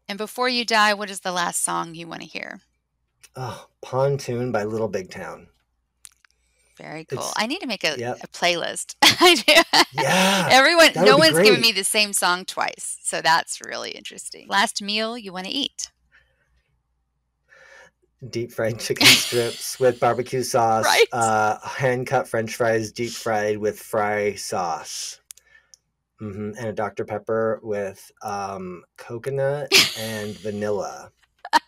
And 0.09 0.19
before 0.19 0.49
you 0.49 0.65
die, 0.65 0.95
what 0.95 1.11
is 1.11 1.21
the 1.21 1.33
last 1.33 1.63
song 1.63 1.95
you 1.95 2.07
want 2.07 2.23
to 2.23 2.29
hear? 2.29 2.61
Oh, 3.35 3.67
Pontoon 3.83 4.51
by 4.51 4.65
Little 4.65 4.89
Big 4.89 5.11
Town. 5.11 5.49
Very 6.79 7.05
cool. 7.05 7.19
It's, 7.19 7.33
I 7.37 7.47
need 7.47 7.61
to 7.61 7.67
make 7.67 7.85
a, 7.85 7.99
yep. 7.99 8.19
a 8.23 8.29
playlist. 8.29 8.97
I 9.03 9.35
do. 9.35 9.81
Yeah. 9.93 10.49
Everyone, 10.51 10.91
no 11.07 11.17
one's 11.17 11.39
given 11.39 11.61
me 11.61 11.73
the 11.73 11.85
same 11.85 12.13
song 12.13 12.45
twice. 12.45 12.99
So 13.03 13.23
that's 13.23 13.61
really 13.65 13.91
interesting. 13.91 14.47
Last 14.49 14.83
meal 14.83 15.17
you 15.17 15.33
want 15.33 15.47
to 15.47 15.53
eat? 15.53 15.91
Deep 18.31 18.53
fried 18.53 18.81
chicken 18.81 19.07
strips 19.07 19.79
with 19.81 20.01
barbecue 20.01 20.43
sauce. 20.43 20.85
Right. 20.85 21.07
Uh, 21.13 21.59
hand 21.61 22.07
cut 22.07 22.29
french 22.29 22.55
fries, 22.55 22.93
deep 22.93 23.13
fried 23.13 23.59
with 23.59 23.79
fry 23.79 24.35
sauce. 24.35 25.21
Mm-hmm. 26.21 26.53
And 26.59 26.69
a 26.69 26.73
Dr. 26.73 27.05
Pepper 27.05 27.61
with 27.63 28.11
um, 28.23 28.85
coconut 28.97 29.71
and 29.99 30.35
vanilla. 30.39 31.11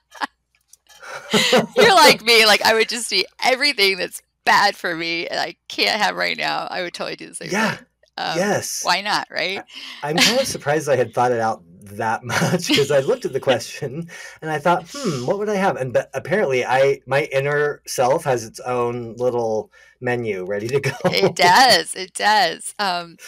You're 1.76 1.94
like 1.94 2.24
me. 2.24 2.46
Like 2.46 2.62
I 2.62 2.74
would 2.74 2.88
just 2.88 3.12
eat 3.12 3.26
everything 3.42 3.98
that's 3.98 4.22
bad 4.44 4.74
for 4.74 4.94
me 4.94 5.26
and 5.26 5.38
I 5.38 5.56
can't 5.68 6.00
have 6.00 6.16
right 6.16 6.36
now. 6.36 6.66
I 6.70 6.82
would 6.82 6.94
totally 6.94 7.16
do 7.16 7.28
the 7.28 7.34
same 7.34 7.50
yeah. 7.50 7.76
thing. 7.76 7.86
Um, 8.16 8.36
yes. 8.36 8.84
Why 8.84 9.00
not? 9.00 9.28
Right. 9.30 9.62
I, 10.02 10.10
am 10.10 10.16
kind 10.16 10.40
of 10.40 10.46
surprised 10.46 10.88
I 10.88 10.96
had 10.96 11.14
thought 11.14 11.30
it 11.30 11.40
out 11.40 11.62
that 11.82 12.24
much 12.24 12.68
because 12.68 12.90
I 12.90 13.00
looked 13.00 13.24
at 13.24 13.32
the 13.32 13.40
question 13.40 14.08
and 14.42 14.50
I 14.50 14.58
thought, 14.58 14.90
hmm, 14.92 15.26
what 15.26 15.38
would 15.38 15.48
I 15.48 15.54
have? 15.54 15.76
And 15.76 15.92
but 15.92 16.10
apparently, 16.14 16.64
I 16.64 17.00
my 17.06 17.28
inner 17.32 17.82
self 17.86 18.24
has 18.24 18.44
its 18.44 18.60
own 18.60 19.14
little 19.16 19.70
menu 20.00 20.44
ready 20.44 20.68
to 20.68 20.80
go. 20.80 20.96
it 21.04 21.36
does. 21.36 21.94
It 21.94 22.12
does. 22.14 22.74
Um, 22.78 23.18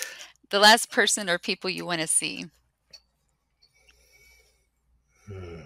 the 0.50 0.58
last 0.58 0.90
person 0.90 1.30
or 1.30 1.38
people 1.38 1.70
you 1.70 1.86
want 1.86 2.00
to 2.00 2.06
see? 2.06 2.46
Hmm. 5.26 5.60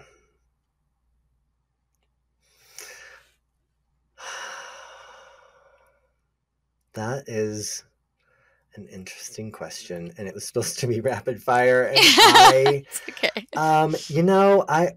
That 6.93 7.27
is 7.27 7.83
an 8.75 8.87
interesting 8.87 9.51
question, 9.51 10.13
and 10.17 10.27
it 10.27 10.33
was 10.33 10.45
supposed 10.45 10.79
to 10.79 10.87
be 10.87 11.01
rapid 11.01 11.41
fire. 11.41 11.83
And 11.83 11.99
I, 12.01 12.83
okay. 13.09 13.47
um, 13.57 13.95
you 14.07 14.23
know, 14.23 14.65
I, 14.69 14.91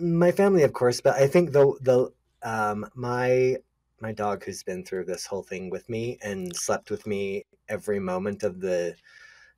my 0.00 0.32
family, 0.32 0.64
of 0.64 0.72
course, 0.72 1.00
but 1.00 1.14
I 1.14 1.26
think 1.28 1.52
the 1.52 1.72
the 1.80 2.10
um, 2.42 2.86
my 2.94 3.56
my 4.00 4.12
dog 4.12 4.44
who's 4.44 4.62
been 4.62 4.84
through 4.84 5.04
this 5.04 5.26
whole 5.26 5.42
thing 5.42 5.70
with 5.70 5.88
me 5.88 6.18
and 6.22 6.54
slept 6.54 6.90
with 6.90 7.06
me 7.06 7.44
every 7.68 7.98
moment 7.98 8.42
of 8.42 8.60
the 8.60 8.94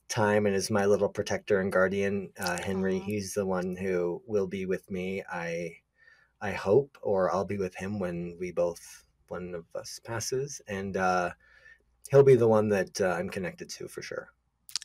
time 0.09 0.45
and 0.45 0.55
is 0.55 0.69
my 0.69 0.85
little 0.85 1.09
protector 1.09 1.61
and 1.61 1.71
guardian. 1.71 2.31
Uh, 2.37 2.57
Henry, 2.61 2.99
he's 2.99 3.33
the 3.33 3.45
one 3.45 3.75
who 3.75 4.21
will 4.25 4.47
be 4.47 4.65
with 4.65 4.89
me. 4.91 5.23
I 5.31 5.77
I 6.41 6.51
hope, 6.51 6.97
or 7.01 7.31
I'll 7.33 7.45
be 7.45 7.57
with 7.57 7.75
him 7.75 7.99
when 7.99 8.37
we 8.39 8.51
both 8.51 9.03
one 9.27 9.53
of 9.53 9.65
us 9.75 9.99
passes, 10.03 10.61
and 10.67 10.97
uh, 10.97 11.31
he'll 12.09 12.23
be 12.23 12.35
the 12.35 12.47
one 12.47 12.69
that 12.69 12.99
uh, 13.01 13.09
I'm 13.09 13.29
connected 13.29 13.69
to 13.69 13.87
for 13.87 14.01
sure. 14.01 14.29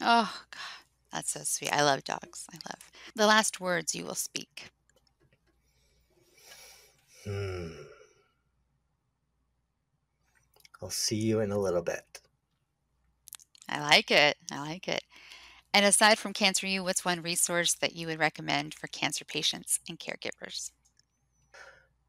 Oh 0.00 0.32
God, 0.50 0.84
that's 1.12 1.30
so 1.32 1.40
sweet. 1.44 1.72
I 1.72 1.82
love 1.82 2.04
dogs. 2.04 2.46
I 2.52 2.56
love 2.68 2.90
the 3.14 3.26
last 3.26 3.60
words 3.60 3.94
you 3.94 4.04
will 4.04 4.14
speak. 4.14 4.70
Hmm. 7.24 7.68
I'll 10.82 10.90
see 10.90 11.16
you 11.16 11.40
in 11.40 11.52
a 11.52 11.58
little 11.58 11.80
bit. 11.82 12.20
I 13.68 13.80
like 13.80 14.10
it. 14.10 14.36
I 14.50 14.60
like 14.60 14.88
it. 14.88 15.02
And 15.74 15.84
aside 15.86 16.18
from 16.18 16.32
Cancer 16.34 16.66
U, 16.66 16.84
what's 16.84 17.04
one 17.04 17.22
resource 17.22 17.74
that 17.74 17.94
you 17.96 18.06
would 18.08 18.18
recommend 18.20 18.74
for 18.74 18.88
cancer 18.88 19.24
patients 19.24 19.80
and 19.88 19.98
caregivers? 19.98 20.72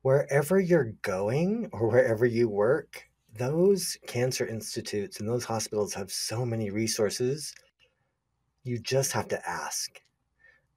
Wherever 0.03 0.57
you're 0.59 0.93
going 1.01 1.67
or 1.73 1.89
wherever 1.89 2.25
you 2.25 2.47
work, 2.47 3.09
those 3.33 3.97
cancer 4.07 4.45
institutes 4.47 5.19
and 5.19 5.27
those 5.27 5.43
hospitals 5.43 5.93
have 5.95 6.11
so 6.11 6.45
many 6.45 6.69
resources. 6.69 7.53
You 8.63 8.79
just 8.79 9.11
have 9.13 9.27
to 9.29 9.47
ask. 9.49 10.01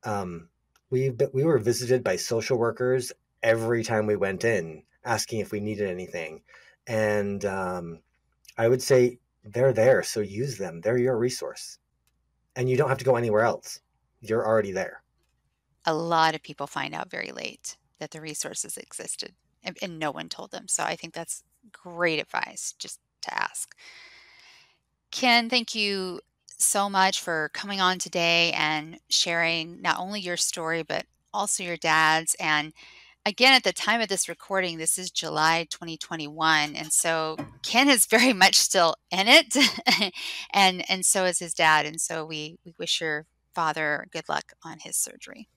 Um, 0.04 0.50
we 0.90 1.10
we 1.32 1.44
were 1.44 1.58
visited 1.58 2.04
by 2.04 2.16
social 2.16 2.58
workers 2.58 3.12
every 3.42 3.84
time 3.84 4.06
we 4.06 4.16
went 4.16 4.44
in, 4.44 4.84
asking 5.04 5.40
if 5.40 5.52
we 5.52 5.60
needed 5.60 5.88
anything, 5.88 6.44
and 6.86 7.44
um, 7.44 8.02
I 8.58 8.68
would 8.68 8.82
say 8.82 9.20
they're 9.44 9.72
there, 9.72 10.02
so 10.02 10.20
use 10.20 10.58
them. 10.58 10.80
They're 10.80 10.98
your 10.98 11.16
resource 11.16 11.78
and 12.58 12.68
you 12.68 12.76
don't 12.76 12.88
have 12.88 12.98
to 12.98 13.04
go 13.04 13.16
anywhere 13.16 13.42
else. 13.42 13.80
You're 14.20 14.44
already 14.44 14.72
there. 14.72 15.02
A 15.86 15.94
lot 15.94 16.34
of 16.34 16.42
people 16.42 16.66
find 16.66 16.92
out 16.92 17.08
very 17.08 17.30
late 17.30 17.76
that 18.00 18.10
the 18.10 18.20
resources 18.20 18.76
existed 18.76 19.32
and, 19.62 19.78
and 19.80 19.98
no 19.98 20.10
one 20.10 20.28
told 20.28 20.50
them. 20.50 20.66
So 20.66 20.82
I 20.82 20.96
think 20.96 21.14
that's 21.14 21.44
great 21.72 22.18
advice 22.18 22.74
just 22.76 22.98
to 23.22 23.34
ask. 23.34 23.76
Kenn, 25.12 25.48
thank 25.48 25.74
you 25.74 26.20
so 26.58 26.90
much 26.90 27.22
for 27.22 27.50
coming 27.54 27.80
on 27.80 28.00
today 28.00 28.52
and 28.52 28.98
sharing 29.08 29.80
not 29.80 30.00
only 30.00 30.20
your 30.20 30.36
story, 30.36 30.82
but 30.82 31.06
also 31.32 31.62
your 31.62 31.76
dad's. 31.76 32.34
And 32.40 32.72
again, 33.28 33.52
at 33.52 33.62
the 33.62 33.74
time 33.74 34.00
of 34.00 34.08
this 34.08 34.26
recording, 34.26 34.78
this 34.78 34.96
is 34.96 35.10
July 35.10 35.66
2021. 35.70 36.74
And 36.74 36.90
so 36.90 37.36
Kenn 37.62 37.90
is 37.90 38.06
very 38.06 38.32
much 38.44 38.54
still 38.54 38.94
in 39.10 39.28
it. 39.28 39.54
and, 40.52 40.82
and 40.90 41.04
so 41.04 41.26
is 41.26 41.38
his 41.38 41.52
dad. 41.52 41.84
And 41.84 42.00
so 42.00 42.24
we, 42.24 42.58
we 42.64 42.74
wish 42.78 43.02
your 43.02 43.26
father 43.54 44.06
good 44.10 44.28
luck 44.30 44.52
on 44.64 44.78
his 44.80 44.96
surgery. 44.96 45.48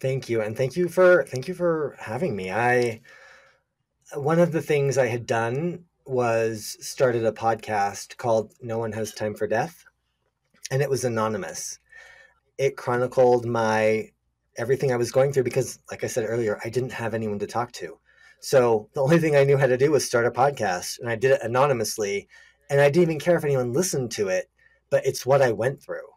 Thank 0.00 0.30
you. 0.30 0.40
And 0.40 0.56
thank 0.56 0.76
you 0.76 0.88
for, 0.88 1.24
thank 1.24 1.46
you 1.46 1.54
for 1.54 1.94
having 1.98 2.34
me. 2.34 2.50
I, 2.50 3.02
one 4.14 4.40
of 4.40 4.52
the 4.52 4.62
things 4.62 4.96
I 4.96 5.08
had 5.08 5.26
done 5.26 5.84
was 6.06 6.78
started 6.80 7.26
a 7.26 7.32
podcast 7.32 8.16
called 8.16 8.54
No 8.62 8.78
One 8.78 8.92
Has 8.92 9.12
Time 9.12 9.34
for 9.34 9.46
Death, 9.46 9.84
and 10.70 10.80
it 10.80 10.88
was 10.88 11.04
anonymous. 11.04 11.80
It 12.56 12.76
chronicled 12.76 13.46
my 13.46 14.10
everything 14.58 14.92
I 14.92 14.96
was 14.96 15.12
going 15.12 15.32
through 15.32 15.44
because, 15.44 15.78
like 15.90 16.04
I 16.04 16.06
said 16.06 16.26
earlier, 16.28 16.58
I 16.64 16.68
didn't 16.68 16.92
have 16.92 17.14
anyone 17.14 17.38
to 17.40 17.46
talk 17.46 17.72
to. 17.72 17.98
So 18.40 18.88
the 18.94 19.02
only 19.02 19.18
thing 19.18 19.36
I 19.36 19.44
knew 19.44 19.56
how 19.56 19.66
to 19.66 19.76
do 19.76 19.90
was 19.90 20.04
start 20.04 20.26
a 20.26 20.30
podcast, 20.30 20.98
and 21.00 21.08
I 21.08 21.16
did 21.16 21.32
it 21.32 21.42
anonymously. 21.42 22.28
And 22.68 22.80
I 22.80 22.90
didn't 22.90 23.02
even 23.02 23.20
care 23.20 23.36
if 23.36 23.44
anyone 23.44 23.72
listened 23.72 24.10
to 24.12 24.28
it, 24.28 24.50
but 24.90 25.06
it's 25.06 25.24
what 25.24 25.40
I 25.40 25.52
went 25.52 25.82
through. 25.82 26.08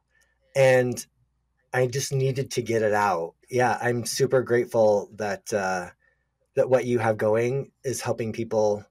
And 0.56 1.06
I 1.74 1.86
just 1.86 2.12
needed 2.12 2.52
to 2.52 2.62
get 2.62 2.82
it 2.82 2.94
out. 2.94 3.36
Yeah, 3.50 3.78
I'm 3.82 4.06
super 4.06 4.42
grateful 4.42 5.12
that 5.16 5.54
uh, 5.54 5.90
that 6.60 6.70
what 6.70 6.86
you 6.86 7.00
have 7.00 7.18
going 7.18 7.72
is 7.86 8.02
helping 8.02 8.34
people 8.34 8.84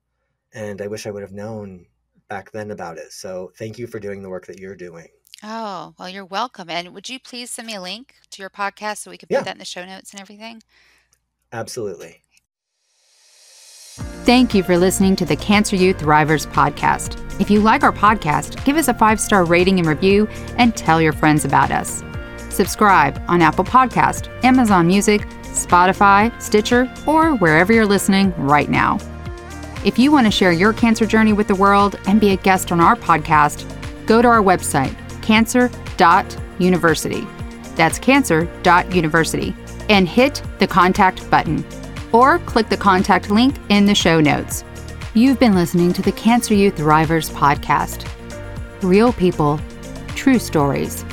and 0.54 0.80
i 0.80 0.86
wish 0.86 1.06
i 1.06 1.10
would 1.10 1.22
have 1.22 1.32
known 1.32 1.84
back 2.28 2.50
then 2.52 2.70
about 2.70 2.96
it 2.96 3.12
so 3.12 3.52
thank 3.58 3.78
you 3.78 3.86
for 3.86 4.00
doing 4.00 4.22
the 4.22 4.28
work 4.30 4.46
that 4.46 4.58
you're 4.58 4.74
doing 4.74 5.08
oh 5.42 5.94
well 5.98 6.08
you're 6.08 6.24
welcome 6.24 6.68
and 6.68 6.94
would 6.94 7.08
you 7.08 7.18
please 7.18 7.50
send 7.50 7.66
me 7.66 7.74
a 7.74 7.80
link 7.80 8.14
to 8.30 8.42
your 8.42 8.50
podcast 8.50 8.98
so 8.98 9.10
we 9.10 9.18
could 9.18 9.28
put 9.28 9.36
yeah. 9.36 9.42
that 9.42 9.54
in 9.54 9.58
the 9.58 9.64
show 9.64 9.84
notes 9.84 10.10
and 10.12 10.20
everything 10.20 10.62
absolutely 11.52 12.22
Thank 14.24 14.54
you 14.54 14.62
for 14.62 14.76
listening 14.76 15.16
to 15.16 15.24
the 15.24 15.36
Cancer 15.36 15.74
U 15.74 15.94
Thrivers 15.94 16.46
podcast. 16.46 17.18
If 17.40 17.50
you 17.50 17.60
like 17.60 17.82
our 17.82 17.92
podcast, 17.92 18.62
give 18.64 18.76
us 18.76 18.88
a 18.88 18.94
five 18.94 19.18
star 19.18 19.44
rating 19.44 19.78
and 19.78 19.88
review 19.88 20.28
and 20.58 20.76
tell 20.76 21.00
your 21.00 21.12
friends 21.12 21.44
about 21.44 21.70
us. 21.70 22.02
Subscribe 22.50 23.22
on 23.26 23.40
Apple 23.40 23.64
Podcast, 23.64 24.28
Amazon 24.44 24.86
Music, 24.86 25.22
Spotify, 25.44 26.30
Stitcher, 26.42 26.92
or 27.06 27.36
wherever 27.36 27.72
you're 27.72 27.86
listening 27.86 28.34
right 28.36 28.68
now. 28.68 28.98
If 29.84 29.98
you 29.98 30.12
want 30.12 30.26
to 30.26 30.30
share 30.30 30.52
your 30.52 30.72
cancer 30.72 31.06
journey 31.06 31.32
with 31.32 31.48
the 31.48 31.54
world 31.54 31.98
and 32.06 32.20
be 32.20 32.30
a 32.30 32.36
guest 32.36 32.70
on 32.70 32.80
our 32.80 32.96
podcast, 32.96 33.66
go 34.06 34.20
to 34.20 34.28
our 34.28 34.42
website, 34.42 34.94
cancer.university. 35.28 37.26
That's 37.76 37.98
cancer.university. 37.98 39.54
And 39.90 40.08
hit 40.08 40.42
the 40.58 40.66
contact 40.66 41.30
button. 41.30 41.62
Or 42.12 42.38
click 42.40 42.70
the 42.70 42.78
contact 42.78 43.30
link 43.30 43.54
in 43.68 43.84
the 43.84 43.94
show 43.94 44.22
notes. 44.22 44.64
You've 45.12 45.38
been 45.38 45.54
listening 45.54 45.92
to 45.92 46.00
the 46.00 46.12
Cancer 46.12 46.54
U 46.54 46.72
Thrivers 46.72 47.30
podcast. 47.30 48.08
Real 48.82 49.12
people, 49.12 49.60
true 50.14 50.38
stories 50.38 51.04